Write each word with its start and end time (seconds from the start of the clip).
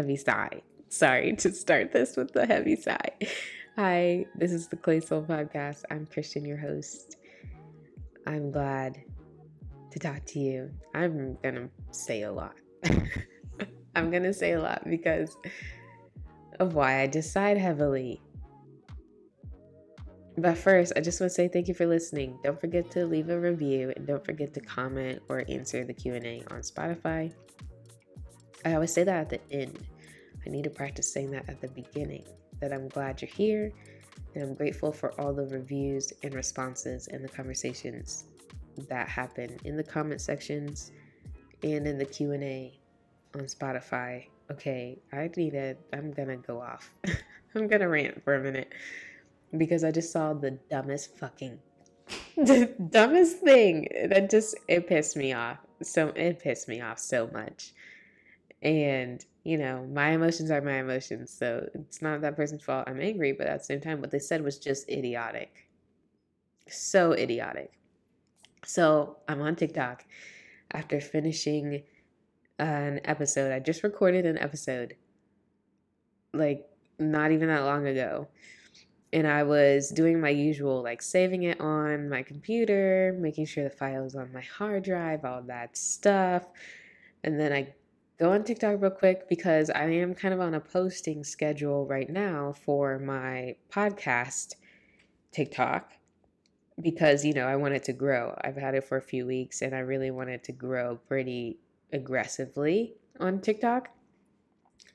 Heavy 0.00 0.16
sigh. 0.16 0.62
Sorry 0.88 1.36
to 1.36 1.52
start 1.52 1.92
this 1.92 2.16
with 2.16 2.32
the 2.32 2.46
heavy 2.46 2.74
sigh. 2.74 3.10
Hi, 3.76 4.24
this 4.34 4.50
is 4.50 4.66
the 4.66 4.76
Clay 4.76 5.00
Soul 5.00 5.22
Podcast. 5.24 5.82
I'm 5.90 6.06
Christian, 6.06 6.42
your 6.46 6.56
host. 6.56 7.18
I'm 8.26 8.50
glad 8.50 8.96
to 9.90 9.98
talk 9.98 10.24
to 10.24 10.38
you. 10.38 10.70
I'm 10.94 11.36
to 11.42 11.68
say 11.90 12.22
a 12.22 12.32
lot. 12.32 12.54
I'm 13.94 14.10
to 14.10 14.32
say 14.32 14.52
a 14.52 14.62
lot 14.62 14.88
because 14.88 15.36
of 16.60 16.74
why 16.74 17.02
I 17.02 17.06
decide 17.06 17.58
heavily. 17.58 18.22
But 20.38 20.56
first, 20.56 20.94
I 20.96 21.02
just 21.02 21.20
want 21.20 21.28
to 21.30 21.34
say 21.34 21.46
thank 21.46 21.68
you 21.68 21.74
for 21.74 21.86
listening. 21.86 22.38
Don't 22.42 22.58
forget 22.58 22.90
to 22.92 23.04
leave 23.04 23.28
a 23.28 23.38
review 23.38 23.92
and 23.94 24.06
don't 24.06 24.24
forget 24.24 24.54
to 24.54 24.60
comment 24.60 25.20
or 25.28 25.44
answer 25.46 25.84
the 25.84 25.92
Q&A 25.92 26.42
on 26.50 26.62
Spotify. 26.62 27.34
I 28.64 28.74
always 28.74 28.92
say 28.92 29.04
that 29.04 29.20
at 29.20 29.28
the 29.30 29.40
end. 29.52 29.78
I 30.46 30.50
need 30.50 30.64
to 30.64 30.70
practice 30.70 31.12
saying 31.12 31.30
that 31.32 31.48
at 31.48 31.60
the 31.60 31.68
beginning. 31.68 32.24
That 32.60 32.72
I'm 32.72 32.88
glad 32.88 33.22
you're 33.22 33.30
here 33.30 33.72
and 34.34 34.44
I'm 34.44 34.54
grateful 34.54 34.92
for 34.92 35.18
all 35.20 35.32
the 35.32 35.46
reviews 35.46 36.12
and 36.22 36.34
responses 36.34 37.08
and 37.08 37.24
the 37.24 37.28
conversations 37.28 38.24
that 38.88 39.08
happen 39.08 39.58
in 39.64 39.76
the 39.76 39.82
comment 39.82 40.20
sections 40.20 40.92
and 41.62 41.86
in 41.86 41.98
the 41.98 42.04
Q&A 42.04 42.78
on 43.34 43.42
Spotify. 43.42 44.26
Okay, 44.50 44.98
I 45.12 45.30
need 45.36 45.52
to 45.52 45.76
I'm 45.92 46.12
going 46.12 46.28
to 46.28 46.36
go 46.36 46.60
off. 46.60 46.92
I'm 47.54 47.66
going 47.66 47.80
to 47.80 47.88
rant 47.88 48.22
for 48.22 48.34
a 48.34 48.40
minute 48.40 48.72
because 49.56 49.84
I 49.84 49.90
just 49.90 50.12
saw 50.12 50.32
the 50.32 50.52
dumbest 50.70 51.16
fucking 51.18 51.58
the 52.36 52.72
dumbest 52.90 53.38
thing 53.38 53.88
that 54.08 54.30
just 54.30 54.56
it 54.68 54.86
pissed 54.86 55.16
me 55.16 55.32
off. 55.32 55.58
So 55.82 56.08
it 56.08 56.40
pissed 56.40 56.68
me 56.68 56.80
off 56.80 56.98
so 56.98 57.28
much. 57.32 57.72
And, 58.62 59.24
you 59.42 59.56
know, 59.56 59.86
my 59.90 60.10
emotions 60.10 60.50
are 60.50 60.60
my 60.60 60.80
emotions. 60.80 61.30
So 61.30 61.68
it's 61.74 62.02
not 62.02 62.20
that 62.20 62.36
person's 62.36 62.62
fault. 62.62 62.84
I'm 62.88 63.00
angry, 63.00 63.32
but 63.32 63.46
at 63.46 63.60
the 63.60 63.64
same 63.64 63.80
time, 63.80 64.00
what 64.00 64.10
they 64.10 64.18
said 64.18 64.42
was 64.42 64.58
just 64.58 64.88
idiotic. 64.88 65.68
So 66.68 67.12
idiotic. 67.12 67.72
So 68.64 69.16
I'm 69.28 69.40
on 69.40 69.56
TikTok 69.56 70.04
after 70.72 71.00
finishing 71.00 71.82
an 72.58 73.00
episode. 73.04 73.52
I 73.52 73.60
just 73.60 73.82
recorded 73.82 74.26
an 74.26 74.38
episode 74.38 74.94
like 76.34 76.66
not 76.98 77.32
even 77.32 77.48
that 77.48 77.64
long 77.64 77.86
ago. 77.86 78.28
And 79.12 79.26
I 79.26 79.42
was 79.42 79.88
doing 79.88 80.20
my 80.20 80.28
usual, 80.28 80.82
like 80.82 81.02
saving 81.02 81.42
it 81.42 81.60
on 81.60 82.08
my 82.08 82.22
computer, 82.22 83.16
making 83.18 83.46
sure 83.46 83.64
the 83.64 83.70
file 83.70 84.04
is 84.04 84.14
on 84.14 84.32
my 84.32 84.42
hard 84.42 84.84
drive, 84.84 85.24
all 85.24 85.42
that 85.42 85.76
stuff. 85.76 86.46
And 87.24 87.40
then 87.40 87.52
I 87.52 87.74
go 88.20 88.32
on 88.32 88.44
TikTok 88.44 88.82
real 88.82 88.90
quick 88.90 89.30
because 89.30 89.70
I 89.70 89.84
am 89.84 90.14
kind 90.14 90.34
of 90.34 90.40
on 90.40 90.52
a 90.52 90.60
posting 90.60 91.24
schedule 91.24 91.86
right 91.86 92.10
now 92.10 92.52
for 92.52 92.98
my 92.98 93.56
podcast 93.72 94.56
TikTok 95.32 95.92
because 96.82 97.24
you 97.24 97.32
know 97.32 97.46
I 97.46 97.56
want 97.56 97.72
it 97.74 97.84
to 97.84 97.94
grow. 97.94 98.38
I've 98.44 98.56
had 98.56 98.74
it 98.74 98.84
for 98.84 98.98
a 98.98 99.02
few 99.02 99.26
weeks 99.26 99.62
and 99.62 99.74
I 99.74 99.78
really 99.78 100.10
want 100.10 100.28
it 100.28 100.44
to 100.44 100.52
grow 100.52 100.96
pretty 101.08 101.60
aggressively 101.94 102.92
on 103.18 103.40
TikTok. 103.40 103.88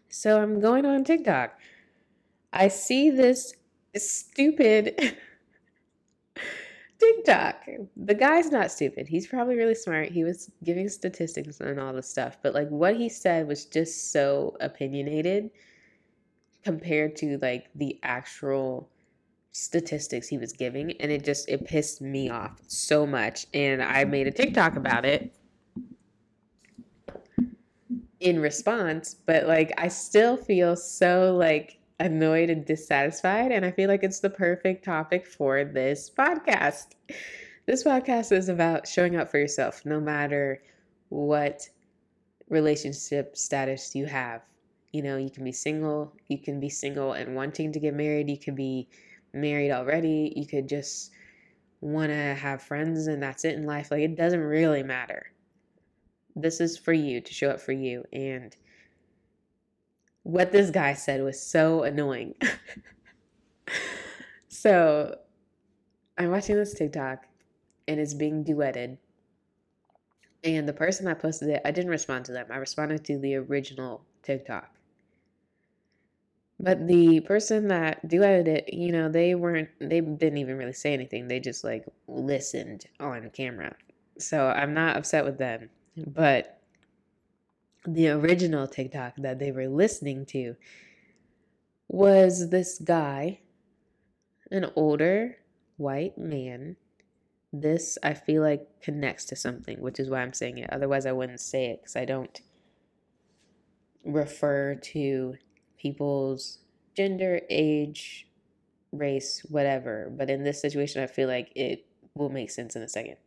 So 0.07 0.39
I'm 0.39 0.59
going 0.59 0.85
on 0.85 1.03
TikTok. 1.03 1.57
I 2.53 2.67
see 2.67 3.09
this 3.09 3.55
stupid 3.95 5.17
TikTok. 6.99 7.65
The 7.97 8.13
guy's 8.13 8.51
not 8.51 8.71
stupid. 8.71 9.07
He's 9.07 9.27
probably 9.27 9.55
really 9.55 9.75
smart. 9.75 10.09
He 10.09 10.23
was 10.23 10.49
giving 10.63 10.87
statistics 10.87 11.59
and 11.59 11.79
all 11.79 11.93
this 11.93 12.09
stuff, 12.09 12.37
but 12.41 12.53
like 12.53 12.69
what 12.69 12.95
he 12.95 13.09
said 13.09 13.47
was 13.47 13.65
just 13.65 14.11
so 14.11 14.55
opinionated 14.61 15.51
compared 16.63 17.15
to 17.17 17.37
like 17.41 17.67
the 17.75 17.99
actual 18.03 18.89
statistics 19.51 20.27
he 20.27 20.37
was 20.37 20.51
giving 20.51 20.91
and 20.99 21.11
it 21.11 21.23
just 21.23 21.47
it 21.47 21.63
pissed 21.65 22.01
me 22.01 22.29
off 22.29 22.59
so 22.67 23.05
much 23.05 23.45
and 23.53 23.81
I 23.81 24.03
made 24.03 24.27
a 24.27 24.31
TikTok 24.31 24.75
about 24.75 25.05
it 25.05 25.33
in 28.19 28.39
response, 28.39 29.15
but 29.25 29.47
like 29.47 29.71
I 29.77 29.87
still 29.87 30.35
feel 30.35 30.75
so 30.75 31.35
like 31.37 31.79
annoyed 31.99 32.49
and 32.49 32.65
dissatisfied. 32.65 33.51
And 33.51 33.65
I 33.65 33.71
feel 33.71 33.89
like 33.89 34.03
it's 34.03 34.19
the 34.19 34.29
perfect 34.29 34.83
topic 34.83 35.25
for 35.25 35.63
this 35.63 36.09
podcast. 36.09 36.87
This 37.65 37.83
podcast 37.83 38.31
is 38.31 38.49
about 38.49 38.87
showing 38.87 39.15
up 39.15 39.29
for 39.29 39.39
yourself 39.39 39.85
no 39.85 39.99
matter 39.99 40.61
what 41.09 41.67
relationship 42.49 43.35
status 43.37 43.95
you 43.95 44.05
have. 44.05 44.41
You 44.91 45.03
know, 45.03 45.17
you 45.17 45.29
can 45.29 45.43
be 45.43 45.51
single, 45.51 46.13
you 46.27 46.37
can 46.37 46.59
be 46.59 46.69
single 46.69 47.13
and 47.13 47.35
wanting 47.35 47.73
to 47.73 47.79
get 47.79 47.93
married, 47.93 48.29
you 48.29 48.37
could 48.37 48.55
be 48.55 48.87
married 49.33 49.71
already, 49.71 50.31
you 50.35 50.45
could 50.45 50.69
just 50.69 51.11
want 51.81 52.11
to 52.11 52.15
have 52.15 52.61
friends 52.61 53.07
and 53.07 53.21
that's 53.21 53.45
it 53.45 53.55
in 53.55 53.65
life. 53.65 53.91
Like, 53.91 54.01
it 54.01 54.15
doesn't 54.15 54.39
really 54.39 54.83
matter. 54.83 55.25
This 56.35 56.61
is 56.61 56.77
for 56.77 56.93
you 56.93 57.19
to 57.21 57.33
show 57.33 57.49
up 57.49 57.59
for 57.59 57.73
you. 57.73 58.03
And 58.13 58.55
what 60.25 60.51
this 60.51 60.71
guy 60.71 60.93
said 60.95 61.21
was 61.21 61.39
so 61.39 61.83
annoying. 61.83 62.33
so 64.47 65.15
I'm 66.17 66.31
watching 66.31 66.55
this 66.55 66.73
TikTok 66.73 67.27
and 67.87 67.99
it's 67.99 68.15
being 68.15 68.43
duetted. 68.43 68.97
And 70.43 70.67
the 70.67 70.73
person 70.73 71.05
that 71.05 71.19
posted 71.19 71.49
it, 71.49 71.61
I 71.63 71.69
didn't 71.69 71.91
respond 71.91 72.25
to 72.25 72.31
them. 72.31 72.47
I 72.49 72.57
responded 72.57 73.05
to 73.05 73.19
the 73.19 73.35
original 73.35 74.03
TikTok. 74.23 74.71
But 76.59 76.87
the 76.87 77.19
person 77.19 77.67
that 77.67 78.07
duetted 78.07 78.47
it, 78.47 78.73
you 78.73 78.91
know, 78.91 79.09
they 79.09 79.35
weren't, 79.35 79.69
they 79.79 80.01
didn't 80.01 80.39
even 80.39 80.57
really 80.57 80.73
say 80.73 80.93
anything. 80.93 81.27
They 81.27 81.39
just 81.39 81.63
like 81.63 81.85
listened 82.07 82.87
on 82.99 83.29
camera. 83.29 83.75
So 84.17 84.47
I'm 84.47 84.73
not 84.73 84.97
upset 84.97 85.23
with 85.23 85.37
them. 85.37 85.69
But 85.95 86.61
the 87.87 88.09
original 88.09 88.67
TikTok 88.67 89.15
that 89.17 89.39
they 89.39 89.51
were 89.51 89.67
listening 89.67 90.25
to 90.27 90.55
was 91.87 92.49
this 92.49 92.79
guy, 92.79 93.39
an 94.51 94.71
older 94.75 95.37
white 95.77 96.17
man. 96.17 96.77
This 97.53 97.97
I 98.03 98.13
feel 98.13 98.41
like 98.41 98.67
connects 98.81 99.25
to 99.25 99.35
something, 99.35 99.79
which 99.79 99.99
is 99.99 100.09
why 100.09 100.21
I'm 100.21 100.33
saying 100.33 100.57
it. 100.57 100.69
Otherwise, 100.71 101.05
I 101.05 101.13
wouldn't 101.13 101.39
say 101.39 101.67
it 101.67 101.81
because 101.81 101.95
I 101.95 102.05
don't 102.05 102.41
refer 104.03 104.75
to 104.75 105.35
people's 105.77 106.59
gender, 106.95 107.41
age, 107.49 108.27
race, 108.91 109.45
whatever. 109.49 110.11
But 110.15 110.29
in 110.29 110.43
this 110.43 110.61
situation, 110.61 111.01
I 111.01 111.07
feel 111.07 111.27
like 111.27 111.51
it 111.55 111.85
will 112.15 112.29
make 112.29 112.51
sense 112.51 112.75
in 112.75 112.81
a 112.81 112.89
second. 112.89 113.17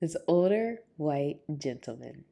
This 0.00 0.16
older 0.26 0.80
white 0.96 1.40
gentleman 1.58 2.24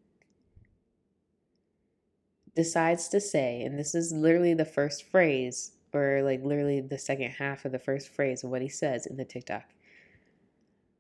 decides 2.57 3.09
to 3.09 3.21
say, 3.21 3.63
and 3.63 3.79
this 3.79 3.95
is 3.95 4.11
literally 4.11 4.55
the 4.55 4.65
first 4.65 5.05
phrase, 5.05 5.73
or 5.93 6.23
like 6.23 6.43
literally 6.43 6.81
the 6.81 6.99
second 6.99 7.31
half 7.33 7.65
of 7.65 7.73
the 7.73 7.79
first 7.79 8.09
phrase 8.09 8.43
of 8.43 8.51
what 8.51 8.63
he 8.63 8.69
says 8.69 9.07
in 9.07 9.17
the 9.17 9.25
TikTok, 9.25 9.65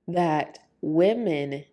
that 0.07 0.59
women 0.83 1.65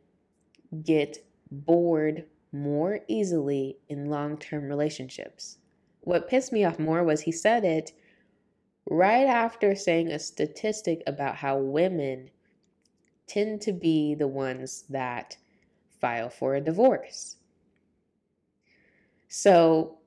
get 0.84 1.25
bored 1.51 2.25
more 2.52 3.02
easily 3.08 3.78
in 3.90 4.09
long 4.09 4.37
term 4.37 4.69
relationships. 4.69 5.58
What 6.02 6.29
pissed 6.29 6.53
me 6.53 6.64
off 6.64 6.79
more 6.79 7.03
was 7.03 7.22
he 7.22 7.31
said 7.31 7.66
it 7.66 7.91
right 8.90 9.25
after 9.25 9.75
saying 9.75 10.08
a 10.09 10.19
statistic 10.19 11.03
about 11.05 11.35
how 11.35 11.58
women 11.58 12.29
tend 13.27 13.61
to 13.61 13.72
be 13.72 14.16
the 14.16 14.27
ones 14.27 14.83
that 14.89 15.37
file 15.99 16.29
for 16.29 16.55
a 16.55 16.61
divorce. 16.61 17.37
So, 19.27 19.97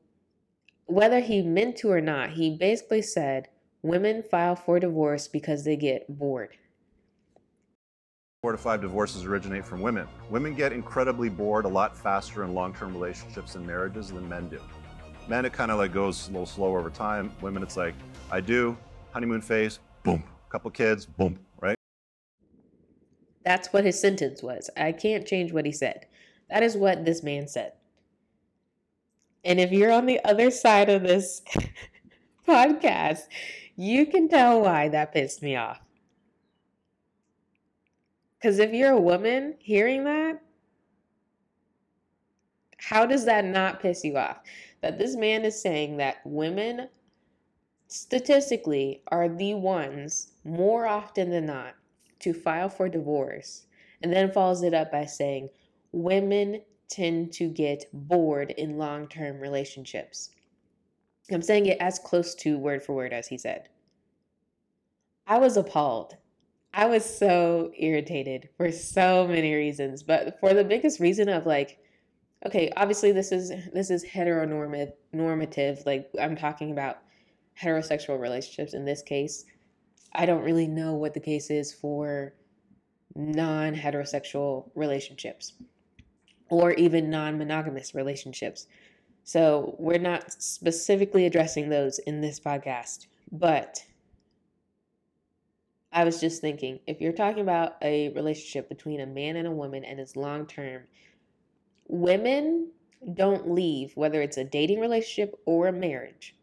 whether 0.87 1.21
he 1.21 1.43
meant 1.43 1.77
to 1.79 1.91
or 1.91 2.01
not, 2.01 2.31
he 2.31 2.57
basically 2.57 3.03
said 3.03 3.49
women 3.83 4.23
file 4.23 4.57
for 4.57 4.81
divorce 4.81 5.29
because 5.29 5.65
they 5.65 5.77
get 5.77 6.07
bored. 6.09 6.57
Four 8.43 8.53
to 8.53 8.59
five 8.59 8.81
divorces 8.81 9.25
originate 9.25 9.65
from 9.65 9.81
women. 9.81 10.07
Women 10.31 10.55
get 10.55 10.73
incredibly 10.73 11.29
bored 11.29 11.65
a 11.65 11.69
lot 11.69 11.97
faster 11.97 12.45
in 12.45 12.55
long 12.55 12.73
term 12.73 12.93
relationships 12.93 13.57
and 13.57 13.67
marriages 13.67 14.11
than 14.11 14.29
men 14.29 14.49
do. 14.49 14.61
Men, 15.29 15.45
it 15.45 15.53
kind 15.53 15.71
of 15.71 15.79
like 15.79 15.93
goes 15.93 16.29
a 16.29 16.31
little 16.31 16.47
slower 16.47 16.79
over 16.79 16.89
time. 16.89 17.33
Women, 17.43 17.63
it's 17.63 17.77
like, 17.77 17.95
I 18.31 18.41
do, 18.41 18.77
honeymoon 19.11 19.43
phase, 19.43 19.81
boom, 20.05 20.23
couple 20.49 20.71
kids, 20.71 21.05
boom, 21.05 21.39
that's 23.45 23.73
what 23.73 23.85
his 23.85 24.01
sentence 24.01 24.43
was. 24.43 24.71
I 24.77 24.93
can't 24.93 25.27
change 25.27 25.53
what 25.53 25.67
he 25.67 25.73
said. 25.73 26.07
That 26.51 26.63
is 26.63 26.77
what 26.77 27.05
this 27.05 27.23
man 27.23 27.49
said. 27.49 27.73
And 29.45 29.61
if 29.61 29.73
you're 29.73 29.93
on 29.93 30.07
the 30.07 30.23
other 30.25 30.51
side 30.51 30.89
of 30.91 31.03
this 31.03 31.43
podcast, 32.49 33.23
you 33.77 34.07
can 34.07 34.29
tell 34.29 34.63
why 34.63 34.89
that 34.89 35.13
pissed 35.13 35.43
me 35.43 35.57
off. 35.57 35.81
Because 38.41 38.59
if 38.59 38.73
you're 38.73 38.91
a 38.93 39.01
woman 39.01 39.55
hearing 39.61 40.05
that, 40.05 40.43
How 42.79 43.07
does 43.07 43.25
that 43.27 43.45
not 43.45 43.81
piss 43.81 44.05
you 44.05 44.17
off? 44.17 44.39
That 44.81 44.99
this 44.99 45.15
man 45.17 45.45
is 45.45 45.61
saying 45.61 45.99
that 45.99 46.17
women 46.25 46.89
statistically 47.89 49.03
are 49.09 49.29
the 49.29 49.55
ones 49.55 50.33
more 50.45 50.87
often 50.87 51.31
than 51.31 51.47
not 51.47 51.75
to 52.21 52.33
file 52.33 52.69
for 52.69 52.89
divorce 52.89 53.67
and 54.03 54.13
then 54.13 54.33
follows 54.33 54.63
it 54.63 54.75
up 54.75 54.93
by 54.93 55.05
saying 55.05 55.49
women 55.93 56.63
tend 56.89 57.33
to 57.35 57.49
get 57.49 57.85
bored 57.93 58.51
in 58.53 58.79
long 58.79 59.09
term 59.09 59.39
relationships. 59.41 60.31
I'm 61.31 61.43
saying 61.43 61.67
it 61.67 61.79
as 61.81 61.99
close 61.99 62.35
to 62.37 62.59
word 62.59 62.83
for 62.83 62.95
word 62.95 63.13
as 63.13 63.29
he 63.29 63.37
said. 63.37 63.69
I 65.27 65.39
was 65.39 65.57
appalled. 65.57 66.17
I 66.73 66.87
was 66.87 67.05
so 67.05 67.73
irritated 67.79 68.49
for 68.57 68.73
so 68.73 69.27
many 69.27 69.55
reasons, 69.55 70.03
but 70.03 70.39
for 70.41 70.55
the 70.55 70.65
biggest 70.65 71.01
reason 71.01 71.29
of 71.29 71.45
like, 71.45 71.79
okay, 72.47 72.73
obviously 72.77 73.13
this 73.13 73.33
is 73.33 73.51
this 73.73 73.91
is 73.91 74.05
heteronormative 74.05 74.93
normative. 75.13 75.83
Like 75.85 76.09
I'm 76.21 76.37
talking 76.37 76.71
about 76.71 76.99
heterosexual 77.61 78.21
relationships 78.21 78.75
in 78.75 78.85
this 78.85 79.03
case. 79.03 79.45
I 80.13 80.27
don't 80.27 80.43
really 80.43 80.67
know 80.67 80.95
what 80.95 81.15
the 81.15 81.21
case 81.21 81.51
is 81.51 81.73
for 81.73 82.35
non 83.15 83.75
heterosexual 83.75 84.71
relationships 84.75 85.55
or 86.51 86.73
even 86.73 87.11
non 87.11 87.39
monogamous 87.39 87.95
relationships. 87.95 88.67
So 89.25 89.77
we're 89.79 89.99
not 89.99 90.33
specifically 90.33 91.27
addressing 91.27 91.69
those 91.69 91.99
in 91.99 92.21
this 92.21 92.41
podcast. 92.41 93.07
But 93.31 93.85
I 95.93 96.05
was 96.05 96.21
just 96.21 96.41
thinking 96.41 96.81
if 96.87 97.01
you're 97.01 97.13
talking 97.13 97.43
about 97.43 97.77
a 97.83 98.11
relationship 98.11 98.69
between 98.69 99.01
a 99.01 99.07
man 99.07 99.37
and 99.37 99.47
a 99.47 99.53
woman 99.53 99.85
and 99.85 100.01
it's 100.01 100.17
long 100.17 100.47
term, 100.47 100.83
women 101.89 102.71
don't 103.15 103.51
leave, 103.51 103.97
whether 103.97 104.21
it's 104.23 104.37
a 104.37 104.45
dating 104.45 104.81
relationship 104.81 105.39
or 105.47 105.69
a 105.69 105.73
marriage, 105.73 106.35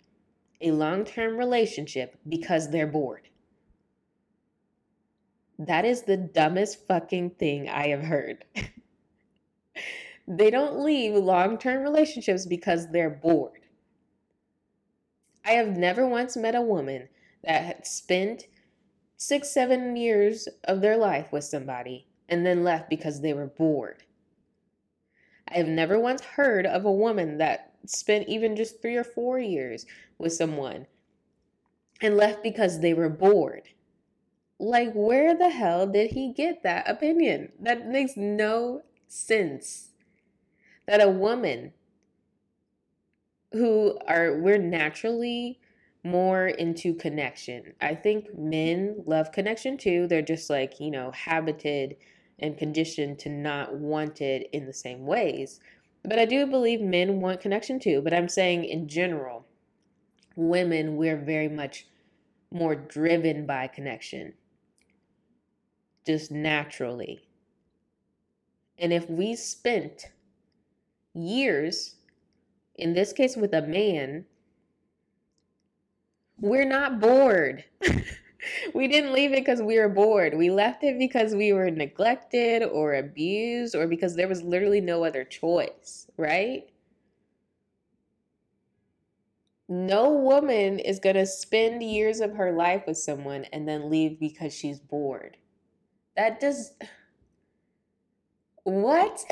a 0.61 0.71
long 0.71 1.05
term 1.05 1.37
relationship 1.37 2.17
because 2.27 2.69
they're 2.69 2.87
bored. 2.87 3.29
That 5.57 5.85
is 5.85 6.03
the 6.03 6.17
dumbest 6.17 6.87
fucking 6.87 7.31
thing 7.31 7.69
I 7.69 7.87
have 7.87 8.03
heard. 8.03 8.45
they 10.27 10.49
don't 10.49 10.83
leave 10.83 11.13
long 11.15 11.57
term 11.57 11.81
relationships 11.81 12.45
because 12.45 12.91
they're 12.91 13.09
bored. 13.09 13.61
I 15.45 15.51
have 15.51 15.77
never 15.77 16.07
once 16.07 16.35
met 16.35 16.55
a 16.55 16.61
woman 16.61 17.07
that 17.43 17.63
had 17.63 17.87
spent 17.87 18.47
six, 19.17 19.49
seven 19.49 19.95
years 19.95 20.47
of 20.65 20.81
their 20.81 20.97
life 20.97 21.31
with 21.31 21.43
somebody 21.43 22.07
and 22.27 22.45
then 22.45 22.63
left 22.63 22.89
because 22.89 23.21
they 23.21 23.33
were 23.33 23.47
bored. 23.47 24.03
I 25.47 25.57
have 25.57 25.67
never 25.67 25.99
once 25.99 26.21
heard 26.21 26.65
of 26.65 26.85
a 26.85 26.91
woman 26.91 27.37
that 27.37 27.73
spent 27.85 28.27
even 28.27 28.55
just 28.55 28.81
three 28.81 28.95
or 28.95 29.03
four 29.03 29.39
years 29.39 29.85
with 30.17 30.33
someone 30.33 30.87
and 32.01 32.17
left 32.17 32.41
because 32.41 32.79
they 32.79 32.93
were 32.93 33.09
bored. 33.09 33.69
Like, 34.59 34.93
where 34.93 35.37
the 35.37 35.49
hell 35.49 35.85
did 35.85 36.11
he 36.11 36.31
get 36.31 36.63
that 36.63 36.89
opinion? 36.89 37.51
That 37.59 37.87
makes 37.87 38.15
no 38.15 38.83
sense. 39.07 39.89
That 40.87 41.01
a 41.01 41.09
woman 41.09 41.73
who 43.51 43.97
are, 44.07 44.37
we're 44.39 44.57
naturally 44.57 45.59
more 46.03 46.47
into 46.47 46.93
connection. 46.93 47.73
I 47.81 47.95
think 47.95 48.37
men 48.37 49.03
love 49.05 49.31
connection 49.31 49.77
too. 49.77 50.07
They're 50.07 50.21
just 50.21 50.49
like, 50.49 50.79
you 50.79 50.91
know, 50.91 51.11
habited 51.11 51.97
and 52.39 52.57
conditioned 52.57 53.19
to 53.19 53.29
not 53.29 53.75
want 53.75 54.21
it 54.21 54.49
in 54.53 54.65
the 54.65 54.73
same 54.73 55.05
ways. 55.05 55.59
But 56.03 56.19
I 56.19 56.25
do 56.25 56.45
believe 56.45 56.79
men 56.79 57.19
want 57.19 57.41
connection 57.41 57.79
too. 57.79 58.01
But 58.01 58.13
I'm 58.13 58.29
saying 58.29 58.65
in 58.65 58.87
general, 58.87 59.45
women, 60.35 60.95
we're 60.95 61.17
very 61.17 61.49
much 61.49 61.87
more 62.51 62.75
driven 62.75 63.45
by 63.45 63.67
connection 63.67 64.33
just 66.05 66.31
naturally. 66.31 67.27
And 68.77 68.91
if 68.91 69.09
we 69.09 69.35
spent 69.35 70.11
years, 71.13 71.95
in 72.75 72.93
this 72.93 73.13
case 73.13 73.35
with 73.35 73.53
a 73.53 73.61
man, 73.61 74.25
we're 76.39 76.67
not 76.67 76.99
bored. 76.99 77.63
we 78.73 78.87
didn't 78.87 79.13
leave 79.13 79.31
it 79.31 79.45
because 79.45 79.61
we 79.61 79.79
were 79.79 79.89
bored. 79.89 80.35
We 80.37 80.49
left 80.49 80.83
it 80.83 80.99
because 80.99 81.33
we 81.33 81.53
were 81.53 81.71
neglected 81.71 82.63
or 82.63 82.95
abused 82.95 83.75
or 83.75 83.87
because 83.87 84.15
there 84.15 84.27
was 84.27 84.43
literally 84.43 84.81
no 84.81 85.03
other 85.03 85.23
choice, 85.23 86.07
right? 86.17 86.69
No 89.67 90.11
woman 90.11 90.77
is 90.77 90.99
going 90.99 91.15
to 91.15 91.25
spend 91.25 91.81
years 91.81 92.19
of 92.19 92.35
her 92.35 92.51
life 92.51 92.83
with 92.85 92.97
someone 92.97 93.45
and 93.45 93.67
then 93.67 93.89
leave 93.89 94.19
because 94.19 94.53
she's 94.53 94.79
bored. 94.79 95.37
That 96.17 96.39
just 96.39 96.73
what? 98.63 99.23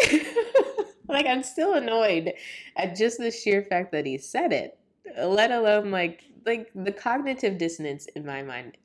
like 1.08 1.26
I'm 1.26 1.44
still 1.44 1.74
annoyed 1.74 2.34
at 2.76 2.96
just 2.96 3.18
the 3.18 3.32
sheer 3.32 3.64
fact 3.64 3.92
that 3.92 4.06
he 4.06 4.18
said 4.18 4.54
it, 4.54 4.78
let 5.18 5.52
alone 5.52 5.92
like 5.92 6.24
like 6.46 6.70
the 6.76 6.92
cognitive 6.92 7.58
dissonance 7.58 8.06
in 8.16 8.26
my 8.26 8.44
mind. 8.44 8.78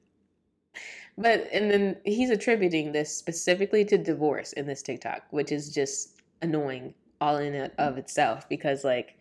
But 1.17 1.49
and 1.53 1.71
then 1.71 1.97
he's 2.05 2.31
attributing 2.31 2.93
this 2.93 3.15
specifically 3.15 3.85
to 3.87 3.99
divorce 3.99 4.53
in 4.53 4.67
this 4.67 4.83
TikTok, 4.83 5.25
which 5.31 5.50
is 5.50 5.75
just 5.75 6.21
annoying 6.41 6.95
all 7.21 7.39
in 7.39 7.55
it 7.55 7.75
of 7.79 7.99
itself 7.99 8.49
because 8.49 8.85
like 8.85 9.19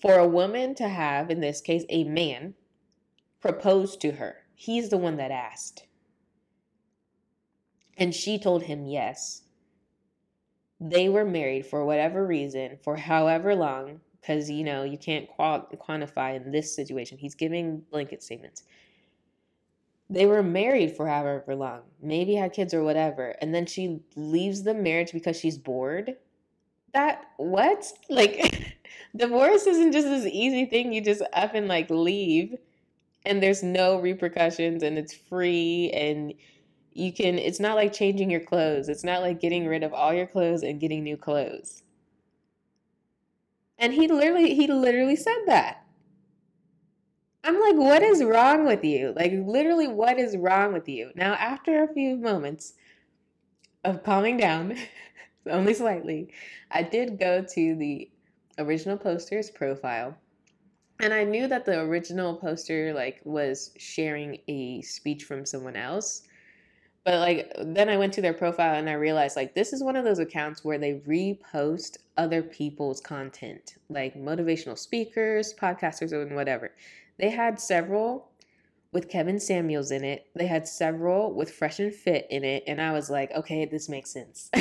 for 0.00 0.18
a 0.18 0.28
woman 0.28 0.74
to 0.76 0.88
have 0.88 1.30
in 1.30 1.40
this 1.40 1.60
case 1.60 1.84
a 1.88 2.04
man 2.04 2.54
propose 3.40 3.96
to 3.96 4.12
her, 4.12 4.36
he's 4.54 4.88
the 4.88 4.98
one 4.98 5.16
that 5.16 5.30
asked. 5.30 5.86
And 7.96 8.14
she 8.14 8.38
told 8.38 8.64
him 8.64 8.86
yes. 8.86 9.42
They 10.80 11.08
were 11.08 11.24
married 11.24 11.66
for 11.66 11.84
whatever 11.84 12.26
reason, 12.26 12.78
for 12.82 12.96
however 12.96 13.54
long, 13.54 14.00
because 14.20 14.50
you 14.50 14.64
know 14.64 14.82
you 14.82 14.98
can't 14.98 15.28
quantify 15.38 16.36
in 16.36 16.50
this 16.50 16.74
situation. 16.74 17.18
He's 17.18 17.34
giving 17.34 17.82
blanket 17.90 18.22
statements. 18.22 18.64
They 20.10 20.26
were 20.26 20.42
married 20.42 20.96
for 20.96 21.06
however 21.06 21.54
long, 21.54 21.82
maybe 22.00 22.34
had 22.34 22.52
kids 22.52 22.74
or 22.74 22.82
whatever, 22.82 23.36
and 23.40 23.54
then 23.54 23.66
she 23.66 24.00
leaves 24.16 24.62
the 24.62 24.74
marriage 24.74 25.12
because 25.12 25.38
she's 25.38 25.56
bored. 25.56 26.16
That 26.92 27.24
what? 27.36 27.92
Like, 28.08 28.76
divorce 29.16 29.66
isn't 29.66 29.92
just 29.92 30.06
this 30.06 30.26
easy 30.26 30.66
thing 30.66 30.92
you 30.92 31.00
just 31.00 31.22
up 31.32 31.54
and 31.54 31.68
like 31.68 31.88
leave, 31.90 32.56
and 33.24 33.42
there's 33.42 33.62
no 33.62 34.00
repercussions, 34.00 34.82
and 34.82 34.98
it's 34.98 35.14
free, 35.14 35.90
and 35.94 36.34
you 36.94 37.12
can 37.12 37.38
it's 37.38 37.60
not 37.60 37.76
like 37.76 37.92
changing 37.92 38.30
your 38.30 38.40
clothes. 38.40 38.88
It's 38.88 39.04
not 39.04 39.22
like 39.22 39.40
getting 39.40 39.66
rid 39.66 39.82
of 39.82 39.92
all 39.92 40.12
your 40.12 40.26
clothes 40.26 40.62
and 40.62 40.80
getting 40.80 41.02
new 41.02 41.16
clothes. 41.16 41.82
And 43.78 43.92
he 43.92 44.08
literally 44.08 44.54
he 44.54 44.66
literally 44.66 45.16
said 45.16 45.42
that. 45.46 45.84
I'm 47.44 47.60
like 47.60 47.76
what 47.76 48.02
is 48.02 48.22
wrong 48.22 48.66
with 48.66 48.84
you? 48.84 49.12
Like 49.16 49.32
literally 49.32 49.88
what 49.88 50.18
is 50.18 50.36
wrong 50.36 50.72
with 50.72 50.88
you? 50.88 51.10
Now 51.14 51.34
after 51.34 51.82
a 51.82 51.92
few 51.92 52.16
moments 52.16 52.74
of 53.84 54.02
calming 54.04 54.36
down 54.36 54.76
only 55.50 55.74
slightly 55.74 56.32
i 56.70 56.82
did 56.82 57.18
go 57.18 57.42
to 57.42 57.74
the 57.74 58.08
original 58.58 58.96
poster's 58.96 59.50
profile. 59.50 60.16
And 61.00 61.12
i 61.12 61.24
knew 61.24 61.48
that 61.48 61.64
the 61.64 61.80
original 61.80 62.36
poster 62.36 62.92
like 62.92 63.20
was 63.24 63.72
sharing 63.76 64.38
a 64.46 64.82
speech 64.82 65.24
from 65.24 65.44
someone 65.44 65.74
else 65.74 66.22
but 67.04 67.18
like 67.18 67.52
then 67.58 67.88
I 67.88 67.96
went 67.96 68.12
to 68.14 68.22
their 68.22 68.32
profile 68.32 68.76
and 68.76 68.88
I 68.88 68.94
realized 68.94 69.36
like 69.36 69.54
this 69.54 69.72
is 69.72 69.82
one 69.82 69.96
of 69.96 70.04
those 70.04 70.20
accounts 70.20 70.64
where 70.64 70.78
they 70.78 71.00
repost 71.06 71.98
other 72.16 72.42
people's 72.42 73.00
content, 73.00 73.76
like 73.88 74.14
motivational 74.14 74.78
speakers, 74.78 75.54
podcasters, 75.54 76.12
and 76.12 76.36
whatever. 76.36 76.70
They 77.18 77.30
had 77.30 77.60
several 77.60 78.28
with 78.92 79.08
Kevin 79.08 79.40
Samuels 79.40 79.90
in 79.90 80.04
it. 80.04 80.26
They 80.34 80.46
had 80.46 80.68
several 80.68 81.32
with 81.34 81.50
Fresh 81.50 81.80
and 81.80 81.92
Fit 81.92 82.26
in 82.30 82.44
it, 82.44 82.62
and 82.66 82.80
I 82.80 82.92
was 82.92 83.10
like, 83.10 83.32
okay, 83.32 83.64
this 83.64 83.88
makes 83.88 84.10
sense. 84.10 84.50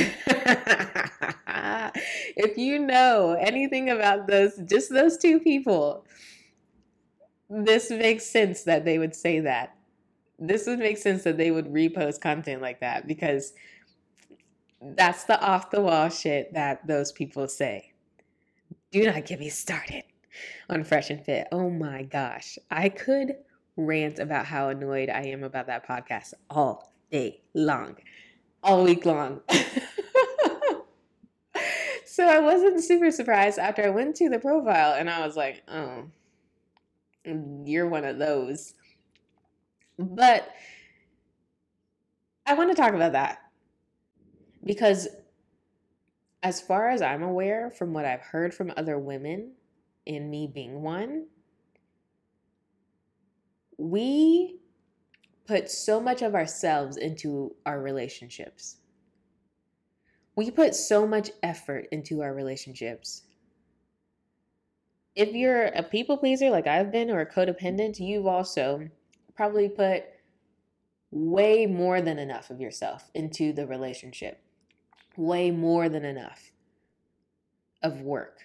if 2.34 2.58
you 2.58 2.80
know 2.80 3.36
anything 3.40 3.90
about 3.90 4.28
those, 4.28 4.58
just 4.66 4.90
those 4.90 5.18
two 5.18 5.40
people, 5.40 6.06
this 7.50 7.92
makes 7.92 8.26
sense 8.26 8.64
that 8.64 8.86
they 8.86 8.98
would 8.98 9.14
say 9.14 9.42
that 9.42 9.76
this 10.42 10.66
would 10.66 10.80
make 10.80 10.98
sense 10.98 11.24
that 11.24 11.38
they 11.38 11.52
would 11.52 11.72
repost 11.72 12.20
content 12.20 12.64
like 12.64 12.80
that 12.80 13.08
because 13.08 13.54
that's 14.82 15.26
the 15.26 15.40
off 15.40 15.70
the 15.70 15.80
wall 15.80 16.10
shit 16.10 16.52
that 16.56 16.86
those 16.88 17.12
people 17.12 17.48
say. 17.48 17.94
Do 18.92 19.06
not 19.06 19.26
get 19.26 19.40
me 19.40 19.50
started 19.50 20.04
on 20.68 20.84
Fresh 20.84 21.12
and 21.12 21.24
Fit. 21.24 21.48
Oh 21.52 21.70
my 21.70 22.02
gosh. 22.04 22.58
I 22.72 22.90
could 22.90 23.36
rant 23.78 24.18
about 24.18 24.48
how 24.48 24.70
annoyed 24.70 25.10
I 25.10 25.22
am 25.28 25.44
about 25.44 25.68
that 25.68 25.88
podcast 25.88 26.34
all 26.50 26.92
day 27.12 27.42
long, 27.54 27.98
all 28.64 28.84
week 28.84 29.06
long. 29.06 29.42
so 32.06 32.28
I 32.28 32.40
wasn't 32.40 32.84
super 32.84 33.12
surprised 33.12 33.60
after 33.60 33.86
I 33.86 33.90
went 33.90 34.16
to 34.18 34.28
the 34.28 34.40
profile 34.40 34.96
and 34.96 35.08
I 35.08 35.24
was 35.26 35.38
like, 35.38 35.62
oh, 35.68 36.06
you're 37.24 37.88
one 37.88 38.06
of 38.06 38.18
those. 38.18 38.74
But 39.98 40.50
I 42.46 42.54
want 42.54 42.70
to 42.70 42.82
talk 42.82 42.94
about 42.94 43.14
that 43.14 43.40
because, 44.64 45.08
as 46.44 46.60
far 46.60 46.90
as 46.90 47.02
I'm 47.02 47.24
aware, 47.24 47.70
from 47.70 47.94
what 47.94 48.06
I've 48.06 48.22
heard 48.22 48.54
from 48.54 48.74
other 48.76 48.98
women, 48.98 49.54
and 50.08 50.30
me 50.30 50.48
being 50.48 50.82
one, 50.82 51.28
we 53.78 54.60
put 55.46 55.70
so 55.70 56.00
much 56.00 56.22
of 56.22 56.36
ourselves 56.36 56.98
into 56.98 57.56
our 57.66 57.82
relationships. 57.82 58.78
We 60.36 60.50
put 60.50 60.76
so 60.76 61.06
much 61.06 61.30
effort 61.44 61.88
into 61.92 62.22
our 62.22 62.34
relationships. 62.34 63.24
If 65.16 65.34
you're 65.34 65.66
a 65.66 65.84
people 65.84 66.18
pleaser 66.18 66.50
like 66.50 66.68
I've 66.68 66.92
been 66.92 67.12
or 67.12 67.20
a 67.20 67.32
codependent, 67.32 68.00
you've 68.00 68.28
also 68.28 68.90
probably 69.42 69.70
put 69.70 70.04
way 71.10 71.66
more 71.66 72.00
than 72.00 72.20
enough 72.20 72.52
of 72.52 72.62
yourself 72.62 73.10
into 73.16 73.52
the 73.52 73.66
relationship. 73.66 74.40
Way 75.18 75.50
more 75.50 75.90
than 75.90 76.06
enough 76.06 76.52
of 77.82 78.02
work. 78.02 78.38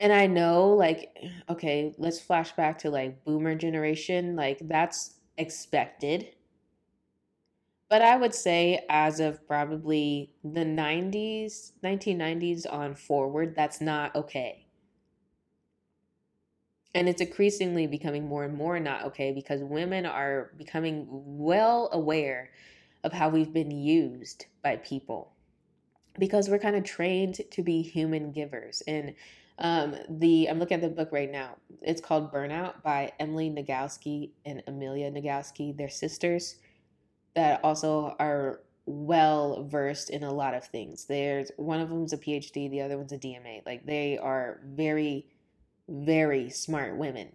And 0.00 0.12
I 0.12 0.26
know, 0.26 0.68
like, 0.68 1.16
okay, 1.48 1.94
let's 1.96 2.20
flash 2.20 2.52
back 2.52 2.80
to 2.80 2.90
like 2.90 3.24
boomer 3.24 3.54
generation. 3.54 4.36
Like, 4.36 4.58
that's 4.60 5.14
expected. 5.38 6.36
But 7.88 8.02
I 8.02 8.18
would 8.18 8.34
say, 8.34 8.84
as 8.90 9.18
of 9.18 9.46
probably 9.48 10.34
the 10.44 10.66
90s, 10.66 11.72
1990s 11.82 12.70
on 12.70 12.96
forward, 12.96 13.54
that's 13.56 13.80
not 13.80 14.14
okay. 14.14 14.65
And 16.96 17.08
it's 17.08 17.20
increasingly 17.20 17.86
becoming 17.86 18.26
more 18.26 18.44
and 18.44 18.54
more 18.54 18.80
not 18.80 19.04
okay 19.04 19.32
because 19.32 19.62
women 19.62 20.06
are 20.06 20.50
becoming 20.56 21.06
well 21.10 21.90
aware 21.92 22.50
of 23.04 23.12
how 23.12 23.28
we've 23.28 23.52
been 23.52 23.70
used 23.70 24.46
by 24.62 24.76
people 24.76 25.32
because 26.18 26.48
we're 26.48 26.58
kind 26.58 26.74
of 26.74 26.84
trained 26.84 27.40
to 27.50 27.62
be 27.62 27.82
human 27.82 28.32
givers. 28.32 28.82
And 28.86 29.14
um, 29.58 29.96
the 30.08 30.48
I'm 30.48 30.58
looking 30.58 30.76
at 30.76 30.80
the 30.82 30.88
book 30.88 31.10
right 31.12 31.30
now. 31.30 31.56
It's 31.82 32.00
called 32.00 32.32
Burnout 32.32 32.82
by 32.82 33.12
Emily 33.18 33.50
Nagoski 33.50 34.30
and 34.44 34.62
Amelia 34.66 35.10
Nagoski. 35.10 35.76
They're 35.76 35.88
sisters 35.88 36.56
that 37.34 37.60
also 37.62 38.16
are 38.18 38.60
well 38.86 39.64
versed 39.64 40.10
in 40.10 40.22
a 40.22 40.32
lot 40.32 40.54
of 40.54 40.64
things. 40.64 41.04
There's 41.04 41.50
one 41.56 41.80
of 41.80 41.88
them's 41.88 42.12
a 42.12 42.18
PhD, 42.18 42.70
the 42.70 42.82
other 42.82 42.96
one's 42.96 43.12
a 43.12 43.18
DMA. 43.18 43.64
Like 43.66 43.84
they 43.84 44.18
are 44.18 44.60
very 44.64 45.26
very 45.88 46.50
smart 46.50 46.96
women. 46.96 47.32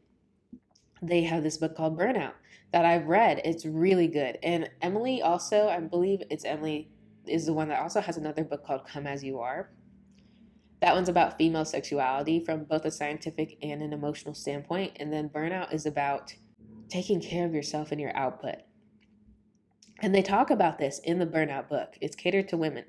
They 1.02 1.24
have 1.24 1.44
this 1.44 1.58
book 1.58 1.76
called 1.76 1.98
Burnout 1.98 2.34
that 2.72 2.86
I've 2.86 3.08
read. 3.08 3.42
It's 3.44 3.66
really 3.66 4.08
good. 4.08 4.38
And 4.44 4.70
Emily 4.82 5.22
also, 5.22 5.68
I 5.68 5.80
believe 5.80 6.22
it's 6.30 6.46
Emily, 6.46 6.90
is 7.26 7.46
the 7.46 7.54
one 7.54 7.70
that 7.70 7.82
also 7.82 8.02
has 8.02 8.18
another 8.18 8.44
book 8.44 8.66
called 8.66 8.88
Come 8.88 9.08
As 9.08 9.24
You 9.24 9.40
Are. 9.40 9.72
That 10.82 10.96
one's 10.96 11.10
about 11.10 11.38
female 11.38 11.66
sexuality 11.66 12.44
from 12.44 12.64
both 12.64 12.86
a 12.86 12.92
scientific 12.92 13.58
and 13.62 13.82
an 13.82 13.94
emotional 13.94 14.34
standpoint. 14.34 14.98
And 15.00 15.14
then 15.14 15.30
Burnout 15.30 15.74
is 15.74 15.86
about 15.86 16.34
taking 16.90 17.22
care 17.22 17.46
of 17.46 17.54
yourself 17.54 17.92
and 17.92 18.02
your 18.02 18.16
output. 18.16 18.56
And 20.02 20.16
they 20.16 20.24
talk 20.24 20.50
about 20.50 20.80
this 20.80 21.00
in 21.00 21.20
the 21.20 21.28
Burnout 21.28 21.70
book. 21.70 21.98
It's 22.02 22.16
catered 22.16 22.50
to 22.50 22.58
women. 22.58 22.86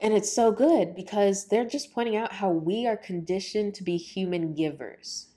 And 0.00 0.12
it's 0.12 0.32
so 0.32 0.52
good 0.52 0.94
because 0.94 1.46
they're 1.46 1.64
just 1.64 1.92
pointing 1.92 2.16
out 2.16 2.32
how 2.32 2.50
we 2.50 2.86
are 2.86 2.96
conditioned 2.96 3.74
to 3.76 3.82
be 3.82 3.96
human 3.96 4.54
givers. 4.54 5.28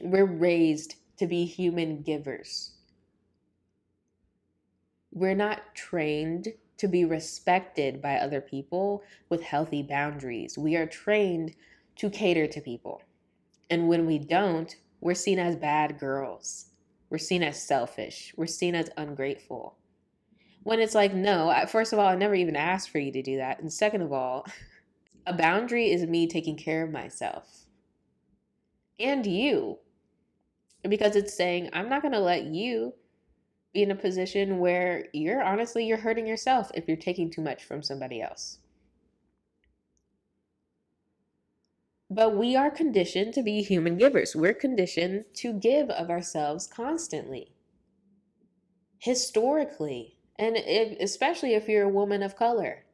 We're 0.00 0.24
raised 0.24 0.94
to 1.18 1.26
be 1.26 1.44
human 1.44 2.02
givers. 2.02 2.72
We're 5.10 5.34
not 5.34 5.74
trained 5.74 6.48
to 6.76 6.86
be 6.86 7.04
respected 7.04 8.00
by 8.00 8.18
other 8.18 8.40
people 8.40 9.02
with 9.28 9.42
healthy 9.42 9.82
boundaries. 9.82 10.56
We 10.56 10.76
are 10.76 10.86
trained 10.86 11.54
to 11.96 12.10
cater 12.10 12.46
to 12.46 12.60
people. 12.60 13.02
And 13.68 13.88
when 13.88 14.06
we 14.06 14.18
don't, 14.18 14.74
we're 15.00 15.14
seen 15.14 15.40
as 15.40 15.56
bad 15.56 15.98
girls. 15.98 16.66
We're 17.10 17.18
seen 17.18 17.42
as 17.42 17.60
selfish. 17.60 18.32
We're 18.36 18.46
seen 18.46 18.76
as 18.76 18.90
ungrateful. 18.96 19.77
When 20.62 20.80
it's 20.80 20.94
like, 20.94 21.14
no, 21.14 21.54
first 21.68 21.92
of 21.92 21.98
all, 21.98 22.08
I 22.08 22.14
never 22.14 22.34
even 22.34 22.56
asked 22.56 22.90
for 22.90 22.98
you 22.98 23.10
to 23.12 23.22
do 23.22 23.38
that. 23.38 23.60
And 23.60 23.72
second 23.72 24.02
of 24.02 24.12
all, 24.12 24.46
a 25.26 25.32
boundary 25.32 25.90
is 25.90 26.04
me 26.06 26.26
taking 26.26 26.56
care 26.56 26.82
of 26.82 26.90
myself 26.90 27.66
and 29.00 29.24
you. 29.26 29.78
Because 30.88 31.16
it's 31.16 31.34
saying, 31.34 31.70
I'm 31.72 31.88
not 31.88 32.02
going 32.02 32.12
to 32.12 32.20
let 32.20 32.44
you 32.44 32.94
be 33.72 33.82
in 33.82 33.90
a 33.90 33.96
position 33.96 34.58
where 34.58 35.06
you're 35.12 35.42
honestly 35.42 35.86
you're 35.86 35.98
hurting 35.98 36.26
yourself 36.26 36.70
if 36.74 36.86
you're 36.86 36.96
taking 36.96 37.30
too 37.30 37.42
much 37.42 37.64
from 37.64 37.82
somebody 37.82 38.22
else. 38.22 38.58
But 42.10 42.36
we 42.36 42.56
are 42.56 42.70
conditioned 42.70 43.34
to 43.34 43.42
be 43.42 43.62
human 43.62 43.98
givers. 43.98 44.34
We're 44.34 44.54
conditioned 44.54 45.26
to 45.34 45.52
give 45.52 45.90
of 45.90 46.10
ourselves 46.10 46.66
constantly. 46.66 47.52
Historically, 48.98 50.17
and 50.38 50.56
if, 50.56 50.98
especially 51.00 51.54
if 51.54 51.68
you're 51.68 51.84
a 51.84 51.88
woman 51.88 52.22
of 52.22 52.36
color. 52.36 52.84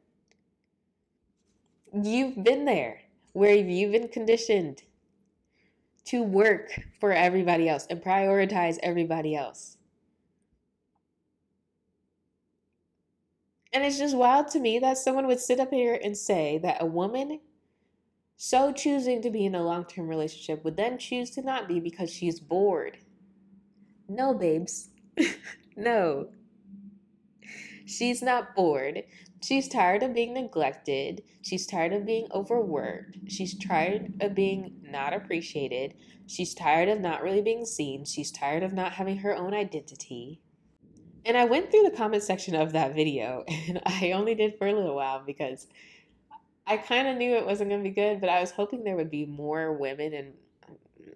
You've 1.93 2.43
been 2.43 2.65
there 2.65 3.03
where 3.33 3.55
you've 3.55 3.93
been 3.93 4.09
conditioned 4.09 4.83
to 6.07 6.23
work 6.23 6.71
for 7.01 7.13
everybody 7.13 7.69
else 7.69 7.87
and 7.89 8.03
prioritize 8.03 8.79
everybody 8.83 9.37
else. 9.37 9.77
And 13.73 13.85
it's 13.85 13.99
just 13.99 14.17
wild 14.17 14.49
to 14.49 14.61
me 14.61 14.79
that 14.79 14.99
someone 14.99 15.27
would 15.27 15.41
sit 15.41 15.59
up 15.59 15.71
here 15.71 15.99
and 16.03 16.17
say 16.17 16.59
that 16.59 16.81
a 16.81 16.87
woman 16.87 17.41
so 18.37 18.73
choosing 18.73 19.23
to 19.23 19.31
be 19.31 19.47
in 19.47 19.55
a 19.55 19.65
long 19.65 19.85
term 19.85 20.09
relationship 20.09 20.65
would 20.65 20.77
then 20.77 20.99
choose 20.99 21.31
to 21.31 21.43
not 21.43 21.69
be 21.69 21.81
because 21.81 22.11
she's 22.13 22.41
bored. 22.41 22.99
No, 24.09 24.35
babes. 24.35 24.91
no. 25.77 26.29
She's 27.85 28.23
not 28.23 28.55
bored. 28.55 29.05
She's 29.43 29.69
tired 29.69 30.03
of 30.03 30.15
being 30.15 30.33
neglected. 30.33 31.23
She's 31.43 31.67
tired 31.67 31.93
of 31.93 32.07
being 32.07 32.29
overworked. 32.33 33.19
She's 33.29 33.55
tired 33.59 34.15
of 34.21 34.35
being 34.35 34.77
not 34.83 35.13
appreciated. 35.13 35.95
She's 36.27 36.55
tired 36.55 36.89
of 36.89 37.01
not 37.01 37.23
really 37.23 37.43
being 37.43 37.67
seen. 37.67 38.05
She's 38.05 38.31
tired 38.31 38.63
of 38.63 38.73
not 38.73 38.93
having 38.93 39.19
her 39.19 39.35
own 39.35 39.53
identity. 39.53 40.41
And 41.27 41.37
I 41.37 41.45
went 41.45 41.71
through 41.71 41.83
the 41.83 41.97
comment 41.97 42.23
section 42.23 42.55
of 42.55 42.73
that 42.73 42.95
video 42.95 43.45
and 43.69 43.83
I 43.85 44.13
only 44.13 44.35
did 44.35 44.57
for 44.59 44.67
a 44.67 44.73
little 44.73 44.95
while 44.95 45.23
because 45.25 45.67
I 46.67 46.79
kind 46.79 47.07
of 47.09 47.17
knew 47.17 47.35
it 47.35 47.47
wasn't 47.47 47.71
going 47.71 47.83
to 47.83 47.89
be 47.89 47.95
good, 47.95 48.21
but 48.21 48.31
I 48.31 48.41
was 48.41 48.51
hoping 48.51 48.85
there 48.85 48.97
would 48.97 49.11
be 49.11 49.27
more 49.27 49.73
women 49.75 50.15
and 50.15 50.33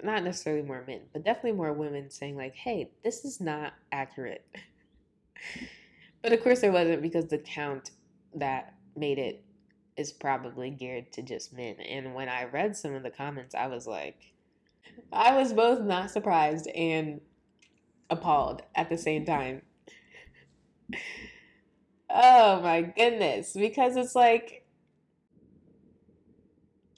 not 0.03 0.23
necessarily 0.23 0.63
more 0.63 0.85
men, 0.87 1.01
but 1.13 1.25
definitely 1.25 1.53
more 1.53 1.73
women 1.73 2.11
saying, 2.11 2.37
like, 2.37 2.55
hey, 2.55 2.91
this 3.03 3.25
is 3.25 3.41
not 3.41 3.73
accurate. 3.91 4.45
But 6.23 6.33
of 6.33 6.43
course, 6.43 6.61
there 6.61 6.73
wasn't 6.73 7.03
because 7.03 7.27
the 7.27 7.39
count 7.39 7.91
that 8.35 8.75
made 8.97 9.19
it 9.19 9.45
is 9.97 10.13
probably 10.13 10.71
geared 10.71 11.13
to 11.13 11.23
just 11.23 11.53
men. 11.53 11.77
And 11.81 12.15
when 12.15 12.29
I 12.29 12.45
read 12.45 12.77
some 12.77 12.95
of 12.95 13.03
the 13.03 13.11
comments, 13.11 13.55
I 13.55 13.67
was 13.67 13.87
like, 13.87 14.33
I 15.13 15.37
was 15.37 15.53
both 15.53 15.81
not 15.81 16.11
surprised 16.11 16.69
and 16.69 17.21
appalled 18.11 18.63
at 18.75 18.89
the 18.89 18.99
same 18.99 19.25
time. 19.25 19.63
oh 22.11 22.61
my 22.61 22.83
goodness. 22.83 23.55
Because 23.55 23.97
it's 23.97 24.15
like, 24.15 24.65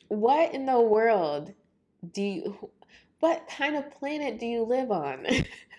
what 0.09 0.55
in 0.55 0.67
the 0.67 0.81
world 0.81 1.53
do 2.12 2.23
you, 2.23 2.71
what 3.21 3.49
kind 3.49 3.77
of 3.77 3.91
planet 3.91 4.39
do 4.39 4.47
you 4.47 4.65
live 4.65 4.91
on? 4.91 5.27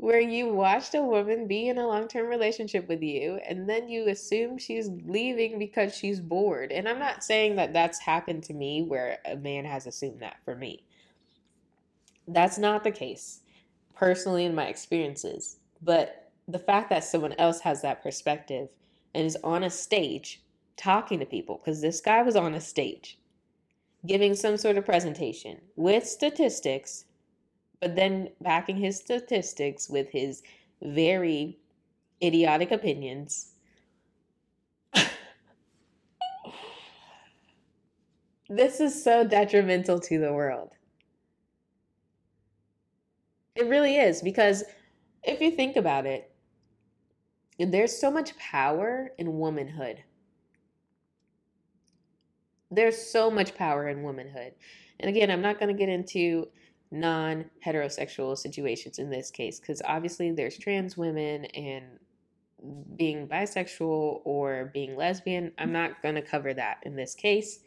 where 0.00 0.20
you 0.20 0.48
watched 0.48 0.94
a 0.94 1.02
woman 1.02 1.46
be 1.46 1.68
in 1.68 1.76
a 1.76 1.86
long 1.86 2.08
term 2.08 2.26
relationship 2.26 2.88
with 2.88 3.02
you 3.02 3.38
and 3.46 3.68
then 3.68 3.86
you 3.86 4.08
assume 4.08 4.56
she's 4.56 4.88
leaving 5.04 5.58
because 5.58 5.94
she's 5.94 6.20
bored. 6.20 6.72
And 6.72 6.88
I'm 6.88 6.98
not 6.98 7.22
saying 7.22 7.56
that 7.56 7.74
that's 7.74 7.98
happened 7.98 8.42
to 8.44 8.54
me 8.54 8.82
where 8.82 9.18
a 9.26 9.36
man 9.36 9.66
has 9.66 9.86
assumed 9.86 10.20
that 10.20 10.38
for 10.42 10.56
me. 10.56 10.84
That's 12.26 12.56
not 12.56 12.82
the 12.82 12.90
case, 12.90 13.40
personally, 13.94 14.46
in 14.46 14.54
my 14.54 14.68
experiences. 14.68 15.58
But 15.82 16.30
the 16.48 16.58
fact 16.58 16.88
that 16.88 17.04
someone 17.04 17.34
else 17.34 17.60
has 17.60 17.82
that 17.82 18.02
perspective 18.02 18.70
and 19.14 19.26
is 19.26 19.36
on 19.44 19.64
a 19.64 19.70
stage 19.70 20.40
talking 20.78 21.18
to 21.18 21.26
people, 21.26 21.60
because 21.62 21.82
this 21.82 22.00
guy 22.00 22.22
was 22.22 22.36
on 22.36 22.54
a 22.54 22.60
stage 22.60 23.18
giving 24.06 24.34
some 24.34 24.56
sort 24.56 24.78
of 24.78 24.86
presentation 24.86 25.60
with 25.76 26.06
statistics 26.06 27.04
but 27.80 27.96
then 27.96 28.28
backing 28.40 28.76
his 28.76 28.96
statistics 28.98 29.88
with 29.88 30.10
his 30.10 30.42
very 30.82 31.58
idiotic 32.22 32.70
opinions. 32.70 33.52
this 38.48 38.80
is 38.80 39.02
so 39.02 39.24
detrimental 39.24 39.98
to 40.00 40.18
the 40.18 40.32
world. 40.32 40.70
It 43.54 43.66
really 43.66 43.96
is 43.96 44.22
because 44.22 44.64
if 45.22 45.40
you 45.40 45.50
think 45.50 45.76
about 45.76 46.06
it, 46.06 46.30
there's 47.58 47.98
so 47.98 48.10
much 48.10 48.36
power 48.38 49.12
in 49.18 49.38
womanhood. 49.38 50.02
There's 52.70 52.96
so 52.96 53.30
much 53.30 53.54
power 53.54 53.88
in 53.88 54.02
womanhood. 54.02 54.52
And 54.98 55.10
again, 55.10 55.30
I'm 55.30 55.42
not 55.42 55.58
going 55.58 55.74
to 55.74 55.78
get 55.78 55.88
into 55.88 56.48
non 56.90 57.44
heterosexual 57.64 58.36
situations 58.36 58.98
in 58.98 59.10
this 59.10 59.30
case 59.30 59.60
because 59.60 59.80
obviously 59.84 60.32
there's 60.32 60.58
trans 60.58 60.96
women 60.96 61.44
and 61.46 61.84
being 62.96 63.26
bisexual 63.26 64.20
or 64.24 64.70
being 64.74 64.96
lesbian. 64.96 65.52
I'm 65.58 65.72
not 65.72 66.02
going 66.02 66.16
to 66.16 66.22
cover 66.22 66.52
that 66.54 66.78
in 66.82 66.96
this 66.96 67.14
case. 67.14 67.60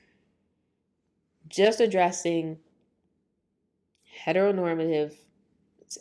Just 1.48 1.80
addressing 1.80 2.58
heteronormative, 4.26 5.16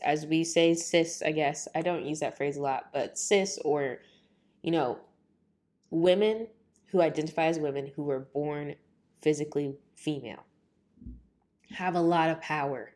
as 0.02 0.26
we 0.26 0.44
say, 0.44 0.74
cis, 0.74 1.22
I 1.24 1.32
guess. 1.32 1.68
I 1.74 1.82
don't 1.82 2.04
use 2.04 2.20
that 2.20 2.36
phrase 2.36 2.56
a 2.56 2.62
lot, 2.62 2.90
but 2.92 3.18
cis 3.18 3.58
or, 3.64 3.98
you 4.62 4.70
know, 4.70 4.98
women 5.90 6.48
who 6.86 7.00
identify 7.00 7.46
as 7.46 7.58
women 7.58 7.90
who 7.96 8.02
were 8.02 8.20
born 8.20 8.74
physically 9.22 9.76
female 9.96 10.44
have 11.70 11.94
a 11.94 12.00
lot 12.00 12.28
of 12.28 12.40
power 12.40 12.92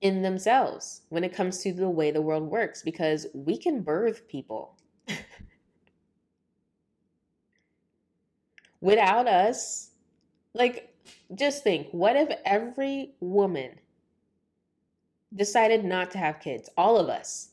in 0.00 0.22
themselves 0.22 1.02
when 1.08 1.24
it 1.24 1.34
comes 1.34 1.62
to 1.62 1.72
the 1.72 1.88
way 1.88 2.10
the 2.10 2.22
world 2.22 2.44
works 2.44 2.82
because 2.82 3.26
we 3.34 3.56
can 3.56 3.82
birth 3.82 4.28
people. 4.28 4.76
Without 8.80 9.26
us, 9.26 9.90
like, 10.54 10.94
just 11.34 11.64
think 11.64 11.88
what 11.92 12.16
if 12.16 12.28
every 12.44 13.14
woman 13.20 13.78
decided 15.34 15.84
not 15.84 16.10
to 16.10 16.18
have 16.18 16.40
kids, 16.40 16.68
all 16.76 16.98
of 16.98 17.08
us, 17.08 17.50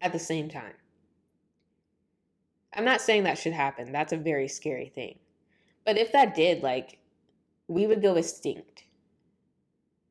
at 0.00 0.12
the 0.12 0.18
same 0.18 0.48
time? 0.48 0.74
I'm 2.72 2.84
not 2.84 3.00
saying 3.00 3.24
that 3.24 3.38
should 3.38 3.52
happen. 3.52 3.90
That's 3.90 4.12
a 4.12 4.16
very 4.16 4.46
scary 4.46 4.92
thing. 4.94 5.18
But 5.84 5.98
if 5.98 6.12
that 6.12 6.34
did, 6.34 6.62
like, 6.62 6.98
we 7.66 7.86
would 7.86 8.02
go 8.02 8.14
extinct, 8.14 8.84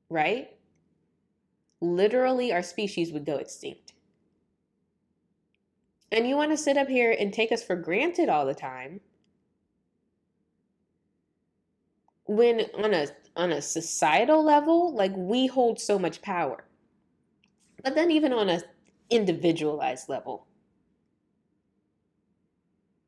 right? 0.09 0.49
Literally 1.81 2.51
our 2.51 2.63
species 2.63 3.11
would 3.11 3.25
go 3.25 3.37
extinct. 3.37 3.93
And 6.11 6.27
you 6.27 6.35
want 6.35 6.51
to 6.51 6.57
sit 6.57 6.77
up 6.77 6.87
here 6.87 7.15
and 7.17 7.31
take 7.31 7.51
us 7.51 7.63
for 7.63 7.75
granted 7.75 8.29
all 8.29 8.45
the 8.45 8.55
time 8.55 9.01
when 12.25 12.61
on 12.75 12.93
a 12.93 13.07
on 13.35 13.51
a 13.51 13.61
societal 13.61 14.43
level, 14.43 14.93
like 14.93 15.13
we 15.15 15.47
hold 15.47 15.79
so 15.79 15.97
much 15.97 16.21
power. 16.21 16.65
But 17.83 17.95
then 17.95 18.11
even 18.11 18.33
on 18.33 18.49
a 18.49 18.61
individualized 19.09 20.09
level, 20.09 20.45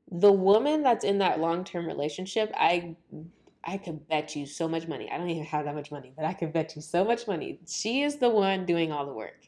the 0.10 0.32
woman 0.32 0.82
that's 0.82 1.06
in 1.06 1.20
that 1.20 1.40
long-term 1.40 1.86
relationship, 1.86 2.52
I 2.56 2.96
I 3.64 3.78
could 3.78 4.08
bet 4.08 4.36
you 4.36 4.46
so 4.46 4.68
much 4.68 4.88
money. 4.88 5.10
I 5.12 5.18
don't 5.18 5.30
even 5.30 5.46
have 5.46 5.66
that 5.66 5.76
much 5.76 5.92
money, 5.92 6.12
but 6.16 6.26
I 6.26 6.34
could 6.34 6.52
bet 6.52 6.76
you 6.76 6.82
so 6.82 7.04
much 7.04 7.28
money. 7.28 7.60
She 7.68 8.02
is 8.02 8.18
the 8.18 8.30
one 8.30 8.66
doing 8.66 8.92
all 8.92 9.06
the 9.06 9.14
work. 9.14 9.46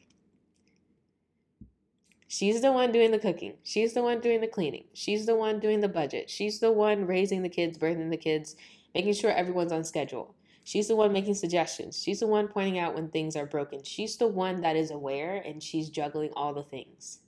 She's 2.28 2.60
the 2.60 2.72
one 2.72 2.90
doing 2.92 3.10
the 3.10 3.18
cooking. 3.18 3.54
She's 3.62 3.92
the 3.92 4.02
one 4.02 4.20
doing 4.20 4.40
the 4.40 4.48
cleaning. 4.48 4.84
She's 4.92 5.26
the 5.26 5.36
one 5.36 5.60
doing 5.60 5.80
the 5.80 5.88
budget. 5.88 6.30
She's 6.30 6.58
the 6.58 6.72
one 6.72 7.06
raising 7.06 7.42
the 7.42 7.48
kids, 7.48 7.78
birthing 7.78 8.10
the 8.10 8.16
kids, 8.16 8.56
making 8.94 9.14
sure 9.14 9.30
everyone's 9.30 9.72
on 9.72 9.84
schedule. 9.84 10.34
She's 10.64 10.88
the 10.88 10.96
one 10.96 11.12
making 11.12 11.34
suggestions. 11.34 12.02
She's 12.02 12.20
the 12.20 12.26
one 12.26 12.48
pointing 12.48 12.78
out 12.78 12.94
when 12.94 13.08
things 13.08 13.36
are 13.36 13.46
broken. 13.46 13.82
She's 13.84 14.16
the 14.16 14.26
one 14.26 14.62
that 14.62 14.76
is 14.76 14.90
aware 14.90 15.42
and 15.44 15.62
she's 15.62 15.90
juggling 15.90 16.30
all 16.34 16.54
the 16.54 16.62
things. 16.62 17.18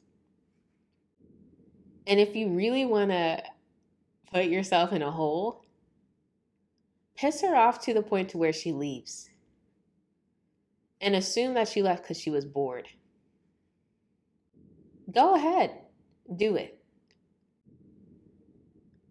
And 2.06 2.18
if 2.18 2.34
you 2.34 2.48
really 2.48 2.86
want 2.86 3.10
to 3.10 3.42
put 4.32 4.46
yourself 4.46 4.92
in 4.92 5.02
a 5.02 5.10
hole, 5.10 5.62
piss 7.16 7.40
her 7.42 7.56
off 7.56 7.80
to 7.80 7.94
the 7.94 8.02
point 8.02 8.30
to 8.30 8.38
where 8.38 8.52
she 8.52 8.72
leaves 8.72 9.30
and 11.00 11.14
assume 11.14 11.54
that 11.54 11.68
she 11.68 11.82
left 11.82 12.02
because 12.02 12.18
she 12.20 12.30
was 12.30 12.44
bored. 12.44 12.88
Go 15.12 15.34
ahead, 15.34 15.72
do 16.36 16.56
it. 16.56 16.82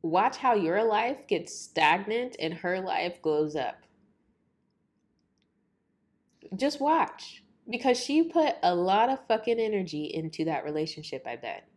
Watch 0.02 0.38
how 0.38 0.54
your 0.54 0.84
life 0.84 1.28
gets 1.28 1.58
stagnant 1.58 2.36
and 2.39 2.54
her 2.54 2.80
life 2.80 3.22
glows 3.22 3.56
up. 3.56 3.82
Just 6.56 6.80
watch 6.80 7.44
because 7.70 8.00
she 8.00 8.24
put 8.24 8.56
a 8.62 8.76
lot 8.76 9.10
of 9.10 9.26
fucking 9.28 9.60
energy 9.60 10.06
into 10.13 10.46
that 10.46 10.63
relationship, 10.63 11.26
I 11.26 11.38
bet. 11.38 11.68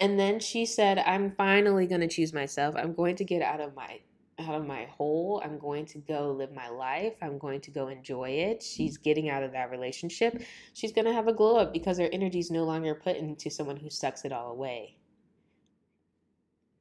And 0.00 0.18
then 0.18 0.40
she 0.40 0.64
said, 0.64 0.98
I'm 0.98 1.32
finally 1.32 1.86
going 1.86 2.00
to 2.00 2.08
choose 2.08 2.32
myself. 2.32 2.76
I'm 2.76 2.94
going 2.94 3.16
to 3.16 3.24
get 3.24 3.42
out 3.42 3.60
of 3.60 3.74
my 3.74 4.00
out 4.38 4.54
of 4.54 4.66
my 4.66 4.84
hole. 4.84 5.42
I'm 5.44 5.58
going 5.58 5.86
to 5.86 5.98
go 5.98 6.32
live 6.32 6.52
my 6.52 6.68
life. 6.68 7.14
I'm 7.22 7.38
going 7.38 7.60
to 7.62 7.70
go 7.70 7.88
enjoy 7.88 8.30
it. 8.30 8.62
She's 8.62 8.96
getting 8.96 9.28
out 9.28 9.42
of 9.42 9.52
that 9.52 9.70
relationship. 9.70 10.42
She's 10.74 10.92
going 10.92 11.06
to 11.06 11.12
have 11.12 11.28
a 11.28 11.32
glow 11.32 11.56
up 11.56 11.72
because 11.72 11.98
her 11.98 12.08
energy 12.12 12.38
is 12.38 12.50
no 12.50 12.64
longer 12.64 12.94
put 12.94 13.16
into 13.16 13.50
someone 13.50 13.76
who 13.76 13.90
sucks 13.90 14.24
it 14.24 14.32
all 14.32 14.50
away. 14.52 14.96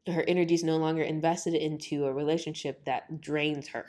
Her 0.07 0.23
energy 0.27 0.53
is 0.53 0.63
no 0.63 0.77
longer 0.77 1.01
invested 1.01 1.53
into 1.53 2.05
a 2.05 2.13
relationship 2.13 2.85
that 2.85 3.19
drains 3.19 3.69
her. 3.69 3.87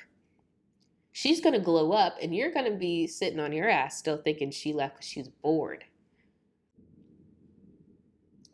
She's 1.12 1.40
going 1.40 1.54
to 1.54 1.60
glow 1.60 1.92
up, 1.92 2.16
and 2.20 2.34
you're 2.34 2.52
going 2.52 2.70
to 2.70 2.78
be 2.78 3.06
sitting 3.06 3.40
on 3.40 3.52
your 3.52 3.68
ass 3.68 3.98
still 3.98 4.18
thinking 4.18 4.50
she 4.50 4.72
left 4.72 4.96
because 4.96 5.08
she's 5.08 5.28
bored. 5.28 5.84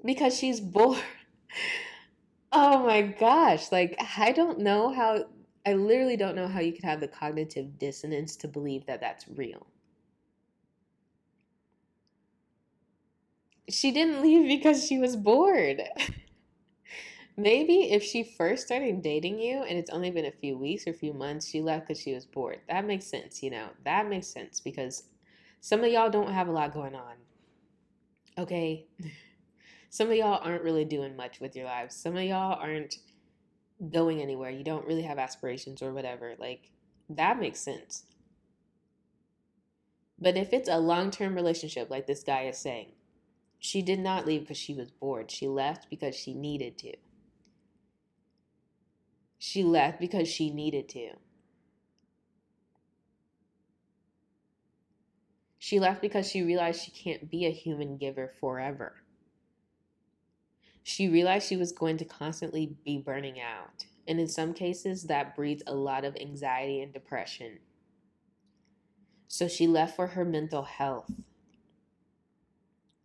Because 0.05 0.37
she's 0.37 0.61
bored. 0.63 0.99
Oh 2.55 2.79
my 2.87 3.03
gosh. 3.03 3.71
Like, 3.71 3.97
I 4.19 4.33
don't 4.33 4.61
know 4.61 4.91
how, 4.95 5.27
I 5.67 5.75
literally 5.75 6.17
don't 6.17 6.35
know 6.37 6.49
how 6.49 6.61
you 6.61 6.73
could 6.73 6.85
have 6.85 7.01
the 7.01 7.09
cognitive 7.09 7.79
dissonance 7.79 8.35
to 8.37 8.49
believe 8.49 8.87
that 8.87 9.01
that's 9.01 9.29
real. 9.29 9.67
She 13.69 13.91
didn't 13.93 14.23
leave 14.23 14.47
because 14.49 14.87
she 14.87 14.97
was 14.99 15.17
bored. 15.17 15.83
Maybe 17.37 17.91
if 17.93 18.03
she 18.03 18.25
first 18.25 18.67
started 18.67 19.01
dating 19.03 19.39
you 19.39 19.63
and 19.63 19.79
it's 19.79 19.91
only 19.91 20.11
been 20.11 20.25
a 20.25 20.33
few 20.33 20.59
weeks 20.59 20.87
or 20.87 20.91
a 20.91 20.95
few 20.95 21.13
months, 21.13 21.49
she 21.49 21.61
left 21.61 21.87
because 21.87 22.01
she 22.03 22.13
was 22.13 22.27
bored. 22.27 22.61
That 22.69 22.85
makes 22.85 23.07
sense, 23.07 23.43
you 23.43 23.51
know? 23.51 23.71
That 23.85 24.09
makes 24.09 24.27
sense 24.29 24.61
because 24.61 25.05
some 25.61 25.85
of 25.85 25.93
y'all 25.93 26.11
don't 26.11 26.33
have 26.33 26.49
a 26.49 26.53
lot 26.53 26.73
going 26.75 26.95
on. 26.97 27.15
Okay? 28.39 28.87
some 29.95 30.11
of 30.11 30.17
y'all 30.17 30.41
aren't 30.43 30.65
really 30.65 30.85
doing 30.85 31.15
much 31.15 31.39
with 31.39 31.55
your 31.55 31.67
lives. 31.67 31.95
Some 31.95 32.17
of 32.17 32.25
y'all 32.25 32.59
aren't 32.61 32.97
going 33.93 34.21
anywhere. 34.21 34.51
You 34.51 34.65
don't 34.65 34.89
really 34.89 35.03
have 35.03 35.21
aspirations 35.21 35.83
or 35.83 35.93
whatever. 35.95 36.35
Like, 36.37 36.73
that 37.09 37.39
makes 37.39 37.61
sense. 37.61 38.03
But 40.19 40.37
if 40.37 40.53
it's 40.53 40.69
a 40.69 40.79
long 40.79 41.13
term 41.13 41.37
relationship, 41.37 41.91
like 41.91 42.09
this 42.09 42.25
guy 42.25 42.47
is 42.47 42.59
saying, 42.59 42.89
she 43.61 43.83
did 43.83 44.01
not 44.01 44.27
leave 44.27 44.41
because 44.41 44.57
she 44.57 44.75
was 44.75 44.91
bored. 44.91 45.31
She 45.31 45.47
left 45.47 45.89
because 45.89 46.17
she 46.17 46.35
needed 46.35 46.77
to. 46.79 46.95
She 49.39 49.63
left 49.63 50.01
because 50.01 50.27
she 50.27 50.51
needed 50.51 50.89
to. 50.89 51.11
She 55.61 55.79
left 55.79 56.03
because 56.03 56.29
she 56.29 56.43
realized 56.43 56.83
she 56.83 56.91
can't 56.91 57.31
be 57.31 57.47
a 57.47 57.53
human 57.53 57.97
giver 57.97 58.33
forever 58.41 59.04
she 60.85 61.09
realized 61.09 61.49
she 61.49 61.57
was 61.57 61.73
going 61.73 61.97
to 61.97 62.05
constantly 62.05 62.77
be 62.85 62.99
burning 62.99 63.41
out. 63.41 63.87
And 64.07 64.21
in 64.21 64.29
some 64.29 64.53
cases, 64.53 65.05
that 65.05 65.35
breeds 65.35 65.63
a 65.67 65.75
lot 65.75 66.05
of 66.05 66.15
anxiety 66.21 66.83
and 66.83 66.93
depression. 66.93 67.59
So 69.27 69.49
she 69.49 69.67
left 69.67 69.97
for 69.97 70.09
her 70.09 70.27
mental 70.27 70.63
health. 70.63 71.11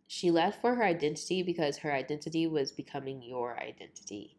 She 0.06 0.30
left 0.30 0.60
for 0.60 0.74
her 0.74 0.84
identity 0.84 1.42
because 1.42 1.78
her 1.78 1.92
identity 1.92 2.46
was 2.46 2.70
becoming 2.70 3.22
your 3.22 3.58
identity. 3.58 4.36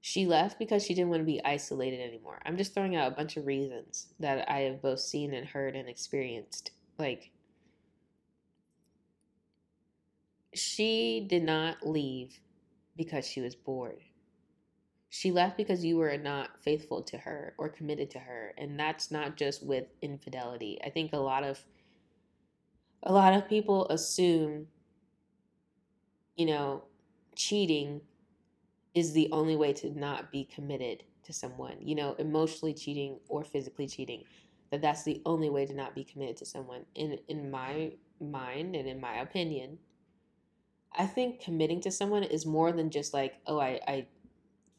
She 0.00 0.26
left 0.26 0.58
because 0.58 0.84
she 0.84 0.94
didn't 0.94 1.10
want 1.10 1.20
to 1.20 1.26
be 1.26 1.44
isolated 1.44 2.00
anymore. 2.00 2.40
I'm 2.44 2.56
just 2.56 2.74
throwing 2.74 2.96
out 2.96 3.12
a 3.12 3.14
bunch 3.14 3.36
of 3.36 3.46
reasons 3.46 4.08
that 4.18 4.50
I 4.50 4.60
have 4.60 4.82
both 4.82 5.00
seen 5.00 5.32
and 5.32 5.46
heard 5.46 5.76
and 5.76 5.88
experienced. 5.88 6.72
Like, 6.98 7.30
she 10.58 11.24
did 11.28 11.42
not 11.44 11.86
leave 11.86 12.40
because 12.96 13.26
she 13.26 13.40
was 13.40 13.54
bored. 13.54 14.02
She 15.10 15.30
left 15.32 15.56
because 15.56 15.84
you 15.84 15.96
were 15.96 16.16
not 16.18 16.62
faithful 16.62 17.02
to 17.04 17.18
her 17.18 17.54
or 17.58 17.68
committed 17.68 18.10
to 18.10 18.18
her. 18.18 18.54
And 18.58 18.78
that's 18.78 19.10
not 19.10 19.36
just 19.36 19.64
with 19.64 19.86
infidelity. 20.02 20.78
I 20.84 20.90
think 20.90 21.12
a 21.12 21.18
lot 21.18 21.44
of 21.44 21.64
a 23.02 23.12
lot 23.12 23.32
of 23.32 23.48
people 23.48 23.86
assume, 23.88 24.66
you 26.36 26.46
know, 26.46 26.84
cheating 27.36 28.00
is 28.94 29.12
the 29.12 29.28
only 29.32 29.56
way 29.56 29.72
to 29.72 29.90
not 29.98 30.32
be 30.32 30.44
committed 30.44 31.04
to 31.24 31.32
someone, 31.32 31.76
you 31.80 31.94
know, 31.94 32.14
emotionally 32.18 32.74
cheating 32.74 33.18
or 33.28 33.44
physically 33.44 33.86
cheating, 33.86 34.24
that 34.70 34.82
that's 34.82 35.04
the 35.04 35.22
only 35.26 35.50
way 35.50 35.66
to 35.66 35.74
not 35.74 35.94
be 35.94 36.04
committed 36.04 36.36
to 36.38 36.46
someone. 36.46 36.84
In 36.94 37.18
in 37.28 37.50
my 37.50 37.92
mind 38.20 38.74
and 38.76 38.88
in 38.88 39.00
my 39.00 39.20
opinion, 39.20 39.78
I 40.98 41.06
think 41.06 41.40
committing 41.40 41.80
to 41.82 41.90
someone 41.90 42.24
is 42.24 42.44
more 42.44 42.72
than 42.72 42.90
just 42.90 43.14
like, 43.14 43.40
oh, 43.46 43.60
I, 43.60 43.80
I 43.86 44.06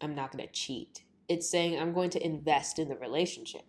I'm 0.01 0.13
not 0.13 0.32
gonna 0.32 0.47
cheat. 0.47 1.03
It's 1.29 1.49
saying 1.49 1.79
I'm 1.79 1.93
going 1.93 2.10
to 2.12 2.25
invest 2.25 2.77
in 2.77 2.89
the 2.89 2.97
relationship. 2.97 3.63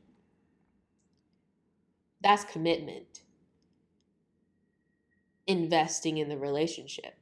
That's 2.21 2.45
commitment. 2.45 3.23
Investing 5.47 6.19
in 6.19 6.29
the 6.29 6.37
relationship. 6.37 7.15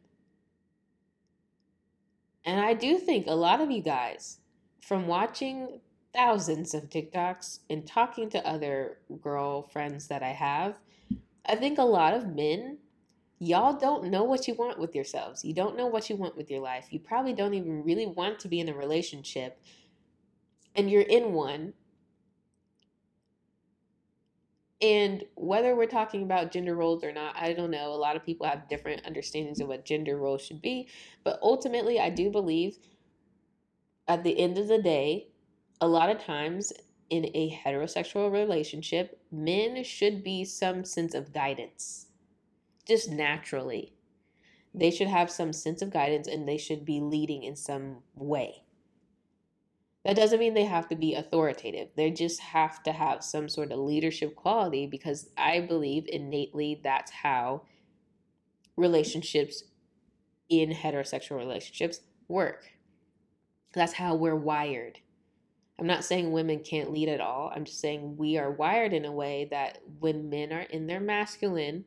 And 2.45 2.61
I 2.61 2.73
do 2.73 2.97
think 2.97 3.27
a 3.27 3.35
lot 3.35 3.61
of 3.61 3.71
you 3.71 3.83
guys, 3.83 4.39
from 4.81 5.07
watching 5.07 5.81
thousands 6.15 6.73
of 6.73 6.89
TikToks 6.89 7.61
and 7.69 7.87
talking 7.87 8.31
to 8.31 8.47
other 8.47 8.99
girlfriends 9.21 10.09
that 10.09 10.23
I 10.23 10.31
have, 10.31 10.79
I 11.45 11.57
think 11.57 11.79
a 11.79 11.83
lot 11.83 12.15
of 12.15 12.35
men, 12.35 12.79
y'all 13.39 13.73
don't 13.73 14.11
know 14.11 14.25
what 14.25 14.49
you 14.49 14.55
want 14.55 14.79
with 14.79 14.95
yourselves. 14.95 15.45
You 15.45 15.55
don't 15.55 15.77
know 15.77 15.87
what 15.87 16.11
you 16.11 16.17
want 16.17 16.37
with 16.37 16.51
your 16.51 16.61
life. 16.61 16.89
You 16.91 17.01
probably 17.01 17.33
don't 17.33 17.55
even 17.55 17.85
really 17.85 18.07
want 18.07 18.39
to 18.41 18.49
be 18.49 18.61
in 18.61 18.69
a 18.69 18.75
relationship. 18.75 19.61
And 20.75 20.91
you're 20.91 21.03
in 21.03 21.33
one 21.33 21.73
and 24.81 25.25
whether 25.35 25.75
we're 25.75 25.87
talking 25.87 26.23
about 26.23 26.53
gender 26.53 26.77
roles 26.77 27.03
or 27.03 27.13
not, 27.13 27.35
I 27.37 27.53
don't 27.53 27.71
know. 27.71 27.93
A 27.93 27.97
lot 27.97 28.15
of 28.15 28.25
people 28.25 28.47
have 28.47 28.69
different 28.69 29.05
understandings 29.07 29.61
of 29.61 29.69
what 29.69 29.85
gender 29.85 30.17
roles 30.17 30.43
should 30.43 30.63
be. 30.63 30.89
But 31.25 31.41
ultimately, 31.43 31.99
I 31.99 32.11
do 32.11 32.31
believe 32.31 32.79
at 34.07 34.23
the 34.23 34.39
end 34.39 34.57
of 34.57 34.69
the 34.69 34.81
day, 34.81 35.29
a 35.81 35.89
lot 35.89 36.11
of 36.11 36.23
times 36.23 36.73
in 37.11 37.27
a 37.35 37.51
heterosexual 37.51 38.31
relationship, 38.31 39.21
men 39.33 39.83
should 39.83 40.23
be 40.23 40.45
some 40.45 40.85
sense 40.85 41.15
of 41.15 41.33
guidance, 41.33 42.07
just 42.89 43.11
naturally. 43.11 43.93
They 44.75 44.91
should 44.91 45.09
have 45.09 45.31
some 45.31 45.53
sense 45.53 45.83
of 45.83 45.91
guidance 45.91 46.29
and 46.29 46.49
they 46.49 46.59
should 46.59 46.85
be 46.85 47.01
leading 47.01 47.43
in 47.43 47.57
some 47.57 47.99
way. 48.15 48.63
That 50.05 50.17
doesn't 50.17 50.39
mean 50.39 50.55
they 50.55 50.65
have 50.65 50.89
to 50.89 50.97
be 50.97 51.15
authoritative. 51.15 51.89
They 51.97 52.11
just 52.11 52.41
have 52.41 52.83
to 52.85 52.93
have 52.93 53.23
some 53.23 53.49
sort 53.49 53.73
of 53.73 53.79
leadership 53.79 54.37
quality 54.37 54.87
because 54.87 55.31
I 55.37 55.61
believe 55.61 56.07
innately 56.09 56.81
that's 56.83 57.11
how 57.11 57.63
relationships 58.77 59.65
in 60.49 60.71
heterosexual 60.71 61.37
relationships 61.37 62.01
work. 62.29 62.65
That's 63.75 63.93
how 63.95 64.15
we're 64.15 64.37
wired. 64.37 64.99
I'm 65.79 65.87
not 65.87 66.05
saying 66.05 66.33
women 66.33 66.61
can't 66.61 66.93
lead 66.93 67.09
at 67.09 67.21
all. 67.21 67.53
I'm 67.55 67.65
just 67.65 67.81
saying 67.81 68.17
we 68.17 68.39
are 68.39 68.51
wired 68.51 68.93
in 68.93 69.05
a 69.05 69.13
way 69.13 69.47
that 69.51 69.79
when 70.01 70.31
men 70.31 70.53
are 70.53 70.63
in 70.63 70.87
their 70.87 71.01
masculine, 71.01 71.85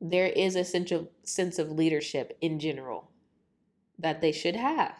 there 0.00 0.26
is 0.26 0.56
a 0.56 0.64
sense 0.64 0.92
of, 0.92 1.08
sense 1.22 1.58
of 1.58 1.70
leadership 1.70 2.36
in 2.40 2.58
general 2.58 3.10
that 3.98 4.20
they 4.20 4.32
should 4.32 4.56
have. 4.56 4.96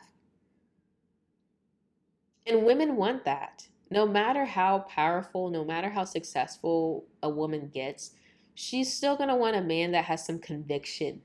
And 2.46 2.64
women 2.64 2.96
want 2.96 3.24
that. 3.24 3.66
No 3.90 4.06
matter 4.06 4.44
how 4.44 4.80
powerful, 4.80 5.50
no 5.50 5.64
matter 5.64 5.90
how 5.90 6.04
successful 6.04 7.06
a 7.22 7.28
woman 7.28 7.70
gets, 7.72 8.12
she's 8.54 8.92
still 8.92 9.16
going 9.16 9.28
to 9.28 9.36
want 9.36 9.56
a 9.56 9.60
man 9.60 9.92
that 9.92 10.04
has 10.06 10.24
some 10.24 10.38
conviction, 10.38 11.20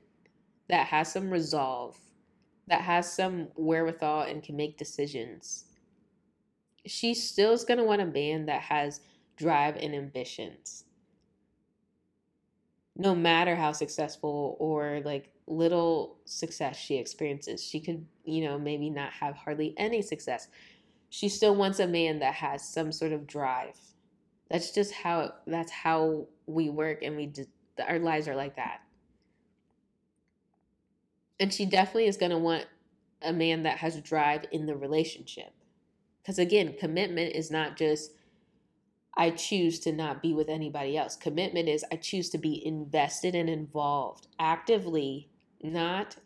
that 0.68 0.86
has 0.86 1.12
some 1.12 1.30
resolve, 1.30 1.98
that 2.68 2.82
has 2.82 3.12
some 3.12 3.48
wherewithal 3.56 4.22
and 4.22 4.42
can 4.42 4.56
make 4.56 4.78
decisions. 4.78 5.64
She 6.86 7.14
still 7.14 7.52
is 7.52 7.64
going 7.64 7.78
to 7.78 7.84
want 7.84 8.02
a 8.02 8.06
man 8.06 8.46
that 8.46 8.62
has 8.62 9.00
drive 9.36 9.76
and 9.76 9.94
ambitions. 9.94 10.84
No 12.96 13.14
matter 13.14 13.56
how 13.56 13.72
successful 13.72 14.56
or 14.60 15.00
like 15.04 15.32
little 15.46 16.18
success 16.24 16.76
she 16.76 16.96
experiences, 16.96 17.64
she 17.64 17.80
could, 17.80 18.06
you 18.24 18.44
know, 18.44 18.58
maybe 18.58 18.90
not 18.90 19.12
have 19.12 19.34
hardly 19.34 19.74
any 19.76 20.02
success 20.02 20.48
she 21.12 21.28
still 21.28 21.54
wants 21.54 21.78
a 21.78 21.86
man 21.86 22.20
that 22.20 22.32
has 22.32 22.66
some 22.66 22.90
sort 22.90 23.12
of 23.12 23.26
drive. 23.26 23.78
That's 24.48 24.70
just 24.70 24.94
how 24.94 25.34
that's 25.46 25.70
how 25.70 26.26
we 26.46 26.70
work 26.70 27.02
and 27.02 27.18
we 27.18 27.26
just 27.26 27.50
our 27.86 27.98
lives 27.98 28.26
are 28.28 28.34
like 28.34 28.56
that. 28.56 28.80
And 31.38 31.52
she 31.52 31.66
definitely 31.66 32.06
is 32.06 32.16
going 32.16 32.30
to 32.30 32.38
want 32.38 32.64
a 33.20 33.30
man 33.30 33.64
that 33.64 33.76
has 33.76 34.00
drive 34.00 34.46
in 34.52 34.64
the 34.64 34.74
relationship. 34.74 35.52
Cuz 36.24 36.38
again, 36.38 36.76
commitment 36.80 37.36
is 37.36 37.50
not 37.50 37.76
just 37.76 38.12
I 39.16 39.30
choose 39.30 39.78
to 39.80 39.92
not 39.92 40.22
be 40.22 40.32
with 40.32 40.48
anybody 40.48 40.96
else. 40.96 41.16
Commitment 41.16 41.68
is 41.68 41.84
I 41.92 41.96
choose 41.96 42.30
to 42.30 42.38
be 42.38 42.64
invested 42.66 43.34
and 43.34 43.50
involved 43.50 44.26
actively, 44.38 45.28
not 45.62 46.16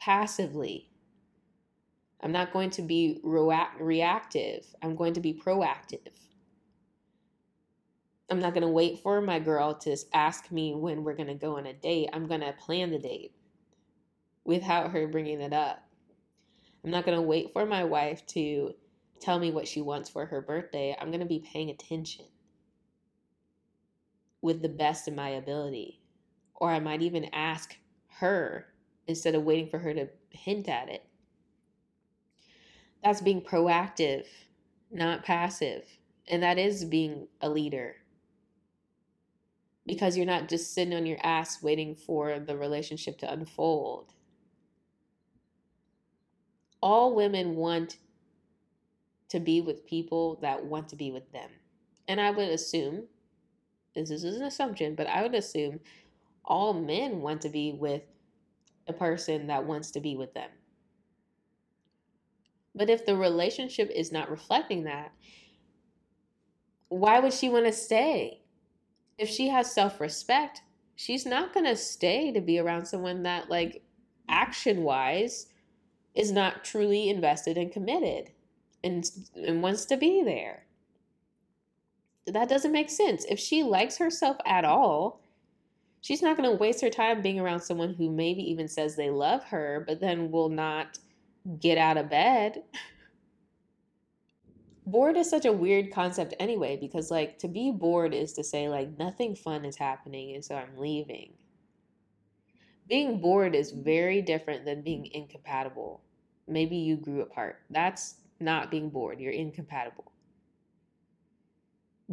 passively. 0.00 0.90
I'm 2.20 2.32
not 2.32 2.52
going 2.52 2.70
to 2.70 2.82
be 2.82 3.20
reactive. 3.22 4.66
I'm 4.82 4.94
going 4.96 5.14
to 5.14 5.20
be 5.20 5.34
proactive. 5.34 6.12
I'm 8.30 8.40
not 8.40 8.54
going 8.54 8.62
to 8.62 8.68
wait 8.68 9.00
for 9.00 9.20
my 9.20 9.38
girl 9.38 9.74
to 9.74 9.96
ask 10.12 10.50
me 10.50 10.74
when 10.74 11.04
we're 11.04 11.14
going 11.14 11.28
to 11.28 11.34
go 11.34 11.58
on 11.58 11.66
a 11.66 11.72
date. 11.72 12.08
I'm 12.12 12.26
going 12.26 12.40
to 12.40 12.52
plan 12.52 12.90
the 12.90 12.98
date 12.98 13.32
without 14.44 14.90
her 14.92 15.06
bringing 15.06 15.40
it 15.40 15.52
up. 15.52 15.82
I'm 16.84 16.90
not 16.90 17.04
going 17.04 17.18
to 17.18 17.22
wait 17.22 17.52
for 17.52 17.66
my 17.66 17.84
wife 17.84 18.24
to 18.28 18.74
tell 19.20 19.38
me 19.38 19.50
what 19.50 19.68
she 19.68 19.80
wants 19.80 20.08
for 20.08 20.26
her 20.26 20.40
birthday. 20.40 20.96
I'm 21.00 21.08
going 21.08 21.20
to 21.20 21.26
be 21.26 21.44
paying 21.52 21.70
attention 21.70 22.26
with 24.42 24.62
the 24.62 24.68
best 24.68 25.08
of 25.08 25.14
my 25.14 25.30
ability. 25.30 26.00
Or 26.54 26.70
I 26.70 26.80
might 26.80 27.02
even 27.02 27.26
ask 27.32 27.76
her 28.18 28.66
instead 29.06 29.34
of 29.34 29.44
waiting 29.44 29.68
for 29.68 29.78
her 29.78 29.92
to 29.94 30.08
hint 30.30 30.68
at 30.68 30.88
it 30.88 31.06
that's 33.06 33.20
being 33.20 33.40
proactive, 33.40 34.24
not 34.90 35.24
passive. 35.24 35.84
And 36.26 36.42
that 36.42 36.58
is 36.58 36.84
being 36.84 37.28
a 37.40 37.48
leader. 37.48 37.94
Because 39.86 40.16
you're 40.16 40.26
not 40.26 40.48
just 40.48 40.74
sitting 40.74 40.92
on 40.92 41.06
your 41.06 41.18
ass 41.22 41.62
waiting 41.62 41.94
for 41.94 42.40
the 42.40 42.56
relationship 42.56 43.18
to 43.18 43.32
unfold. 43.32 44.12
All 46.82 47.14
women 47.14 47.54
want 47.54 47.98
to 49.28 49.40
be 49.40 49.60
with 49.60 49.86
people 49.86 50.38
that 50.42 50.64
want 50.64 50.88
to 50.90 50.96
be 50.96 51.10
with 51.10 51.30
them. 51.32 51.50
And 52.08 52.20
I 52.20 52.30
would 52.30 52.48
assume, 52.48 53.04
this 53.94 54.10
is 54.10 54.24
an 54.24 54.42
assumption, 54.42 54.94
but 54.94 55.06
I 55.06 55.22
would 55.22 55.34
assume 55.34 55.80
all 56.44 56.72
men 56.72 57.20
want 57.20 57.40
to 57.42 57.48
be 57.48 57.72
with 57.72 58.02
a 58.86 58.92
person 58.92 59.48
that 59.48 59.64
wants 59.64 59.90
to 59.92 60.00
be 60.00 60.16
with 60.16 60.32
them. 60.34 60.50
But 62.74 62.90
if 62.90 63.06
the 63.06 63.16
relationship 63.16 63.90
is 63.92 64.12
not 64.12 64.30
reflecting 64.30 64.84
that, 64.84 65.12
why 66.88 67.18
would 67.18 67.32
she 67.32 67.48
want 67.48 67.66
to 67.66 67.72
stay? 67.72 68.42
If 69.18 69.28
she 69.28 69.48
has 69.48 69.72
self 69.72 69.98
respect, 69.98 70.62
she's 70.94 71.26
not 71.26 71.52
going 71.52 71.66
to 71.66 71.74
stay 71.74 72.30
to 72.32 72.40
be 72.40 72.58
around 72.58 72.86
someone 72.86 73.22
that, 73.24 73.50
like, 73.50 73.82
action 74.28 74.82
wise, 74.82 75.46
is 76.14 76.30
not 76.30 76.64
truly 76.64 77.08
invested 77.08 77.56
and 77.56 77.72
committed 77.72 78.30
and, 78.84 79.10
and 79.34 79.62
wants 79.62 79.84
to 79.86 79.96
be 79.96 80.22
there. 80.22 80.64
That 82.26 82.48
doesn't 82.48 82.72
make 82.72 82.90
sense. 82.90 83.24
If 83.28 83.38
she 83.38 83.62
likes 83.62 83.98
herself 83.98 84.36
at 84.44 84.64
all, 84.64 85.20
she's 86.00 86.22
not 86.22 86.36
going 86.36 86.48
to 86.50 86.56
waste 86.56 86.80
her 86.80 86.90
time 86.90 87.22
being 87.22 87.38
around 87.38 87.60
someone 87.60 87.94
who 87.94 88.10
maybe 88.10 88.42
even 88.50 88.68
says 88.68 88.96
they 88.96 89.10
love 89.10 89.44
her, 89.44 89.84
but 89.86 90.00
then 90.00 90.30
will 90.30 90.48
not 90.48 90.98
get 91.60 91.78
out 91.78 91.96
of 91.96 92.10
bed. 92.10 92.62
bored 94.86 95.16
is 95.16 95.28
such 95.28 95.44
a 95.44 95.52
weird 95.52 95.92
concept 95.92 96.34
anyway 96.38 96.76
because 96.80 97.10
like 97.10 97.38
to 97.38 97.48
be 97.48 97.70
bored 97.70 98.14
is 98.14 98.32
to 98.34 98.44
say 98.44 98.68
like 98.68 98.96
nothing 98.98 99.34
fun 99.34 99.64
is 99.64 99.76
happening 99.76 100.34
and 100.34 100.44
so 100.44 100.54
I'm 100.54 100.76
leaving. 100.76 101.32
Being 102.88 103.20
bored 103.20 103.56
is 103.56 103.72
very 103.72 104.22
different 104.22 104.64
than 104.64 104.82
being 104.82 105.10
incompatible. 105.12 106.02
Maybe 106.46 106.76
you 106.76 106.96
grew 106.96 107.22
apart. 107.22 107.62
That's 107.68 108.16
not 108.40 108.70
being 108.70 108.90
bored. 108.90 109.20
You're 109.20 109.32
incompatible. 109.32 110.12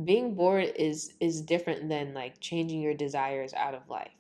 Being 0.04 0.34
bored 0.36 0.74
is 0.76 1.14
is 1.20 1.42
different 1.42 1.88
than 1.90 2.14
like 2.14 2.40
changing 2.40 2.82
your 2.82 2.96
desires 2.96 3.54
out 3.54 3.76
of 3.76 3.90
life. 3.90 4.12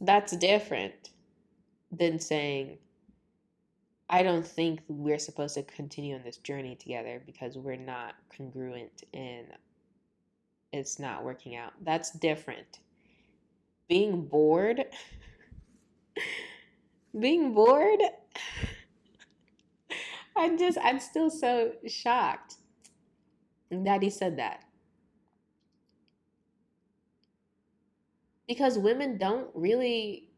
That's 0.00 0.36
different 0.36 1.10
than 1.92 2.18
saying 2.18 2.78
I 4.08 4.22
don't 4.22 4.46
think 4.46 4.80
we're 4.88 5.18
supposed 5.18 5.54
to 5.54 5.62
continue 5.62 6.14
on 6.14 6.22
this 6.22 6.36
journey 6.36 6.76
together 6.76 7.22
because 7.24 7.56
we're 7.56 7.76
not 7.76 8.14
congruent 8.36 9.04
and 9.14 9.46
it's 10.72 10.98
not 10.98 11.24
working 11.24 11.56
out. 11.56 11.72
That's 11.82 12.10
different. 12.10 12.80
Being 13.88 14.26
bored, 14.26 14.84
being 17.18 17.54
bored, 17.54 18.00
I'm 20.36 20.58
just, 20.58 20.78
I'm 20.82 20.98
still 21.00 21.30
so 21.30 21.72
shocked 21.86 22.56
that 23.70 24.02
he 24.02 24.10
said 24.10 24.38
that. 24.38 24.64
Because 28.46 28.78
women 28.78 29.16
don't 29.16 29.48
really 29.54 30.28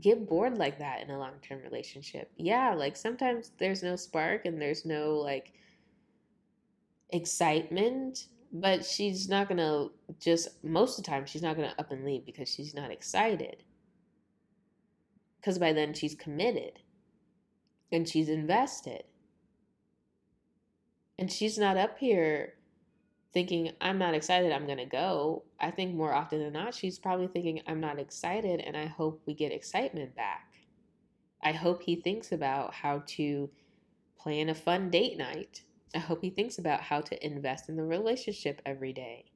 get 0.00 0.28
bored 0.28 0.58
like 0.58 0.78
that 0.78 1.02
in 1.02 1.10
a 1.10 1.18
long 1.18 1.34
term 1.46 1.60
relationship. 1.62 2.30
Yeah, 2.36 2.74
like 2.74 2.96
sometimes 2.96 3.52
there's 3.58 3.82
no 3.82 3.96
spark 3.96 4.44
and 4.44 4.60
there's 4.60 4.84
no 4.84 5.14
like 5.14 5.52
excitement, 7.10 8.26
but 8.52 8.84
she's 8.84 9.28
not 9.28 9.48
gonna 9.48 9.88
just 10.20 10.62
most 10.64 10.98
of 10.98 11.04
the 11.04 11.10
time 11.10 11.26
she's 11.26 11.42
not 11.42 11.56
gonna 11.56 11.74
up 11.78 11.90
and 11.90 12.04
leave 12.04 12.26
because 12.26 12.48
she's 12.48 12.74
not 12.74 12.90
excited. 12.90 13.62
Because 15.40 15.58
by 15.58 15.72
then 15.72 15.94
she's 15.94 16.14
committed 16.14 16.80
and 17.90 18.08
she's 18.08 18.28
invested. 18.28 19.04
And 21.18 21.30
she's 21.30 21.58
not 21.58 21.76
up 21.76 21.98
here 21.98 22.54
thinking, 23.32 23.72
I'm 23.80 23.98
not 23.98 24.14
excited, 24.14 24.52
I'm 24.52 24.66
going 24.66 24.78
to 24.78 24.84
go. 24.84 25.44
I 25.60 25.70
think 25.70 25.94
more 25.94 26.12
often 26.12 26.40
than 26.40 26.52
not, 26.52 26.74
she's 26.74 26.98
probably 26.98 27.28
thinking, 27.28 27.62
I'm 27.66 27.80
not 27.80 27.98
excited, 27.98 28.60
and 28.60 28.76
I 28.76 28.86
hope 28.86 29.22
we 29.26 29.34
get 29.34 29.52
excitement 29.52 30.14
back. 30.14 30.52
I 31.42 31.52
hope 31.52 31.82
he 31.82 31.96
thinks 31.96 32.32
about 32.32 32.74
how 32.74 33.02
to 33.06 33.50
plan 34.18 34.48
a 34.48 34.54
fun 34.54 34.90
date 34.90 35.18
night. 35.18 35.62
I 35.94 35.98
hope 35.98 36.22
he 36.22 36.30
thinks 36.30 36.58
about 36.58 36.80
how 36.80 37.00
to 37.00 37.26
invest 37.26 37.68
in 37.68 37.76
the 37.76 37.84
relationship 37.84 38.60
every 38.64 38.92
day. 38.92 39.26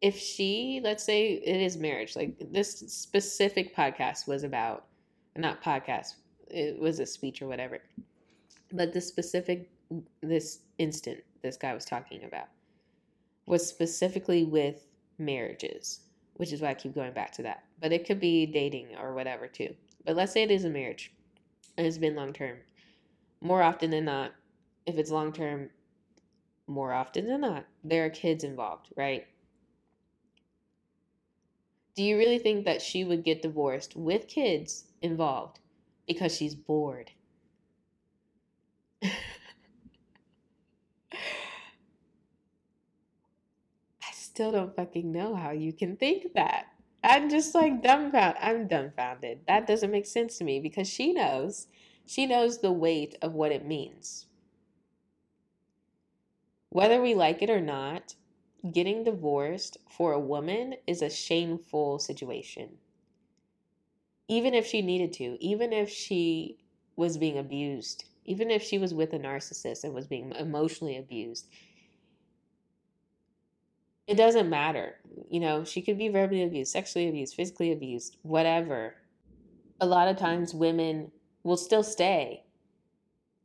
If 0.00 0.16
she, 0.16 0.80
let's 0.82 1.02
say 1.02 1.32
it 1.32 1.60
is 1.60 1.76
marriage, 1.76 2.14
like 2.14 2.36
this 2.52 2.78
specific 2.78 3.74
podcast 3.74 4.28
was 4.28 4.44
about, 4.44 4.84
not 5.38 5.62
podcast, 5.62 6.16
it 6.48 6.78
was 6.78 7.00
a 7.00 7.06
speech 7.06 7.40
or 7.40 7.46
whatever. 7.46 7.78
But 8.72 8.92
the 8.92 9.00
specific 9.00 9.70
this 10.20 10.60
instant 10.78 11.20
this 11.42 11.56
guy 11.56 11.72
was 11.72 11.84
talking 11.84 12.24
about 12.24 12.48
was 13.46 13.66
specifically 13.66 14.44
with 14.44 14.86
marriages, 15.18 16.00
which 16.34 16.52
is 16.52 16.60
why 16.60 16.68
I 16.68 16.74
keep 16.74 16.94
going 16.94 17.12
back 17.12 17.32
to 17.32 17.42
that. 17.42 17.64
But 17.80 17.92
it 17.92 18.06
could 18.06 18.20
be 18.20 18.44
dating 18.44 18.88
or 19.00 19.14
whatever 19.14 19.46
too. 19.46 19.74
But 20.04 20.16
let's 20.16 20.32
say 20.32 20.42
it 20.42 20.50
is 20.50 20.64
a 20.64 20.70
marriage 20.70 21.12
and 21.76 21.86
it's 21.86 21.98
been 21.98 22.16
long 22.16 22.32
term. 22.32 22.58
More 23.40 23.62
often 23.62 23.90
than 23.90 24.04
not, 24.04 24.32
if 24.86 24.98
it's 24.98 25.10
long 25.10 25.32
term, 25.32 25.70
more 26.66 26.92
often 26.92 27.26
than 27.26 27.40
not, 27.40 27.64
there 27.84 28.04
are 28.04 28.10
kids 28.10 28.44
involved, 28.44 28.88
right? 28.96 29.26
Do 31.98 32.04
you 32.04 32.16
really 32.16 32.38
think 32.38 32.64
that 32.64 32.80
she 32.80 33.02
would 33.02 33.24
get 33.24 33.42
divorced 33.42 33.96
with 33.96 34.28
kids 34.28 34.84
involved 35.02 35.58
because 36.06 36.32
she's 36.36 36.54
bored. 36.54 37.10
I 39.02 39.08
still 44.12 44.52
don't 44.52 44.76
fucking 44.76 45.10
know 45.10 45.34
how 45.34 45.50
you 45.50 45.72
can 45.72 45.96
think 45.96 46.34
that. 46.34 46.68
I'm 47.02 47.28
just 47.28 47.52
like 47.52 47.82
dumbfounded. 47.82 48.40
I'm 48.40 48.68
dumbfounded. 48.68 49.40
That 49.48 49.66
doesn't 49.66 49.90
make 49.90 50.06
sense 50.06 50.38
to 50.38 50.44
me 50.44 50.60
because 50.60 50.88
she 50.88 51.12
knows. 51.12 51.66
She 52.06 52.26
knows 52.26 52.58
the 52.58 52.70
weight 52.70 53.18
of 53.20 53.34
what 53.34 53.50
it 53.50 53.66
means. 53.66 54.26
Whether 56.70 57.02
we 57.02 57.16
like 57.16 57.42
it 57.42 57.50
or 57.50 57.60
not, 57.60 58.14
getting 58.72 59.04
divorced 59.04 59.76
for 59.90 60.12
a 60.12 60.20
woman 60.20 60.76
is 60.86 61.02
a 61.02 61.10
shameful 61.10 61.98
situation 61.98 62.78
even 64.28 64.54
if 64.54 64.66
she 64.66 64.82
needed 64.82 65.12
to, 65.14 65.42
even 65.42 65.72
if 65.72 65.88
she 65.88 66.58
was 66.96 67.16
being 67.16 67.38
abused, 67.38 68.04
even 68.24 68.50
if 68.50 68.62
she 68.62 68.78
was 68.78 68.92
with 68.92 69.12
a 69.12 69.18
narcissist 69.18 69.84
and 69.84 69.94
was 69.94 70.06
being 70.06 70.32
emotionally 70.32 70.96
abused, 70.96 71.48
it 74.06 74.16
doesn't 74.16 74.48
matter. 74.48 74.96
You 75.30 75.40
know, 75.40 75.64
she 75.64 75.82
could 75.82 75.98
be 75.98 76.08
verbally 76.08 76.42
abused, 76.42 76.72
sexually 76.72 77.08
abused, 77.08 77.34
physically 77.34 77.72
abused, 77.72 78.16
whatever. 78.22 78.96
A 79.80 79.86
lot 79.86 80.08
of 80.08 80.16
times 80.16 80.54
women 80.54 81.12
will 81.42 81.56
still 81.56 81.82
stay 81.82 82.44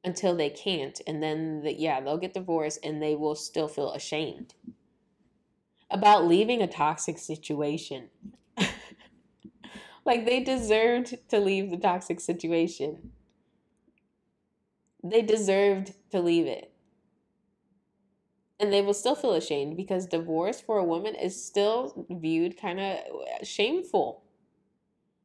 until 0.04 0.36
they 0.36 0.50
can't. 0.50 1.00
And 1.08 1.22
then, 1.22 1.62
the, 1.62 1.74
yeah, 1.74 2.02
they'll 2.02 2.18
get 2.18 2.34
divorced 2.34 2.80
and 2.84 3.02
they 3.02 3.16
will 3.16 3.36
still 3.36 3.68
feel 3.68 3.92
ashamed 3.94 4.54
about 5.94 6.28
leaving 6.28 6.62
a 6.62 6.68
toxic 6.68 7.20
situation. 7.20 8.10
like 10.06 10.26
they 10.26 10.44
deserved 10.44 11.16
to 11.30 11.40
leave 11.40 11.70
the 11.70 11.78
toxic 11.78 12.20
situation. 12.20 13.12
They 15.04 15.22
deserved 15.22 15.94
to 16.12 16.20
leave 16.20 16.48
it. 16.48 16.72
And 18.60 18.72
they 18.72 18.82
will 18.82 18.94
still 18.94 19.16
feel 19.16 19.34
ashamed 19.34 19.78
because 19.78 20.08
divorce 20.08 20.62
for 20.62 20.78
a 20.78 20.84
woman 20.84 21.16
is 21.16 21.46
still 21.46 22.08
viewed 22.10 22.58
kind 22.58 22.80
of 22.80 22.98
shameful. 23.46 24.24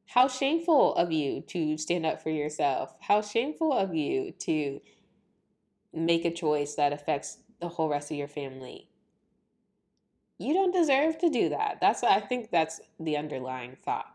How 0.07 0.29
shameful 0.29 0.95
of 0.97 1.13
you 1.13 1.43
to 1.49 1.79
stand 1.79 2.05
up 2.05 2.23
for 2.23 2.31
yourself. 2.31 2.95
How 3.01 3.23
shameful 3.23 3.73
of 3.73 3.95
you 3.95 4.33
to 4.41 4.81
make 5.93 6.25
a 6.25 6.31
choice 6.31 6.75
that 6.75 6.93
affects 6.93 7.39
the 7.61 7.69
whole 7.69 7.89
rest 7.89 8.11
of 8.11 8.17
your 8.17 8.29
family. 8.29 8.88
You 10.39 10.55
don't 10.55 10.73
deserve 10.73 11.19
to 11.19 11.29
do 11.29 11.49
that. 11.49 11.79
That's 11.81 12.05
I 12.05 12.21
think 12.21 12.51
that's 12.51 12.81
the 13.01 13.17
underlying 13.17 13.77
thought. 13.85 14.15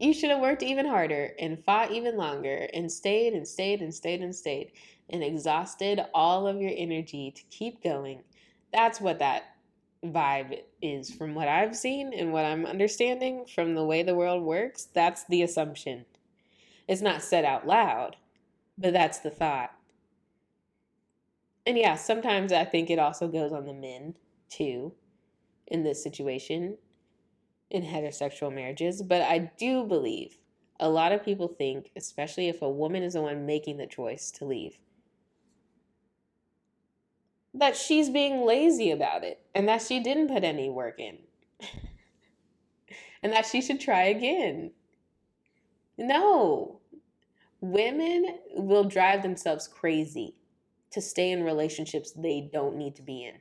You 0.00 0.12
should 0.12 0.30
have 0.30 0.40
worked 0.40 0.62
even 0.62 0.86
harder 0.86 1.34
and 1.38 1.64
fought 1.64 1.92
even 1.92 2.16
longer 2.16 2.68
and 2.72 2.90
stayed 2.90 3.32
and 3.32 3.46
stayed 3.46 3.80
and 3.80 3.94
stayed 3.94 4.20
and 4.20 4.34
stayed 4.34 4.72
and 5.10 5.22
exhausted 5.22 6.00
all 6.12 6.46
of 6.46 6.60
your 6.60 6.72
energy 6.76 7.32
to 7.32 7.42
keep 7.50 7.82
going. 7.82 8.22
That's 8.72 9.00
what 9.00 9.20
that 9.20 9.56
vibe 10.04 10.60
is 10.80 11.10
from 11.10 11.34
what 11.34 11.48
I've 11.48 11.76
seen 11.76 12.12
and 12.12 12.32
what 12.32 12.44
I'm 12.44 12.66
understanding 12.66 13.44
from 13.52 13.74
the 13.74 13.84
way 13.84 14.02
the 14.02 14.14
world 14.14 14.42
works. 14.42 14.86
That's 14.92 15.24
the 15.24 15.42
assumption. 15.42 16.04
It's 16.86 17.02
not 17.02 17.22
said 17.22 17.44
out 17.44 17.66
loud, 17.66 18.16
but 18.76 18.92
that's 18.92 19.18
the 19.18 19.30
thought. 19.30 19.72
And 21.66 21.76
yeah, 21.76 21.96
sometimes 21.96 22.52
I 22.52 22.64
think 22.64 22.88
it 22.88 22.98
also 22.98 23.28
goes 23.28 23.52
on 23.52 23.66
the 23.66 23.74
men 23.74 24.14
too 24.48 24.92
in 25.66 25.84
this 25.84 26.02
situation 26.02 26.78
in 27.70 27.82
heterosexual 27.82 28.54
marriages, 28.54 29.02
but 29.02 29.22
I 29.22 29.50
do 29.58 29.84
believe 29.84 30.38
a 30.80 30.88
lot 30.88 31.12
of 31.12 31.24
people 31.24 31.48
think, 31.48 31.90
especially 31.96 32.48
if 32.48 32.62
a 32.62 32.70
woman 32.70 33.02
is 33.02 33.14
the 33.14 33.22
one 33.22 33.46
making 33.46 33.76
the 33.76 33.86
choice 33.86 34.30
to 34.32 34.44
leave, 34.44 34.78
that 37.52 37.76
she's 37.76 38.08
being 38.08 38.46
lazy 38.46 38.90
about 38.90 39.24
it 39.24 39.40
and 39.54 39.68
that 39.68 39.82
she 39.82 40.00
didn't 40.00 40.28
put 40.28 40.44
any 40.44 40.70
work 40.70 40.98
in 41.00 41.18
and 43.22 43.32
that 43.32 43.46
she 43.46 43.60
should 43.60 43.80
try 43.80 44.04
again. 44.04 44.70
No, 45.96 46.80
women 47.60 48.38
will 48.54 48.84
drive 48.84 49.22
themselves 49.22 49.66
crazy 49.66 50.36
to 50.92 51.00
stay 51.00 51.32
in 51.32 51.42
relationships 51.42 52.12
they 52.12 52.48
don't 52.52 52.76
need 52.76 52.94
to 52.96 53.02
be 53.02 53.24
in. 53.24 53.34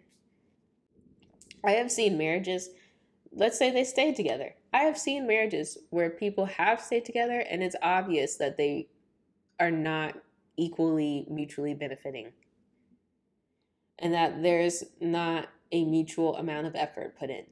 I 1.67 1.71
have 1.71 1.91
seen 1.91 2.17
marriages 2.17 2.69
let's 3.37 3.57
say 3.57 3.71
they 3.71 3.83
stayed 3.83 4.15
together. 4.15 4.55
I 4.73 4.79
have 4.79 4.97
seen 4.97 5.27
marriages 5.27 5.77
where 5.89 6.09
people 6.09 6.45
have 6.45 6.81
stayed 6.81 7.05
together 7.05 7.39
and 7.39 7.63
it's 7.63 7.75
obvious 7.81 8.37
that 8.37 8.57
they 8.57 8.87
are 9.59 9.71
not 9.71 10.15
equally 10.57 11.25
mutually 11.29 11.73
benefiting 11.73 12.31
and 13.99 14.13
that 14.13 14.41
there's 14.41 14.83
not 14.99 15.49
a 15.71 15.85
mutual 15.85 16.35
amount 16.37 16.67
of 16.67 16.75
effort 16.75 17.17
put 17.17 17.29
in. 17.29 17.43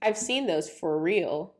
I've 0.00 0.18
seen 0.18 0.46
those 0.46 0.68
for 0.68 0.98
real. 0.98 1.54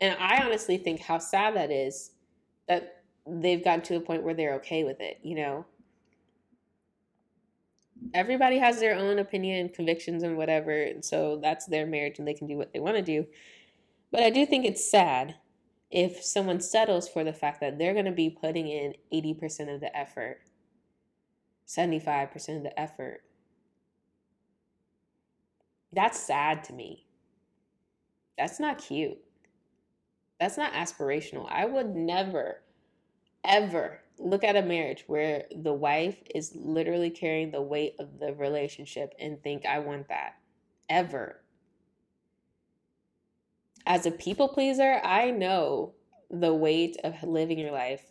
And 0.00 0.16
I 0.20 0.44
honestly 0.44 0.76
think 0.76 1.00
how 1.00 1.18
sad 1.18 1.56
that 1.56 1.70
is 1.70 2.10
that 2.68 3.02
they've 3.26 3.64
gotten 3.64 3.82
to 3.82 3.96
a 3.96 4.00
point 4.00 4.22
where 4.22 4.34
they're 4.34 4.54
okay 4.54 4.84
with 4.84 5.00
it, 5.00 5.18
you 5.22 5.34
know? 5.34 5.64
Everybody 8.12 8.58
has 8.58 8.80
their 8.80 8.96
own 8.96 9.18
opinion 9.18 9.60
and 9.60 9.74
convictions 9.74 10.22
and 10.22 10.36
whatever 10.36 10.70
and 10.70 11.04
so 11.04 11.38
that's 11.42 11.66
their 11.66 11.86
marriage 11.86 12.18
and 12.18 12.28
they 12.28 12.34
can 12.34 12.46
do 12.46 12.56
what 12.56 12.72
they 12.72 12.80
want 12.80 12.96
to 12.96 13.02
do. 13.02 13.26
But 14.10 14.22
i 14.22 14.30
do 14.30 14.44
think 14.46 14.64
it's 14.64 14.88
sad 14.88 15.36
if 15.90 16.22
someone 16.22 16.60
settles 16.60 17.08
for 17.08 17.24
the 17.24 17.32
fact 17.32 17.60
that 17.60 17.78
they're 17.78 17.92
going 17.92 18.04
to 18.04 18.12
be 18.12 18.28
putting 18.30 18.68
in 18.68 18.94
80% 19.12 19.72
of 19.72 19.80
the 19.80 19.96
effort 19.96 20.40
75% 21.66 22.56
of 22.56 22.62
the 22.62 22.78
effort. 22.78 23.22
That's 25.92 26.18
sad 26.18 26.64
to 26.64 26.72
me. 26.72 27.06
That's 28.36 28.58
not 28.58 28.78
cute. 28.78 29.18
That's 30.40 30.58
not 30.58 30.72
aspirational. 30.72 31.46
I 31.48 31.64
would 31.64 31.94
never, 31.94 32.60
ever 33.44 34.00
look 34.18 34.44
at 34.44 34.56
a 34.56 34.62
marriage 34.62 35.04
where 35.06 35.44
the 35.54 35.72
wife 35.72 36.16
is 36.34 36.52
literally 36.54 37.10
carrying 37.10 37.50
the 37.50 37.62
weight 37.62 37.94
of 37.98 38.18
the 38.18 38.32
relationship 38.34 39.14
and 39.18 39.42
think, 39.42 39.66
I 39.66 39.78
want 39.80 40.08
that. 40.08 40.34
Ever. 40.88 41.40
As 43.86 44.06
a 44.06 44.10
people 44.10 44.48
pleaser, 44.48 45.00
I 45.04 45.30
know 45.30 45.94
the 46.30 46.54
weight 46.54 46.96
of 47.04 47.22
living 47.22 47.58
your 47.58 47.72
life 47.72 48.02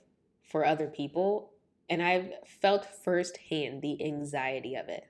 for 0.44 0.66
other 0.66 0.88
people, 0.88 1.52
and 1.89 2.02
I've 2.02 2.32
felt 2.46 2.86
firsthand 2.86 3.82
the 3.82 4.04
anxiety 4.04 4.76
of 4.76 4.89
it. 4.89 5.08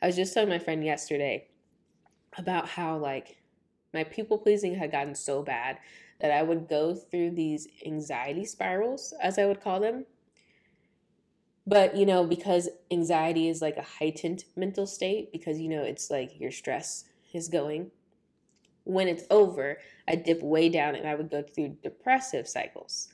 I 0.00 0.06
was 0.06 0.16
just 0.16 0.34
telling 0.34 0.48
my 0.48 0.58
friend 0.58 0.84
yesterday 0.84 1.48
about 2.36 2.68
how, 2.68 2.96
like, 2.96 3.42
my 3.92 4.04
people 4.04 4.38
pleasing 4.38 4.74
had 4.74 4.92
gotten 4.92 5.14
so 5.14 5.42
bad 5.42 5.78
that 6.20 6.30
I 6.30 6.42
would 6.42 6.68
go 6.68 6.94
through 6.94 7.32
these 7.32 7.66
anxiety 7.84 8.44
spirals, 8.44 9.14
as 9.20 9.38
I 9.38 9.46
would 9.46 9.60
call 9.60 9.80
them, 9.80 10.04
but, 11.68 11.94
you 11.94 12.06
know, 12.06 12.24
because 12.24 12.70
anxiety 12.90 13.46
is 13.46 13.60
like 13.60 13.76
a 13.76 13.82
heightened 13.82 14.44
mental 14.56 14.86
state, 14.86 15.30
because, 15.30 15.60
you 15.60 15.68
know, 15.68 15.82
it's 15.82 16.10
like 16.10 16.40
your 16.40 16.50
stress 16.50 17.04
is 17.34 17.48
going. 17.48 17.90
When 18.84 19.06
it's 19.06 19.24
over, 19.30 19.76
I 20.08 20.14
dip 20.14 20.42
way 20.42 20.70
down 20.70 20.94
and 20.94 21.06
I 21.06 21.14
would 21.14 21.30
go 21.30 21.42
through 21.42 21.76
depressive 21.82 22.48
cycles. 22.48 23.12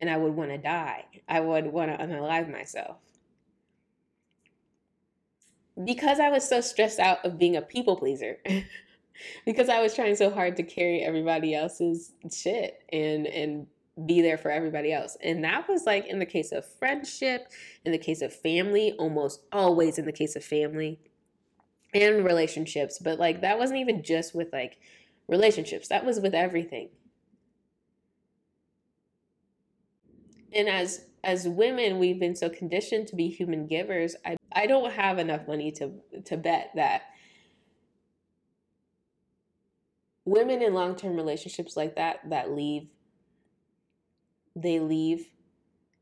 And 0.00 0.08
I 0.08 0.16
would 0.16 0.34
want 0.34 0.52
to 0.52 0.58
die. 0.58 1.04
I 1.28 1.40
would 1.40 1.66
want 1.66 1.90
to 1.90 2.02
unalive 2.02 2.50
myself. 2.50 2.96
Because 5.84 6.18
I 6.18 6.30
was 6.30 6.48
so 6.48 6.62
stressed 6.62 6.98
out 6.98 7.22
of 7.26 7.38
being 7.38 7.56
a 7.56 7.62
people 7.62 7.96
pleaser. 7.96 8.38
because 9.44 9.68
I 9.68 9.82
was 9.82 9.94
trying 9.94 10.16
so 10.16 10.30
hard 10.30 10.56
to 10.56 10.62
carry 10.62 11.02
everybody 11.02 11.54
else's 11.54 12.12
shit 12.32 12.82
and 12.90 13.26
and 13.26 13.66
be 14.06 14.22
there 14.22 14.38
for 14.38 14.50
everybody 14.50 14.92
else. 14.92 15.16
And 15.22 15.44
that 15.44 15.68
was 15.68 15.84
like 15.84 16.06
in 16.06 16.18
the 16.18 16.26
case 16.26 16.52
of 16.52 16.64
friendship, 16.64 17.48
in 17.84 17.92
the 17.92 17.98
case 17.98 18.22
of 18.22 18.32
family, 18.32 18.92
almost 18.98 19.42
always 19.52 19.98
in 19.98 20.06
the 20.06 20.12
case 20.12 20.34
of 20.34 20.44
family 20.44 20.98
and 21.92 22.24
relationships. 22.24 22.98
But 22.98 23.18
like 23.18 23.42
that 23.42 23.58
wasn't 23.58 23.80
even 23.80 24.02
just 24.02 24.34
with 24.34 24.48
like 24.52 24.78
relationships, 25.28 25.88
that 25.88 26.04
was 26.04 26.20
with 26.20 26.34
everything. 26.34 26.88
And 30.54 30.68
as 30.68 31.06
as 31.24 31.46
women, 31.46 31.98
we've 31.98 32.18
been 32.18 32.34
so 32.34 32.50
conditioned 32.50 33.06
to 33.08 33.16
be 33.16 33.28
human 33.28 33.66
givers. 33.66 34.16
I 34.24 34.36
I 34.54 34.66
don't 34.66 34.92
have 34.92 35.18
enough 35.18 35.46
money 35.46 35.70
to 35.72 35.92
to 36.24 36.36
bet 36.36 36.70
that 36.76 37.02
women 40.24 40.62
in 40.62 40.72
long-term 40.72 41.16
relationships 41.16 41.76
like 41.76 41.96
that 41.96 42.20
that 42.30 42.52
leave 42.52 42.86
they 44.54 44.78
leave 44.78 45.26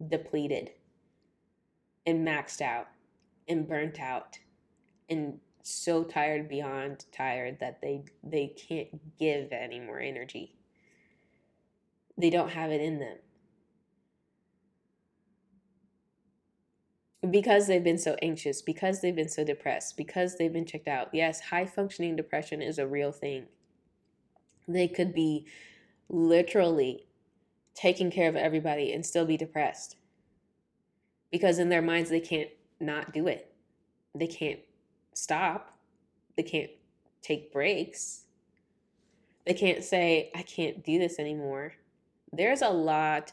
depleted 0.09 0.71
and 2.07 2.27
maxed 2.27 2.61
out 2.61 2.89
and 3.49 3.69
burnt 3.69 4.01
out 4.01 4.39
and 5.09 5.39
so 5.63 6.05
tired 6.05 6.49
beyond 6.49 7.05
tired 7.13 7.59
that 7.61 7.81
they 7.83 8.03
they 8.25 8.49
can't 8.49 8.89
give 9.19 9.53
any 9.53 9.79
more 9.79 10.01
energy. 10.01 10.55
They 12.17 12.31
don't 12.31 12.51
have 12.51 12.71
it 12.71 12.81
in 12.81 12.99
them. 12.99 13.19
Because 17.31 17.67
they've 17.67 17.85
been 17.85 17.99
so 17.99 18.17
anxious 18.23 18.63
because 18.63 19.01
they've 19.01 19.15
been 19.15 19.29
so 19.29 19.45
depressed 19.45 19.97
because 19.97 20.37
they've 20.37 20.53
been 20.53 20.65
checked 20.65 20.89
out 20.89 21.11
yes 21.13 21.41
high 21.41 21.67
functioning 21.67 22.17
depression 22.17 22.63
is 22.63 22.79
a 22.79 22.87
real 22.87 23.13
thing. 23.13 23.47
They 24.67 24.89
could 24.89 25.13
be 25.13 25.47
literally 26.09 27.07
taking 27.75 28.11
care 28.11 28.29
of 28.29 28.37
everybody 28.37 28.93
and 28.93 29.05
still 29.05 29.25
be 29.25 29.37
depressed. 29.37 29.97
Because 31.31 31.59
in 31.59 31.69
their 31.69 31.83
minds 31.83 32.11
they 32.11 32.21
can't 32.21 32.51
not 32.81 33.13
do 33.13 33.27
it. 33.27 33.53
They 34.15 34.27
can't 34.27 34.61
stop. 35.15 35.77
They 36.37 36.43
can't 36.43 36.71
take 37.23 37.53
breaks. 37.53 38.25
They 39.47 39.55
can't 39.55 39.85
say 39.85 40.31
i 40.35 40.43
can't 40.43 40.85
do 40.85 40.99
this 40.99 41.19
anymore. 41.19 41.75
There's 42.33 42.63
a 42.63 42.71
lot 42.71 43.33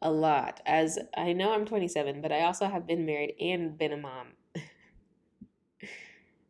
a 0.00 0.10
lot. 0.10 0.60
As 0.66 0.98
i 1.16 1.32
know 1.32 1.52
i'm 1.52 1.64
27 1.64 2.20
but 2.20 2.32
i 2.32 2.42
also 2.42 2.66
have 2.66 2.86
been 2.86 3.06
married 3.06 3.34
and 3.40 3.76
been 3.78 3.92
a 3.92 3.96
mom. 3.96 4.28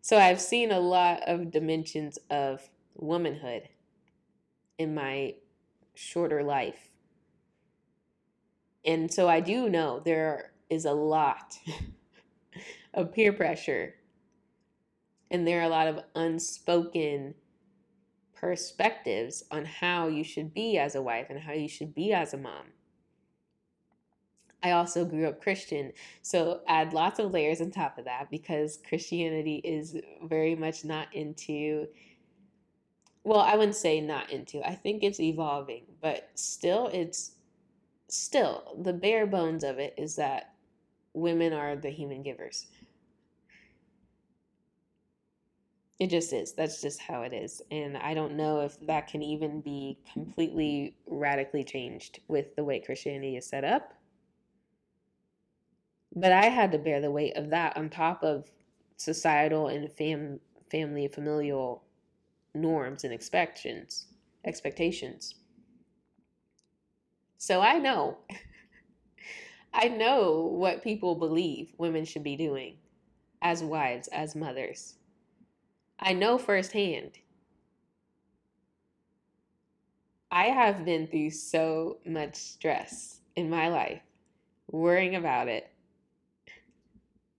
So 0.05 0.19
i've 0.19 0.41
seen 0.41 0.73
a 0.73 0.81
lot 0.81 1.21
of 1.29 1.53
dimensions 1.53 2.19
of 2.29 2.69
womanhood 2.97 3.69
in 4.77 4.97
my 4.97 5.37
shorter 5.95 6.43
life 6.43 6.89
and 8.85 9.13
so 9.13 9.29
I 9.29 9.41
do 9.41 9.69
know 9.69 10.01
there 10.01 10.53
is 10.69 10.85
a 10.85 10.93
lot 10.93 11.59
of 12.95 13.13
peer 13.13 13.33
pressure. 13.33 13.95
And 15.31 15.47
there 15.47 15.61
are 15.61 15.65
a 15.65 15.69
lot 15.69 15.87
of 15.87 16.01
unspoken 16.15 17.35
perspectives 18.35 19.45
on 19.51 19.65
how 19.65 20.09
you 20.09 20.25
should 20.25 20.53
be 20.53 20.77
as 20.77 20.95
a 20.95 21.03
wife 21.03 21.29
and 21.31 21.41
how 21.41 21.53
you 21.53 21.69
should 21.69 21.95
be 21.95 22.13
as 22.13 22.35
a 22.35 22.39
mom. 22.39 22.73
I 24.63 24.73
also 24.73 25.05
grew 25.05 25.27
up 25.27 25.43
Christian, 25.43 25.93
so 26.23 26.61
add 26.69 26.93
lots 26.93 27.19
of 27.19 27.33
layers 27.33 27.61
on 27.61 27.71
top 27.71 27.99
of 27.99 28.05
that 28.05 28.31
because 28.31 28.79
Christianity 28.89 29.57
is 29.65 29.97
very 30.23 30.55
much 30.55 30.85
not 30.85 31.13
into 31.13 31.89
well, 33.25 33.41
I 33.41 33.55
wouldn't 33.55 33.77
say 33.77 34.01
not 34.01 34.33
into. 34.33 34.67
I 34.67 34.75
think 34.75 35.05
it's 35.05 35.21
evolving, 35.21 35.85
but 36.01 36.31
still 36.35 36.89
it's 36.93 37.37
still, 38.13 38.77
the 38.83 38.93
bare 38.93 39.27
bones 39.27 39.65
of 39.65 39.79
it 39.79 39.95
is 39.97 40.17
that 40.17 40.55
women 41.15 41.53
are 41.53 41.77
the 41.77 41.91
human 41.91 42.23
givers. 42.23 42.67
It 45.99 46.11
just 46.11 46.33
is. 46.33 46.53
That's 46.53 46.81
just 46.81 47.01
how 47.01 47.23
it 47.23 47.33
is. 47.33 47.63
And 47.71 47.97
I 47.97 48.13
don't 48.13 48.37
know 48.37 48.61
if 48.61 48.79
that 48.87 49.07
can 49.07 49.23
even 49.23 49.61
be 49.61 49.99
completely 50.13 50.97
radically 51.07 51.63
changed 51.63 52.21
with 52.29 52.57
the 52.57 52.65
way 52.65 52.81
Christianity 52.81 53.37
is 53.37 53.47
set 53.47 53.65
up. 53.65 53.95
But 56.15 56.33
I 56.33 56.47
had 56.47 56.73
to 56.73 56.79
bear 56.79 57.01
the 57.01 57.11
weight 57.11 57.37
of 57.37 57.51
that 57.51 57.77
on 57.77 57.89
top 57.89 58.23
of 58.25 58.51
societal 58.97 59.69
and 59.69 59.91
fam- 59.93 60.41
family 60.71 61.09
familial 61.09 61.85
norms 62.55 63.05
and 63.05 63.13
expectations 63.13 64.07
expectations 64.45 65.37
so 67.43 67.61
I 67.61 67.79
know. 67.81 68.19
I 69.75 69.89
know 69.89 70.43
what 70.43 70.85
people 70.85 71.17
believe 71.17 71.73
women 71.77 72.05
should 72.05 72.23
be 72.23 72.37
doing 72.37 72.77
as 73.43 73.65
wives, 73.65 74.07
as 74.13 74.37
mothers. 74.37 74.95
I 75.99 76.13
know 76.13 76.39
firsthand. 76.39 77.19
I 80.31 80.45
have 80.45 80.85
been 80.85 81.09
through 81.09 81.31
so 81.31 81.99
much 82.07 82.37
stress 82.37 83.19
in 83.35 83.51
my 83.51 83.67
life, 83.67 84.03
worrying 84.71 85.17
about 85.17 85.49
it, 85.49 85.69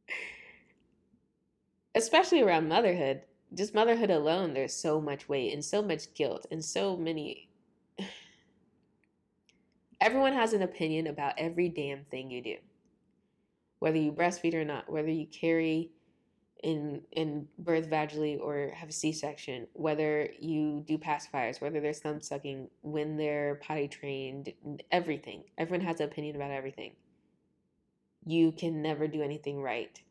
especially 1.96 2.42
around 2.42 2.68
motherhood. 2.68 3.22
Just 3.54 3.74
motherhood 3.74 4.10
alone, 4.10 4.54
there's 4.54 4.74
so 4.74 5.00
much 5.00 5.30
weight 5.30 5.54
and 5.54 5.64
so 5.64 5.82
much 5.82 6.14
guilt 6.14 6.46
and 6.52 6.66
so 6.66 6.98
many 6.98 7.48
Everyone 10.04 10.34
has 10.34 10.52
an 10.52 10.62
opinion 10.62 11.08
about 11.08 11.36
every 11.38 11.70
damn 11.70 12.04
thing 12.04 12.30
you 12.30 12.42
do. 12.42 12.58
Whether 13.80 14.00
you 14.00 14.12
breastfeed 14.12 14.54
or 14.54 14.66
not, 14.66 14.92
whether 14.92 15.10
you 15.10 15.26
carry 15.28 15.92
in 16.62 17.04
in 17.14 17.48
birth 17.58 17.90
vaginally 17.90 18.38
or 18.38 18.74
have 18.76 18.90
a 18.90 18.92
C-section, 18.92 19.66
whether 19.72 20.28
you 20.38 20.84
do 20.86 20.98
pacifiers, 20.98 21.62
whether 21.62 21.80
they're 21.80 21.94
thumb 21.94 22.20
sucking, 22.20 22.68
when 22.82 23.16
they're 23.16 23.56
potty 23.64 23.88
trained, 23.88 24.52
everything. 24.92 25.46
Everyone 25.58 25.86
has 25.88 26.02
an 26.02 26.08
opinion 26.08 26.36
about 26.36 26.52
everything. 26.52 26.92
You 28.26 28.52
can 28.52 28.82
never 28.82 29.08
do 29.08 29.22
anything 29.22 29.62
right 29.62 30.02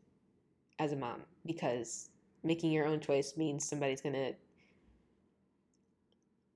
as 0.79 0.91
a 0.91 0.95
mom 0.95 1.21
because 1.45 2.09
making 2.43 2.71
your 2.71 2.87
own 2.87 2.99
choice 2.99 3.37
means 3.37 3.69
somebody's 3.69 4.01
going 4.01 4.15
to 4.15 4.33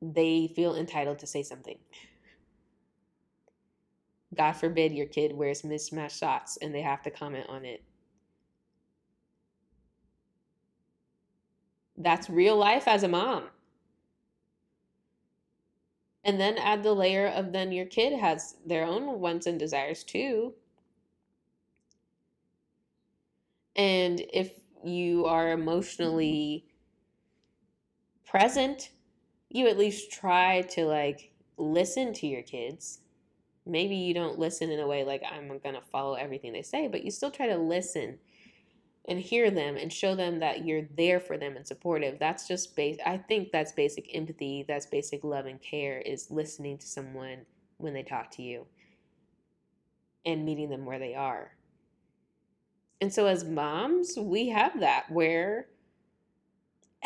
they 0.02 0.52
feel 0.56 0.76
entitled 0.76 1.20
to 1.20 1.28
say 1.28 1.44
something. 1.44 1.78
God 4.36 4.54
forbid 4.54 4.94
your 4.94 5.06
kid 5.06 5.34
wears 5.34 5.64
mismatched 5.64 6.18
socks 6.18 6.58
and 6.62 6.74
they 6.74 6.82
have 6.82 7.02
to 7.04 7.12
comment 7.12 7.46
on 7.50 7.66
it. 7.66 7.84
That's 11.98 12.30
real 12.30 12.58
life 12.58 12.88
as 12.88 13.04
a 13.04 13.08
mom. 13.08 13.46
And 16.24 16.40
then 16.40 16.58
add 16.58 16.84
the 16.84 16.94
layer 16.94 17.28
of 17.28 17.54
then 17.54 17.72
your 17.72 17.86
kid 17.86 18.20
has 18.20 18.58
their 18.66 18.86
own 18.86 19.20
wants 19.20 19.48
and 19.48 19.58
desires 19.58 20.04
too. 20.04 20.54
And 23.76 24.22
if 24.34 24.52
you 24.84 25.26
are 25.26 25.52
emotionally 25.52 26.66
present, 28.26 28.92
you 29.50 29.68
at 29.68 29.78
least 29.78 30.12
try 30.12 30.64
to 30.64 30.86
like 30.86 31.32
listen 31.58 32.14
to 32.14 32.28
your 32.28 32.42
kids. 32.42 33.00
Maybe 33.68 33.96
you 33.96 34.14
don't 34.14 34.40
listen 34.40 34.72
in 34.72 34.80
a 34.80 34.88
way 34.88 35.04
like 35.04 35.24
I'm 35.30 35.48
going 35.48 35.76
to 35.76 35.82
follow 35.92 36.16
everything 36.16 36.54
they 36.54 36.62
say, 36.62 36.88
but 36.88 37.04
you 37.04 37.12
still 37.12 37.32
try 37.32 37.48
to 37.48 37.58
listen 37.58 38.20
and 39.08 39.20
hear 39.20 39.50
them 39.50 39.78
and 39.78 39.92
show 39.92 40.16
them 40.16 40.40
that 40.40 40.66
you're 40.66 40.88
there 40.98 41.20
for 41.20 41.38
them 41.38 41.56
and 41.56 41.66
supportive. 41.66 42.20
That's 42.20 42.48
just 42.48 42.76
base 42.76 42.98
I 43.06 43.18
think 43.18 43.52
that's 43.52 43.72
basic 43.72 44.14
empathy, 44.14 44.66
that's 44.68 44.86
basic 44.86 45.24
love 45.24 45.46
and 45.46 45.62
care 45.62 46.00
is 46.00 46.30
listening 46.30 46.78
to 46.80 46.88
someone 46.88 47.46
when 47.78 47.94
they 47.94 48.04
talk 48.04 48.32
to 48.32 48.42
you 48.42 48.66
and 50.26 50.44
meeting 50.44 50.70
them 50.70 50.86
where 50.86 51.00
they 51.00 51.16
are. 51.16 51.52
And 53.00 53.14
so 53.14 53.28
as 53.28 53.46
moms, 53.46 54.18
we 54.18 54.50
have 54.50 54.80
that 54.80 55.10
where 55.10 55.68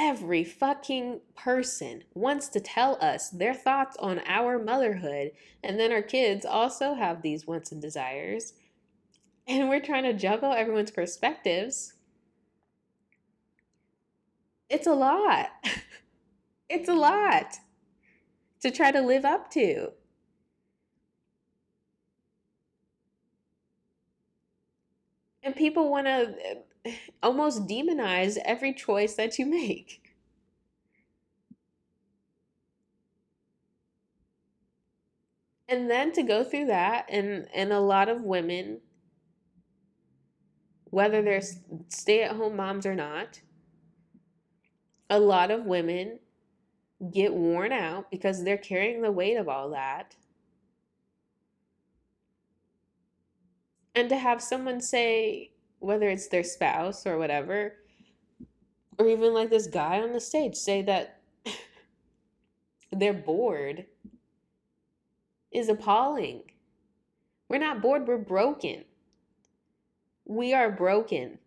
every 0.01 0.43
fucking 0.43 1.21
person 1.35 2.03
wants 2.15 2.47
to 2.49 2.59
tell 2.59 2.97
us 2.99 3.29
their 3.29 3.53
thoughts 3.53 3.95
on 3.99 4.19
our 4.25 4.57
motherhood. 4.57 5.31
And 5.63 5.79
then 5.79 5.91
our 5.91 6.01
kids 6.01 6.43
also 6.43 6.95
have 6.95 7.21
these 7.21 7.45
wants 7.45 7.71
and 7.71 7.79
desires. 7.79 8.53
And 9.47 9.69
we're 9.69 9.79
trying 9.79 10.03
to 10.03 10.13
juggle 10.13 10.53
everyone's 10.53 10.89
perspectives. 10.89 11.93
It's 14.71 14.87
a 14.87 14.93
lot. 14.93 15.51
it's 16.69 16.89
a 16.89 16.95
lot 16.95 17.57
to 18.61 18.71
try 18.71 18.91
to 18.91 19.01
live 19.01 19.23
up 19.23 19.51
to. 19.51 19.91
And 25.43 25.55
people 25.55 25.91
want 25.91 26.07
to 26.07 26.33
almost 27.23 27.67
demonize 27.67 28.37
every 28.45 28.73
choice 28.73 29.15
that 29.15 29.39
you 29.39 29.45
make. 29.45 30.01
And 35.67 35.89
then 35.89 36.11
to 36.13 36.23
go 36.23 36.43
through 36.43 36.65
that, 36.67 37.05
and, 37.09 37.47
and 37.53 37.71
a 37.71 37.79
lot 37.79 38.09
of 38.09 38.23
women, 38.23 38.81
whether 40.85 41.21
they're 41.21 41.41
stay 41.87 42.23
at 42.23 42.35
home 42.35 42.55
moms 42.57 42.85
or 42.85 42.93
not, 42.95 43.41
a 45.09 45.19
lot 45.19 45.51
of 45.51 45.65
women 45.65 46.19
get 47.11 47.33
worn 47.33 47.71
out 47.71 48.11
because 48.11 48.43
they're 48.43 48.57
carrying 48.57 49.01
the 49.01 49.11
weight 49.11 49.37
of 49.37 49.49
all 49.49 49.69
that. 49.71 50.15
And 53.95 54.09
to 54.09 54.17
have 54.17 54.41
someone 54.41 54.81
say, 54.81 55.50
whether 55.81 56.07
it's 56.09 56.27
their 56.27 56.43
spouse 56.43 57.05
or 57.07 57.17
whatever, 57.17 57.73
or 58.97 59.07
even 59.07 59.33
like 59.33 59.49
this 59.49 59.67
guy 59.67 59.99
on 59.99 60.13
the 60.13 60.19
stage 60.19 60.55
say 60.55 60.83
that 60.83 61.21
they're 62.91 63.13
bored 63.13 63.87
is 65.51 65.69
appalling. 65.69 66.43
We're 67.49 67.57
not 67.57 67.81
bored, 67.81 68.07
we're 68.07 68.17
broken. 68.17 68.85
We 70.23 70.53
are 70.53 70.71
broken. 70.71 71.39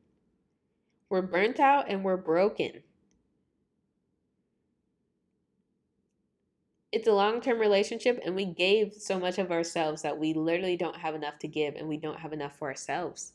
We're 1.09 1.23
burnt 1.23 1.61
out 1.61 1.89
and 1.89 2.05
we're 2.05 2.17
broken. 2.17 2.83
It's 6.91 7.09
a 7.09 7.13
long 7.13 7.41
term 7.41 7.59
relationship, 7.59 8.21
and 8.25 8.37
we 8.37 8.45
gave 8.45 8.95
so 8.95 9.19
much 9.19 9.39
of 9.39 9.51
ourselves 9.51 10.03
that 10.03 10.19
we 10.19 10.33
literally 10.33 10.77
don't 10.77 10.97
have 10.97 11.15
enough 11.15 11.39
to 11.41 11.49
give, 11.49 11.75
and 11.75 11.89
we 11.89 11.97
don't 11.97 12.21
have 12.21 12.33
enough 12.33 12.57
for 12.57 12.69
ourselves 12.69 13.33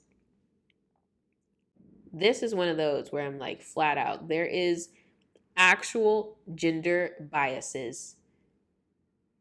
this 2.12 2.44
is 2.44 2.56
one 2.56 2.68
of 2.68 2.78
those 2.78 3.12
where 3.12 3.26
I'm 3.26 3.40
like 3.40 3.62
flat 3.62 3.98
out. 3.98 4.28
There 4.28 4.46
is 4.46 4.90
actual 5.58 6.38
gender 6.56 7.12
biases 7.32 8.16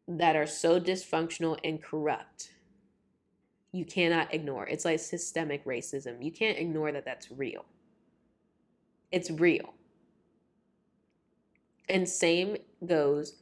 that 0.07 0.37
are 0.37 0.47
so 0.47 0.81
dysfunctional 0.81 1.59
and 1.63 1.83
corrupt. 1.83 2.51
You 3.73 3.85
cannot 3.85 4.33
ignore. 4.33 4.67
It's 4.67 4.85
like 4.85 5.01
systemic 5.01 5.65
racism. 5.65 6.25
You 6.25 6.33
can't 6.33 6.59
ignore 6.59 6.91
that 6.93 7.05
that's 7.05 7.31
real. 7.31 7.67
It's 9.13 9.31
real. 9.31 9.75
And 11.89 12.09
same 12.09 12.57
goes 12.85 13.37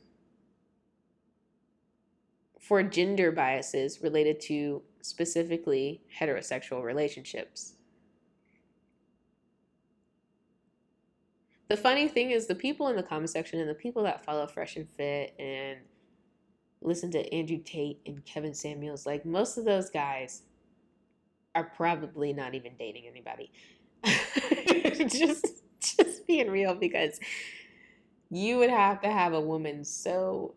for 2.61 2.83
gender 2.83 3.31
biases 3.31 4.03
related 4.03 4.41
to 4.41 4.83
specifically 5.01 6.03
heterosexual 6.21 6.83
relationships. 6.83 7.76
The 11.69 11.77
funny 11.77 12.09
thing 12.09 12.31
is 12.31 12.47
the 12.47 12.55
people 12.55 12.89
in 12.89 12.97
the 12.97 13.03
comment 13.03 13.31
section 13.31 13.61
and 13.61 13.69
the 13.69 13.75
people 13.75 14.03
that 14.05 14.25
follow 14.25 14.47
Fresh 14.47 14.77
and 14.77 14.89
Fit 14.89 15.35
and 15.39 15.79
listen 16.81 17.11
to 17.13 17.35
Andrew 17.35 17.59
Tate 17.59 18.01
and 18.07 18.25
Kevin 18.25 18.55
Samuels, 18.55 19.07
like 19.07 19.25
most 19.25 19.59
of 19.59 19.65
those 19.65 19.91
guys 19.91 20.43
are 21.55 21.65
probably 21.77 22.33
not 22.33 22.55
even 22.55 22.73
dating 22.79 23.07
anybody. 23.07 23.51
just 25.09 25.47
just 25.81 26.27
being 26.27 26.51
real 26.51 26.75
because 26.75 27.19
you 28.31 28.59
would 28.59 28.71
have 28.71 29.01
to 29.01 29.11
have 29.11 29.33
a 29.33 29.41
woman 29.41 29.85
so 29.85 30.55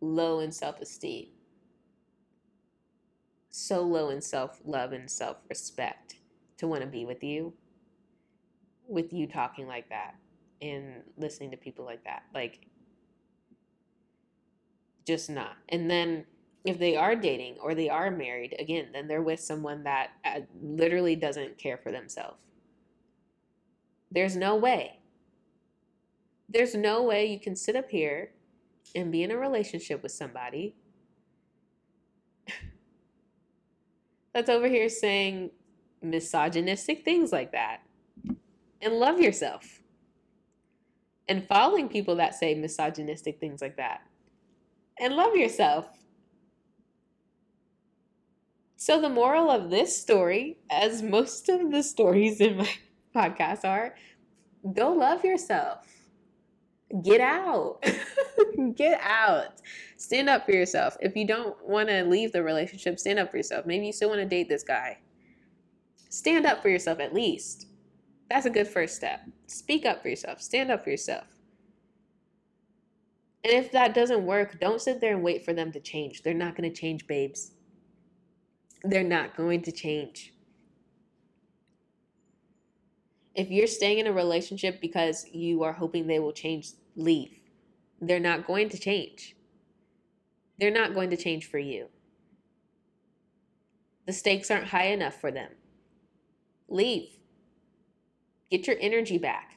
low 0.00 0.40
in 0.40 0.50
self-esteem 0.50 1.28
so 3.50 3.82
low 3.82 4.08
in 4.08 4.20
self-love 4.20 4.92
and 4.92 5.10
self-respect 5.10 6.16
to 6.56 6.66
want 6.66 6.80
to 6.82 6.88
be 6.88 7.04
with 7.04 7.22
you 7.22 7.52
with 8.88 9.12
you 9.12 9.26
talking 9.26 9.66
like 9.66 9.88
that 9.88 10.14
and 10.60 11.02
listening 11.16 11.50
to 11.50 11.56
people 11.56 11.84
like 11.84 12.04
that. 12.04 12.22
Like, 12.34 12.66
just 15.06 15.28
not. 15.28 15.56
And 15.68 15.90
then 15.90 16.24
if 16.64 16.78
they 16.78 16.96
are 16.96 17.16
dating 17.16 17.56
or 17.60 17.74
they 17.74 17.88
are 17.88 18.10
married, 18.10 18.54
again, 18.58 18.88
then 18.92 19.08
they're 19.08 19.22
with 19.22 19.40
someone 19.40 19.82
that 19.84 20.10
uh, 20.24 20.40
literally 20.62 21.16
doesn't 21.16 21.58
care 21.58 21.76
for 21.76 21.90
themselves. 21.90 22.38
There's 24.10 24.36
no 24.36 24.56
way. 24.56 24.98
There's 26.48 26.74
no 26.74 27.02
way 27.02 27.26
you 27.26 27.40
can 27.40 27.56
sit 27.56 27.74
up 27.74 27.88
here 27.88 28.30
and 28.94 29.10
be 29.10 29.22
in 29.22 29.30
a 29.30 29.36
relationship 29.36 30.02
with 30.02 30.12
somebody 30.12 30.76
that's 34.34 34.50
over 34.50 34.68
here 34.68 34.88
saying 34.88 35.50
misogynistic 36.02 37.04
things 37.04 37.32
like 37.32 37.52
that 37.52 37.80
and 38.82 38.94
love 38.94 39.20
yourself. 39.20 39.80
And 41.28 41.46
following 41.46 41.88
people 41.88 42.16
that 42.16 42.34
say 42.34 42.54
misogynistic 42.54 43.38
things 43.38 43.62
like 43.62 43.76
that. 43.76 44.02
And 44.98 45.14
love 45.14 45.36
yourself. 45.36 45.86
So, 48.76 49.00
the 49.00 49.08
moral 49.08 49.48
of 49.48 49.70
this 49.70 49.96
story, 49.96 50.58
as 50.68 51.02
most 51.02 51.48
of 51.48 51.70
the 51.70 51.84
stories 51.84 52.40
in 52.40 52.56
my 52.56 52.70
podcast 53.14 53.64
are, 53.64 53.94
go 54.74 54.90
love 54.90 55.24
yourself. 55.24 55.86
Get 57.02 57.20
out. 57.20 57.84
Get 58.74 59.00
out. 59.00 59.62
Stand 59.96 60.28
up 60.28 60.44
for 60.44 60.52
yourself. 60.52 60.96
If 61.00 61.16
you 61.16 61.26
don't 61.26 61.56
want 61.66 61.88
to 61.88 62.04
leave 62.04 62.32
the 62.32 62.42
relationship, 62.42 62.98
stand 62.98 63.20
up 63.20 63.30
for 63.30 63.36
yourself. 63.36 63.64
Maybe 63.64 63.86
you 63.86 63.92
still 63.92 64.10
want 64.10 64.20
to 64.20 64.26
date 64.26 64.48
this 64.48 64.64
guy. 64.64 64.98
Stand 66.10 66.44
up 66.44 66.60
for 66.60 66.68
yourself 66.68 66.98
at 66.98 67.14
least. 67.14 67.68
That's 68.32 68.46
a 68.46 68.50
good 68.50 68.66
first 68.66 68.96
step. 68.96 69.20
Speak 69.46 69.84
up 69.84 70.00
for 70.00 70.08
yourself, 70.08 70.40
stand 70.40 70.70
up 70.70 70.84
for 70.84 70.88
yourself. 70.88 71.26
And 73.44 73.52
if 73.52 73.70
that 73.72 73.92
doesn't 73.92 74.24
work, 74.24 74.58
don't 74.58 74.80
sit 74.80 75.02
there 75.02 75.12
and 75.12 75.22
wait 75.22 75.44
for 75.44 75.52
them 75.52 75.70
to 75.72 75.80
change. 75.80 76.22
They're 76.22 76.32
not 76.32 76.56
going 76.56 76.72
to 76.72 76.74
change, 76.74 77.06
babes. 77.06 77.50
They're 78.84 79.04
not 79.04 79.36
going 79.36 79.60
to 79.64 79.72
change. 79.72 80.32
If 83.34 83.50
you're 83.50 83.66
staying 83.66 83.98
in 83.98 84.06
a 84.06 84.12
relationship 84.14 84.80
because 84.80 85.26
you 85.30 85.62
are 85.64 85.74
hoping 85.74 86.06
they 86.06 86.18
will 86.18 86.32
change, 86.32 86.70
leave. 86.96 87.38
They're 88.00 88.18
not 88.18 88.46
going 88.46 88.70
to 88.70 88.78
change. 88.78 89.36
They're 90.58 90.70
not 90.70 90.94
going 90.94 91.10
to 91.10 91.18
change 91.18 91.50
for 91.50 91.58
you. 91.58 91.88
The 94.06 94.14
stakes 94.14 94.50
aren't 94.50 94.68
high 94.68 94.86
enough 94.86 95.20
for 95.20 95.30
them. 95.30 95.50
Leave. 96.70 97.18
Get 98.52 98.66
your 98.66 98.76
energy 98.82 99.16
back. 99.16 99.56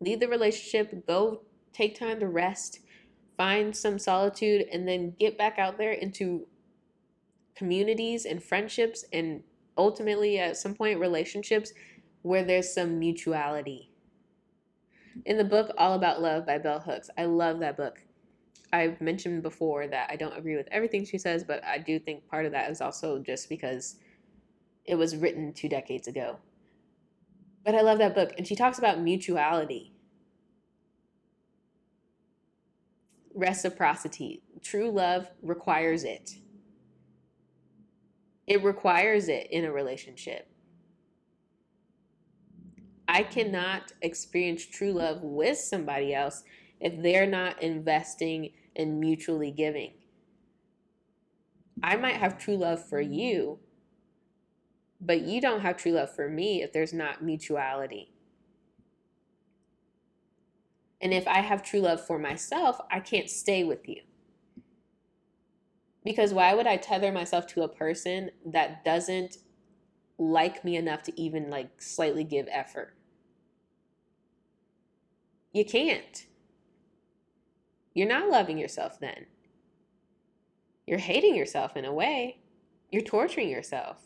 Leave 0.00 0.20
the 0.20 0.28
relationship, 0.28 1.06
go 1.06 1.42
take 1.74 1.98
time 1.98 2.18
to 2.20 2.26
rest, 2.26 2.80
find 3.36 3.76
some 3.76 3.98
solitude, 3.98 4.64
and 4.72 4.88
then 4.88 5.14
get 5.20 5.36
back 5.36 5.58
out 5.58 5.76
there 5.76 5.92
into 5.92 6.46
communities 7.54 8.24
and 8.24 8.42
friendships 8.42 9.04
and 9.12 9.42
ultimately 9.76 10.38
at 10.38 10.56
some 10.56 10.74
point 10.74 10.98
relationships 10.98 11.74
where 12.22 12.42
there's 12.42 12.72
some 12.72 12.98
mutuality. 12.98 13.90
In 15.26 15.36
the 15.36 15.44
book 15.44 15.74
All 15.76 15.92
About 15.92 16.22
Love 16.22 16.46
by 16.46 16.56
Bell 16.56 16.80
Hooks, 16.80 17.10
I 17.18 17.26
love 17.26 17.58
that 17.58 17.76
book. 17.76 18.02
I've 18.72 18.98
mentioned 19.02 19.42
before 19.42 19.86
that 19.88 20.08
I 20.10 20.16
don't 20.16 20.38
agree 20.38 20.56
with 20.56 20.68
everything 20.72 21.04
she 21.04 21.18
says, 21.18 21.44
but 21.44 21.62
I 21.66 21.76
do 21.76 21.98
think 21.98 22.26
part 22.28 22.46
of 22.46 22.52
that 22.52 22.70
is 22.70 22.80
also 22.80 23.18
just 23.18 23.50
because 23.50 23.96
it 24.86 24.94
was 24.94 25.16
written 25.18 25.52
two 25.52 25.68
decades 25.68 26.08
ago. 26.08 26.38
But 27.64 27.74
I 27.74 27.82
love 27.82 27.98
that 27.98 28.14
book. 28.14 28.32
And 28.36 28.46
she 28.46 28.56
talks 28.56 28.78
about 28.78 29.00
mutuality. 29.00 29.92
reciprocity. 33.34 34.42
True 34.62 34.90
love 34.90 35.28
requires 35.42 36.04
it. 36.04 36.32
It 38.46 38.62
requires 38.62 39.28
it 39.28 39.48
in 39.50 39.64
a 39.64 39.72
relationship. 39.72 40.48
I 43.08 43.22
cannot 43.22 43.92
experience 44.00 44.64
true 44.64 44.92
love 44.92 45.22
with 45.22 45.58
somebody 45.58 46.14
else 46.14 46.44
if 46.80 47.00
they're 47.02 47.26
not 47.26 47.62
investing 47.62 48.50
and 48.74 48.98
mutually 48.98 49.50
giving. 49.50 49.92
I 51.82 51.96
might 51.96 52.16
have 52.16 52.38
true 52.38 52.56
love 52.56 52.86
for 52.88 53.00
you, 53.00 53.58
but 55.04 55.22
you 55.22 55.40
don't 55.40 55.60
have 55.60 55.76
true 55.76 55.92
love 55.92 56.14
for 56.14 56.28
me 56.28 56.62
if 56.62 56.72
there's 56.72 56.92
not 56.92 57.22
mutuality. 57.22 58.12
And 61.00 61.12
if 61.12 61.26
I 61.26 61.40
have 61.40 61.64
true 61.64 61.80
love 61.80 62.06
for 62.06 62.18
myself, 62.18 62.78
I 62.90 63.00
can't 63.00 63.28
stay 63.28 63.64
with 63.64 63.88
you. 63.88 64.02
Because 66.04 66.32
why 66.32 66.54
would 66.54 66.68
I 66.68 66.76
tether 66.76 67.10
myself 67.10 67.48
to 67.48 67.62
a 67.62 67.68
person 67.68 68.30
that 68.46 68.84
doesn't 68.84 69.38
like 70.18 70.64
me 70.64 70.76
enough 70.76 71.02
to 71.04 71.20
even 71.20 71.50
like 71.50 71.82
slightly 71.82 72.22
give 72.22 72.46
effort? 72.50 72.94
You 75.52 75.64
can't. 75.64 76.26
You're 77.92 78.08
not 78.08 78.30
loving 78.30 78.56
yourself 78.56 79.00
then. 79.00 79.26
You're 80.86 80.98
hating 80.98 81.34
yourself 81.34 81.76
in 81.76 81.84
a 81.84 81.92
way. 81.92 82.38
You're 82.90 83.02
torturing 83.02 83.48
yourself. 83.48 83.98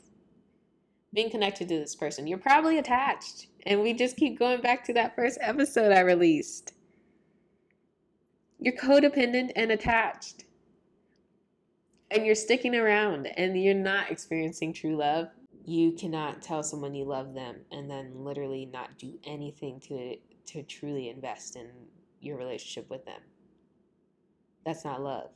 Being 1.16 1.30
connected 1.30 1.70
to 1.70 1.78
this 1.78 1.94
person, 1.94 2.26
you're 2.26 2.36
probably 2.36 2.76
attached. 2.76 3.46
And 3.64 3.80
we 3.80 3.94
just 3.94 4.18
keep 4.18 4.38
going 4.38 4.60
back 4.60 4.84
to 4.84 4.92
that 4.92 5.16
first 5.16 5.38
episode 5.40 5.90
I 5.90 6.00
released. 6.00 6.74
You're 8.60 8.76
codependent 8.76 9.52
and 9.56 9.72
attached. 9.72 10.44
And 12.10 12.26
you're 12.26 12.34
sticking 12.34 12.74
around 12.74 13.28
and 13.28 13.58
you're 13.58 13.72
not 13.72 14.10
experiencing 14.10 14.74
true 14.74 14.94
love. 14.94 15.28
You 15.64 15.92
cannot 15.92 16.42
tell 16.42 16.62
someone 16.62 16.94
you 16.94 17.06
love 17.06 17.32
them 17.32 17.62
and 17.72 17.90
then 17.90 18.12
literally 18.14 18.66
not 18.66 18.98
do 18.98 19.18
anything 19.24 19.80
to 19.88 20.16
to 20.52 20.62
truly 20.64 21.08
invest 21.08 21.56
in 21.56 21.66
your 22.20 22.36
relationship 22.36 22.90
with 22.90 23.06
them. 23.06 23.20
That's 24.66 24.84
not 24.84 25.02
love. 25.02 25.30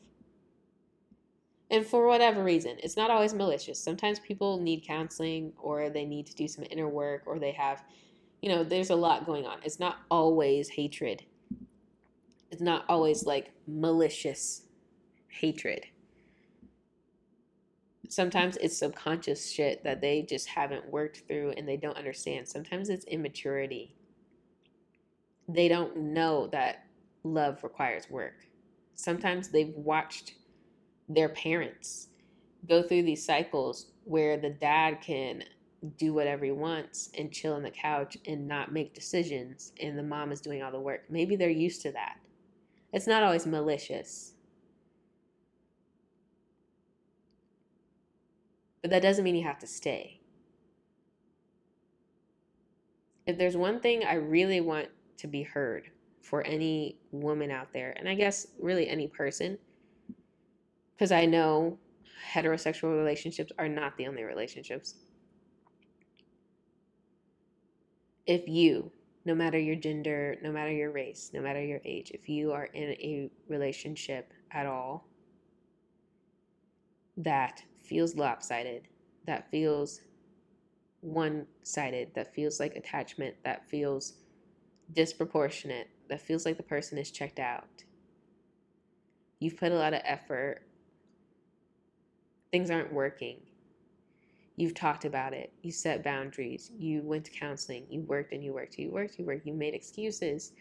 And 1.70 1.86
for 1.86 2.06
whatever 2.06 2.42
reason, 2.42 2.76
it's 2.82 2.96
not 2.96 3.10
always 3.10 3.32
malicious. 3.32 3.82
Sometimes 3.82 4.18
people 4.18 4.58
need 4.58 4.84
counseling 4.84 5.52
or 5.58 5.88
they 5.88 6.04
need 6.04 6.26
to 6.26 6.34
do 6.34 6.48
some 6.48 6.64
inner 6.70 6.88
work 6.88 7.22
or 7.26 7.38
they 7.38 7.52
have, 7.52 7.84
you 8.42 8.48
know, 8.48 8.64
there's 8.64 8.90
a 8.90 8.96
lot 8.96 9.24
going 9.24 9.46
on. 9.46 9.58
It's 9.62 9.78
not 9.78 9.98
always 10.10 10.68
hatred 10.68 11.24
it's 12.50 12.60
not 12.60 12.84
always 12.88 13.24
like 13.24 13.52
malicious 13.66 14.62
hatred. 15.28 15.86
Sometimes 18.08 18.56
it's 18.56 18.76
subconscious 18.76 19.50
shit 19.50 19.84
that 19.84 20.00
they 20.00 20.22
just 20.22 20.48
haven't 20.48 20.90
worked 20.90 21.22
through 21.28 21.54
and 21.56 21.68
they 21.68 21.76
don't 21.76 21.96
understand. 21.96 22.48
Sometimes 22.48 22.88
it's 22.88 23.04
immaturity. 23.04 23.94
They 25.48 25.68
don't 25.68 25.96
know 25.96 26.48
that 26.48 26.86
love 27.22 27.62
requires 27.62 28.10
work. 28.10 28.46
Sometimes 28.94 29.48
they've 29.48 29.74
watched 29.76 30.34
their 31.10 31.28
parents 31.28 32.08
go 32.68 32.82
through 32.82 33.02
these 33.02 33.24
cycles 33.24 33.86
where 34.04 34.36
the 34.36 34.50
dad 34.50 35.00
can 35.00 35.42
do 35.98 36.12
whatever 36.12 36.44
he 36.44 36.52
wants 36.52 37.10
and 37.18 37.32
chill 37.32 37.54
on 37.54 37.62
the 37.62 37.70
couch 37.70 38.16
and 38.26 38.46
not 38.46 38.72
make 38.72 38.94
decisions 38.94 39.72
and 39.80 39.98
the 39.98 40.02
mom 40.02 40.30
is 40.30 40.40
doing 40.40 40.62
all 40.62 40.70
the 40.70 40.78
work. 40.78 41.02
Maybe 41.10 41.36
they're 41.36 41.50
used 41.50 41.82
to 41.82 41.92
that. 41.92 42.16
It's 42.92 43.06
not 43.06 43.22
always 43.22 43.46
malicious. 43.46 44.34
But 48.82 48.90
that 48.90 49.02
doesn't 49.02 49.24
mean 49.24 49.36
you 49.36 49.44
have 49.44 49.58
to 49.58 49.66
stay. 49.66 50.20
If 53.26 53.36
there's 53.36 53.56
one 53.56 53.80
thing 53.80 54.04
I 54.04 54.14
really 54.14 54.60
want 54.60 54.88
to 55.18 55.26
be 55.26 55.42
heard 55.42 55.90
for 56.22 56.42
any 56.42 56.98
woman 57.10 57.50
out 57.50 57.72
there, 57.72 57.94
and 57.96 58.08
I 58.08 58.14
guess 58.14 58.46
really 58.60 58.88
any 58.88 59.08
person, 59.08 59.58
because 61.00 61.12
I 61.12 61.24
know 61.24 61.78
heterosexual 62.34 62.94
relationships 62.94 63.50
are 63.58 63.70
not 63.70 63.96
the 63.96 64.06
only 64.06 64.22
relationships. 64.22 64.96
If 68.26 68.46
you 68.46 68.92
no 69.24 69.34
matter 69.34 69.58
your 69.58 69.76
gender, 69.76 70.36
no 70.42 70.52
matter 70.52 70.70
your 70.70 70.90
race, 70.90 71.30
no 71.32 71.40
matter 71.40 71.62
your 71.62 71.80
age, 71.86 72.10
if 72.10 72.28
you 72.28 72.52
are 72.52 72.66
in 72.66 72.90
a 72.90 73.30
relationship 73.48 74.32
at 74.50 74.66
all 74.66 75.06
that 77.16 77.62
feels 77.82 78.14
lopsided, 78.14 78.88
that 79.26 79.50
feels 79.50 80.02
one 81.00 81.46
sided, 81.62 82.10
that 82.14 82.34
feels 82.34 82.60
like 82.60 82.76
attachment, 82.76 83.36
that 83.42 83.66
feels 83.70 84.14
disproportionate, 84.92 85.88
that 86.10 86.20
feels 86.20 86.44
like 86.44 86.58
the 86.58 86.62
person 86.62 86.98
is 86.98 87.10
checked 87.10 87.38
out. 87.38 87.84
You've 89.38 89.56
put 89.56 89.72
a 89.72 89.76
lot 89.76 89.94
of 89.94 90.02
effort, 90.04 90.62
things 92.50 92.70
aren't 92.70 92.92
working. 92.92 93.38
You've 94.56 94.74
talked 94.74 95.04
about 95.04 95.32
it. 95.32 95.52
You 95.62 95.72
set 95.72 96.04
boundaries. 96.04 96.70
You 96.78 97.02
went 97.02 97.24
to 97.24 97.30
counseling. 97.30 97.86
You 97.88 98.02
worked 98.02 98.32
and 98.32 98.44
you 98.44 98.52
worked. 98.52 98.78
You 98.78 98.90
worked. 98.90 99.18
You 99.18 99.24
worked. 99.24 99.46
You 99.46 99.54
made 99.54 99.74
excuses. 99.74 100.52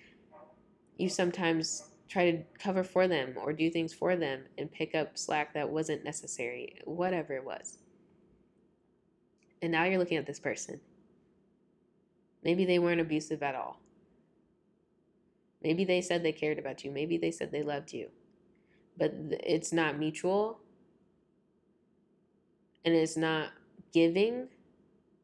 You 0.98 1.10
sometimes 1.10 1.90
try 2.08 2.32
to 2.32 2.44
cover 2.58 2.84
for 2.84 3.08
them 3.08 3.36
or 3.38 3.54
do 3.54 3.70
things 3.70 3.94
for 3.94 4.16
them 4.16 4.42
and 4.58 4.72
pick 4.72 4.96
up 4.96 5.18
slack 5.18 5.54
that 5.54 5.70
wasn't 5.70 6.04
necessary, 6.04 6.76
whatever 6.86 7.34
it 7.34 7.44
was. 7.44 7.78
And 9.62 9.72
now 9.72 9.84
you're 9.84 10.00
looking 10.00 10.18
at 10.18 10.26
this 10.26 10.40
person. 10.40 10.80
Maybe 12.44 12.66
they 12.66 12.80
weren't 12.80 13.02
abusive 13.02 13.44
at 13.44 13.56
all. 13.56 13.80
Maybe 15.62 15.84
they 15.84 16.02
said 16.02 16.24
they 16.24 16.32
cared 16.32 16.58
about 16.58 16.84
you. 16.86 16.92
Maybe 16.92 17.18
they 17.18 17.32
said 17.32 17.52
they 17.52 17.64
loved 17.64 17.92
you. 17.92 18.10
But 18.98 19.14
it's 19.44 19.74
not 19.74 20.00
mutual. 20.00 20.62
And 22.86 22.96
it's 22.96 23.18
not 23.18 23.50
giving, 23.94 24.48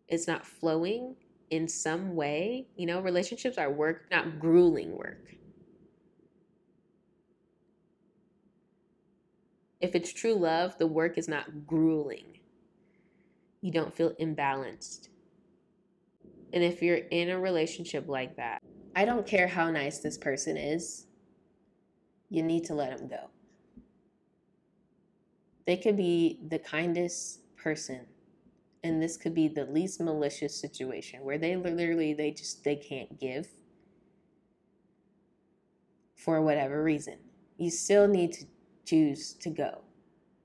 it's 0.08 0.28
not 0.28 0.46
flowing 0.46 1.16
in 1.50 1.68
some 1.68 2.16
way. 2.16 2.68
You 2.76 2.86
know, 2.86 3.00
relationships 3.00 3.58
are 3.58 3.72
work, 3.72 4.06
not 4.12 4.40
grueling 4.40 4.98
work. 4.98 5.36
If 9.82 9.96
it's 9.96 10.12
true 10.12 10.34
love, 10.34 10.78
the 10.78 10.88
work 10.88 11.18
is 11.18 11.28
not 11.28 11.68
grueling. 11.68 12.40
You 13.62 13.72
don't 13.72 13.96
feel 13.96 14.12
imbalanced. 14.22 15.10
And 16.54 16.64
if 16.64 16.82
you're 16.82 16.98
in 16.98 17.30
a 17.30 17.40
relationship 17.40 18.08
like 18.08 18.36
that, 18.38 18.62
I 18.96 19.06
don't 19.06 19.28
care 19.28 19.48
how 19.48 19.70
nice 19.70 20.00
this 20.00 20.18
person 20.18 20.56
is, 20.56 21.08
you 22.30 22.42
need 22.44 22.64
to 22.66 22.74
let 22.74 22.98
them 22.98 23.08
go. 23.08 23.30
They 25.68 25.78
could 25.78 25.98
be 25.98 26.40
the 26.48 26.60
kindest 26.60 27.42
person 27.66 28.06
and 28.84 29.02
this 29.02 29.18
could 29.18 29.34
be 29.34 29.48
the 29.48 29.66
least 29.66 30.00
malicious 30.00 30.56
situation 30.56 31.24
where 31.24 31.40
they 31.40 31.56
literally 31.56 32.14
they 32.14 32.30
just 32.30 32.64
they 32.64 32.76
can't 32.76 33.20
give 33.20 33.48
for 36.16 36.40
whatever 36.40 36.84
reason. 36.84 37.18
You 37.58 37.72
still 37.72 38.08
need 38.08 38.34
to 38.34 38.46
choose 38.86 39.34
to 39.42 39.50
go 39.50 39.82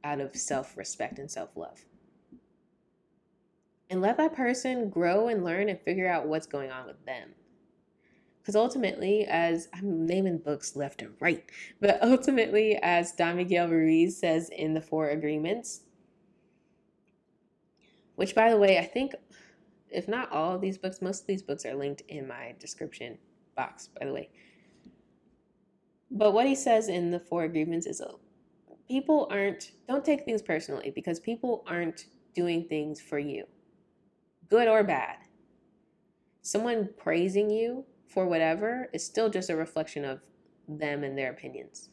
out 0.02 0.20
of 0.20 0.34
self-respect 0.34 1.18
and 1.18 1.30
self-love. 1.30 1.84
And 3.90 4.00
let 4.00 4.16
that 4.16 4.34
person 4.34 4.88
grow 4.88 5.28
and 5.28 5.44
learn 5.44 5.68
and 5.68 5.78
figure 5.78 6.08
out 6.08 6.26
what's 6.26 6.46
going 6.46 6.70
on 6.70 6.86
with 6.86 7.04
them. 7.04 7.34
Because 8.40 8.56
ultimately 8.56 9.26
as 9.26 9.68
i'm 9.74 10.06
naming 10.06 10.38
books 10.38 10.74
left 10.74 11.02
and 11.02 11.12
right 11.20 11.44
but 11.78 11.98
ultimately 12.02 12.78
as 12.82 13.12
don 13.12 13.36
miguel 13.36 13.68
ruiz 13.68 14.18
says 14.18 14.48
in 14.48 14.72
the 14.72 14.80
four 14.80 15.10
agreements 15.10 15.82
which, 18.20 18.34
by 18.34 18.50
the 18.50 18.58
way, 18.58 18.78
I 18.78 18.84
think, 18.84 19.14
if 19.88 20.06
not 20.06 20.30
all 20.30 20.54
of 20.54 20.60
these 20.60 20.76
books, 20.76 21.00
most 21.00 21.22
of 21.22 21.26
these 21.26 21.40
books 21.40 21.64
are 21.64 21.74
linked 21.74 22.02
in 22.08 22.28
my 22.28 22.54
description 22.60 23.16
box, 23.56 23.88
by 23.98 24.04
the 24.04 24.12
way. 24.12 24.28
But 26.10 26.34
what 26.34 26.46
he 26.46 26.54
says 26.54 26.90
in 26.90 27.12
the 27.12 27.18
four 27.18 27.44
agreements 27.44 27.86
is 27.86 28.02
uh, 28.02 28.12
people 28.86 29.26
aren't, 29.30 29.70
don't 29.88 30.04
take 30.04 30.26
things 30.26 30.42
personally 30.42 30.92
because 30.94 31.18
people 31.18 31.64
aren't 31.66 32.08
doing 32.34 32.64
things 32.64 33.00
for 33.00 33.18
you, 33.18 33.46
good 34.50 34.68
or 34.68 34.84
bad. 34.84 35.16
Someone 36.42 36.90
praising 36.98 37.48
you 37.48 37.86
for 38.06 38.26
whatever 38.26 38.90
is 38.92 39.02
still 39.02 39.30
just 39.30 39.48
a 39.48 39.56
reflection 39.56 40.04
of 40.04 40.20
them 40.68 41.04
and 41.04 41.16
their 41.16 41.30
opinions, 41.30 41.88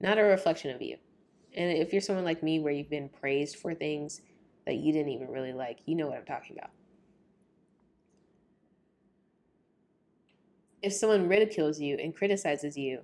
not 0.00 0.18
a 0.18 0.22
reflection 0.22 0.72
of 0.72 0.80
you. 0.80 0.98
And 1.56 1.76
if 1.76 1.92
you're 1.92 2.00
someone 2.00 2.24
like 2.24 2.44
me 2.44 2.60
where 2.60 2.72
you've 2.72 2.88
been 2.88 3.08
praised 3.08 3.56
for 3.56 3.74
things 3.74 4.20
that 4.66 4.76
you 4.76 4.92
didn't 4.92 5.12
even 5.12 5.28
really 5.28 5.52
like. 5.52 5.80
You 5.86 5.94
know 5.96 6.08
what 6.08 6.18
I'm 6.18 6.24
talking 6.24 6.56
about. 6.58 6.70
If 10.82 10.92
someone 10.92 11.28
ridicules 11.28 11.80
you 11.80 11.96
and 11.96 12.14
criticizes 12.14 12.76
you, 12.76 13.00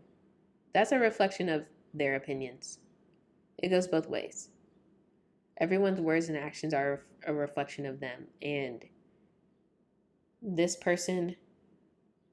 That's 0.72 0.92
a 0.92 0.98
reflection 0.98 1.48
of 1.48 1.64
their 1.94 2.14
opinions. 2.14 2.78
It 3.58 3.70
goes 3.70 3.88
both 3.88 4.08
ways. 4.08 4.50
Everyone's 5.60 6.00
words 6.00 6.28
and 6.28 6.38
actions 6.38 6.72
are 6.72 7.02
a 7.26 7.32
reflection 7.32 7.84
of 7.86 8.00
them. 8.00 8.26
And 8.42 8.84
this 10.40 10.76
person 10.76 11.34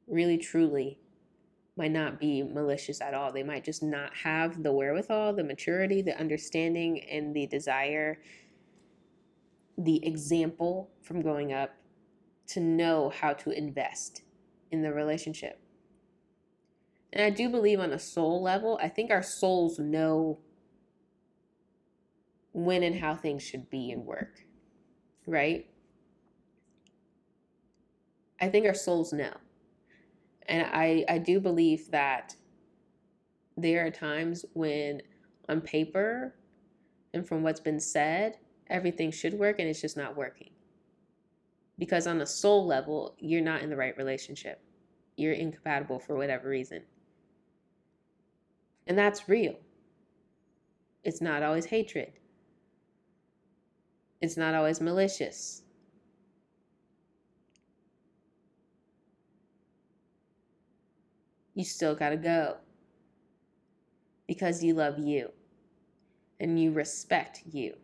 really, 0.07 0.37
truly 0.37 0.99
might 1.77 1.91
not 1.91 2.19
be 2.19 2.43
malicious 2.43 3.01
at 3.01 3.13
all. 3.13 3.31
They 3.31 3.43
might 3.43 3.63
just 3.63 3.81
not 3.81 4.13
have 4.15 4.61
the 4.61 4.71
wherewithal, 4.71 5.33
the 5.33 5.43
maturity, 5.43 6.01
the 6.01 6.17
understanding, 6.19 7.01
and 7.09 7.35
the 7.35 7.47
desire, 7.47 8.19
the 9.77 10.05
example 10.05 10.91
from 11.01 11.21
growing 11.21 11.51
up 11.51 11.71
to 12.47 12.59
know 12.59 13.09
how 13.09 13.33
to 13.33 13.49
invest 13.51 14.21
in 14.71 14.81
the 14.81 14.93
relationship. 14.93 15.59
And 17.11 17.23
I 17.23 17.29
do 17.29 17.49
believe 17.49 17.79
on 17.79 17.91
a 17.91 17.99
soul 17.99 18.41
level, 18.41 18.79
I 18.81 18.89
think 18.89 19.09
our 19.09 19.23
souls 19.23 19.79
know 19.79 20.39
when 22.51 22.83
and 22.83 22.99
how 22.99 23.15
things 23.15 23.43
should 23.43 23.69
be 23.69 23.91
and 23.91 24.05
work, 24.05 24.41
right? 25.25 25.67
I 28.39 28.49
think 28.49 28.65
our 28.65 28.73
souls 28.73 29.13
know. 29.13 29.33
And 30.47 30.67
I, 30.71 31.05
I 31.09 31.17
do 31.17 31.39
believe 31.39 31.91
that 31.91 32.35
there 33.57 33.85
are 33.85 33.91
times 33.91 34.45
when, 34.53 35.01
on 35.49 35.61
paper 35.61 36.35
and 37.13 37.27
from 37.27 37.43
what's 37.43 37.59
been 37.59 37.79
said, 37.79 38.37
everything 38.69 39.11
should 39.11 39.33
work 39.33 39.59
and 39.59 39.67
it's 39.67 39.81
just 39.81 39.97
not 39.97 40.15
working. 40.15 40.49
Because 41.77 42.07
on 42.07 42.21
a 42.21 42.25
soul 42.25 42.65
level, 42.65 43.15
you're 43.19 43.41
not 43.41 43.61
in 43.61 43.69
the 43.69 43.75
right 43.75 43.97
relationship. 43.97 44.61
You're 45.17 45.33
incompatible 45.33 45.99
for 45.99 46.15
whatever 46.15 46.49
reason. 46.49 46.83
And 48.87 48.97
that's 48.97 49.27
real. 49.27 49.55
It's 51.03 51.21
not 51.21 51.43
always 51.43 51.65
hatred, 51.65 52.13
it's 54.21 54.37
not 54.37 54.55
always 54.55 54.81
malicious. 54.81 55.61
You 61.53 61.63
still 61.63 61.95
got 61.95 62.09
to 62.09 62.17
go 62.17 62.57
because 64.27 64.61
you 64.61 64.73
love 64.73 64.99
you 64.99 65.31
and 66.37 66.59
you 66.61 66.71
respect 66.73 67.43
you 67.49 67.75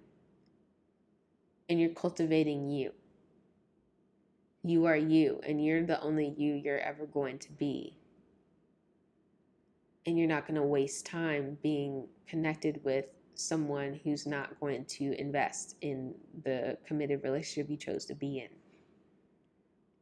and 1.71 1.79
you're 1.79 1.89
cultivating 1.89 2.69
you. 2.69 2.91
You 4.61 4.85
are 4.85 4.95
you, 4.95 5.41
and 5.47 5.63
you're 5.65 5.83
the 5.83 5.99
only 6.01 6.35
you 6.37 6.53
you're 6.53 6.77
ever 6.77 7.07
going 7.07 7.39
to 7.39 7.51
be 7.53 7.97
and 10.05 10.17
you're 10.17 10.27
not 10.27 10.47
going 10.47 10.55
to 10.55 10.63
waste 10.63 11.05
time 11.05 11.57
being 11.61 12.07
connected 12.27 12.79
with 12.83 13.05
someone 13.35 13.99
who's 14.03 14.25
not 14.25 14.59
going 14.59 14.85
to 14.85 15.13
invest 15.19 15.75
in 15.81 16.13
the 16.43 16.77
committed 16.85 17.23
relationship 17.23 17.69
you 17.69 17.77
chose 17.77 18.05
to 18.05 18.15
be 18.15 18.39
in. 18.39 18.49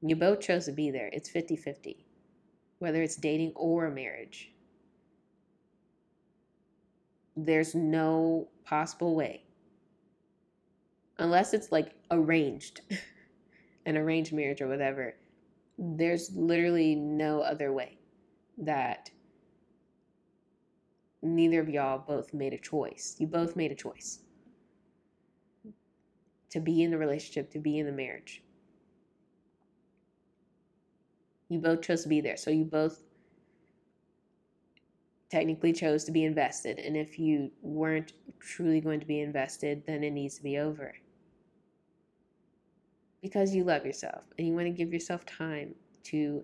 You 0.07 0.15
both 0.15 0.39
chose 0.39 0.65
to 0.65 0.71
be 0.71 0.91
there. 0.91 1.09
It's 1.11 1.29
50 1.29 1.55
50, 1.57 2.05
whether 2.79 3.01
it's 3.01 3.17
dating 3.17 3.51
or 3.55 3.89
marriage. 3.89 4.51
There's 7.35 7.75
no 7.75 8.47
possible 8.65 9.15
way, 9.15 9.43
unless 11.19 11.53
it's 11.53 11.71
like 11.71 11.93
arranged, 12.11 12.81
an 13.85 13.97
arranged 13.97 14.33
marriage 14.33 14.61
or 14.61 14.67
whatever. 14.67 15.15
There's 15.77 16.35
literally 16.35 16.95
no 16.95 17.41
other 17.41 17.71
way 17.71 17.99
that 18.57 19.09
neither 21.21 21.59
of 21.59 21.69
y'all 21.69 22.03
both 22.05 22.33
made 22.33 22.53
a 22.53 22.57
choice. 22.57 23.15
You 23.19 23.27
both 23.27 23.55
made 23.55 23.71
a 23.71 23.75
choice 23.75 24.19
to 26.49 26.59
be 26.59 26.83
in 26.83 26.91
the 26.91 26.97
relationship, 26.97 27.51
to 27.51 27.59
be 27.59 27.79
in 27.79 27.85
the 27.85 27.91
marriage. 27.91 28.41
You 31.49 31.59
both 31.59 31.81
chose 31.81 32.03
to 32.03 32.09
be 32.09 32.21
there. 32.21 32.37
So 32.37 32.51
you 32.51 32.65
both 32.65 33.03
technically 35.29 35.73
chose 35.73 36.03
to 36.05 36.11
be 36.11 36.23
invested. 36.25 36.79
And 36.79 36.97
if 36.97 37.19
you 37.19 37.51
weren't 37.61 38.13
truly 38.39 38.81
going 38.81 38.99
to 38.99 39.05
be 39.05 39.19
invested, 39.19 39.83
then 39.85 40.03
it 40.03 40.11
needs 40.11 40.37
to 40.37 40.43
be 40.43 40.57
over. 40.57 40.93
Because 43.21 43.53
you 43.53 43.63
love 43.63 43.85
yourself 43.85 44.23
and 44.37 44.47
you 44.47 44.53
want 44.53 44.67
to 44.67 44.71
give 44.71 44.93
yourself 44.93 45.25
time 45.25 45.75
to 46.05 46.43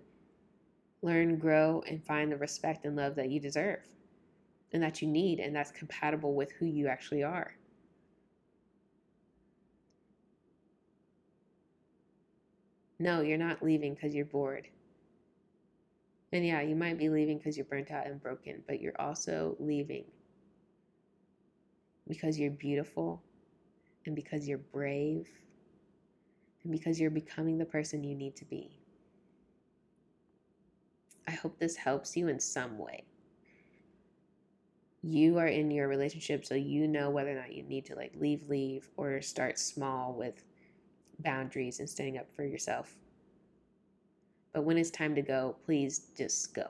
learn, 1.02 1.38
grow, 1.38 1.82
and 1.88 2.04
find 2.04 2.30
the 2.30 2.36
respect 2.36 2.84
and 2.84 2.96
love 2.96 3.14
that 3.14 3.30
you 3.30 3.40
deserve 3.40 3.80
and 4.72 4.82
that 4.82 5.00
you 5.00 5.08
need 5.08 5.40
and 5.40 5.54
that's 5.54 5.70
compatible 5.70 6.34
with 6.34 6.52
who 6.52 6.66
you 6.66 6.88
actually 6.88 7.22
are. 7.22 7.54
No, 12.98 13.20
you're 13.20 13.38
not 13.38 13.62
leaving 13.62 13.94
because 13.94 14.14
you're 14.14 14.24
bored. 14.24 14.68
And 16.32 16.44
yeah, 16.44 16.60
you 16.60 16.74
might 16.74 16.98
be 16.98 17.08
leaving 17.08 17.38
because 17.38 17.56
you're 17.56 17.66
burnt 17.66 17.90
out 17.90 18.06
and 18.06 18.20
broken, 18.20 18.62
but 18.66 18.80
you're 18.80 19.00
also 19.00 19.56
leaving 19.58 20.04
because 22.08 22.38
you're 22.38 22.50
beautiful 22.50 23.22
and 24.06 24.14
because 24.14 24.48
you're 24.48 24.58
brave 24.58 25.28
and 26.66 26.72
because 26.72 26.98
you're 26.98 27.10
becoming 27.10 27.58
the 27.58 27.64
person 27.64 28.02
you 28.02 28.16
need 28.16 28.34
to 28.34 28.44
be. 28.44 28.76
I 31.28 31.30
hope 31.30 31.60
this 31.60 31.76
helps 31.76 32.16
you 32.16 32.26
in 32.26 32.40
some 32.40 32.76
way. 32.76 33.04
You 35.00 35.38
are 35.38 35.46
in 35.46 35.70
your 35.70 35.86
relationship 35.86 36.44
so 36.44 36.56
you 36.56 36.88
know 36.88 37.08
whether 37.08 37.30
or 37.30 37.40
not 37.40 37.54
you 37.54 37.62
need 37.62 37.86
to 37.86 37.94
like 37.94 38.14
leave 38.18 38.48
leave 38.48 38.88
or 38.96 39.22
start 39.22 39.60
small 39.60 40.12
with 40.12 40.42
boundaries 41.20 41.78
and 41.78 41.88
standing 41.88 42.18
up 42.18 42.32
for 42.34 42.44
yourself. 42.44 42.96
But 44.52 44.64
when 44.64 44.76
it's 44.76 44.90
time 44.90 45.14
to 45.14 45.22
go 45.22 45.54
please 45.66 46.10
just 46.18 46.52
go. 46.52 46.66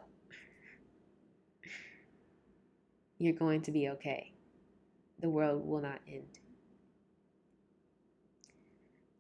You're 3.17 3.33
going 3.33 3.63
to 3.63 3.71
be 3.71 3.89
okay. 3.89 4.35
The 5.21 5.31
world 5.31 5.67
will 5.67 5.81
not 5.81 6.01
end 6.07 6.39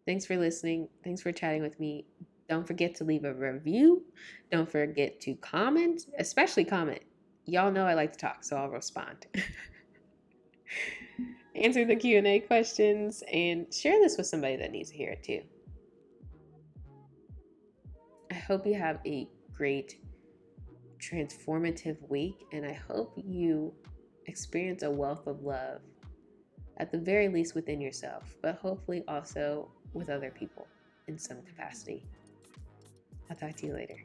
thanks 0.06 0.24
for 0.24 0.36
listening 0.36 0.88
thanks 1.04 1.20
for 1.20 1.32
chatting 1.32 1.62
with 1.62 1.78
me 1.80 2.06
don't 2.48 2.66
forget 2.66 2.94
to 2.94 3.04
leave 3.04 3.24
a 3.24 3.34
review 3.34 4.04
don't 4.50 4.70
forget 4.70 5.20
to 5.20 5.34
comment 5.36 6.02
especially 6.18 6.64
comment 6.64 7.02
y'all 7.46 7.70
know 7.70 7.86
I 7.86 7.94
like 7.94 8.12
to 8.12 8.18
talk, 8.18 8.44
so 8.44 8.56
I'll 8.56 8.68
respond. 8.68 9.26
Answer 11.54 11.86
the 11.86 11.96
Q&A 11.96 12.40
questions 12.40 13.22
and 13.32 13.72
share 13.72 13.98
this 14.00 14.18
with 14.18 14.26
somebody 14.26 14.56
that 14.56 14.72
needs 14.72 14.90
to 14.90 14.96
hear 14.96 15.10
it 15.10 15.22
too. 15.22 15.42
I 18.30 18.34
hope 18.34 18.66
you 18.66 18.74
have 18.74 18.98
a 19.06 19.28
great 19.56 20.00
transformative 20.98 21.96
week 22.10 22.44
and 22.52 22.66
I 22.66 22.72
hope 22.72 23.14
you 23.16 23.72
experience 24.26 24.82
a 24.82 24.90
wealth 24.90 25.26
of 25.26 25.42
love 25.42 25.80
at 26.78 26.92
the 26.92 26.98
very 26.98 27.28
least 27.28 27.54
within 27.54 27.80
yourself, 27.80 28.36
but 28.42 28.56
hopefully 28.56 29.02
also 29.08 29.70
with 29.96 30.10
other 30.10 30.30
people 30.30 30.66
in 31.08 31.18
some 31.18 31.38
capacity. 31.42 32.02
I'll 33.30 33.36
talk 33.36 33.56
to 33.56 33.66
you 33.66 33.74
later. 33.74 33.96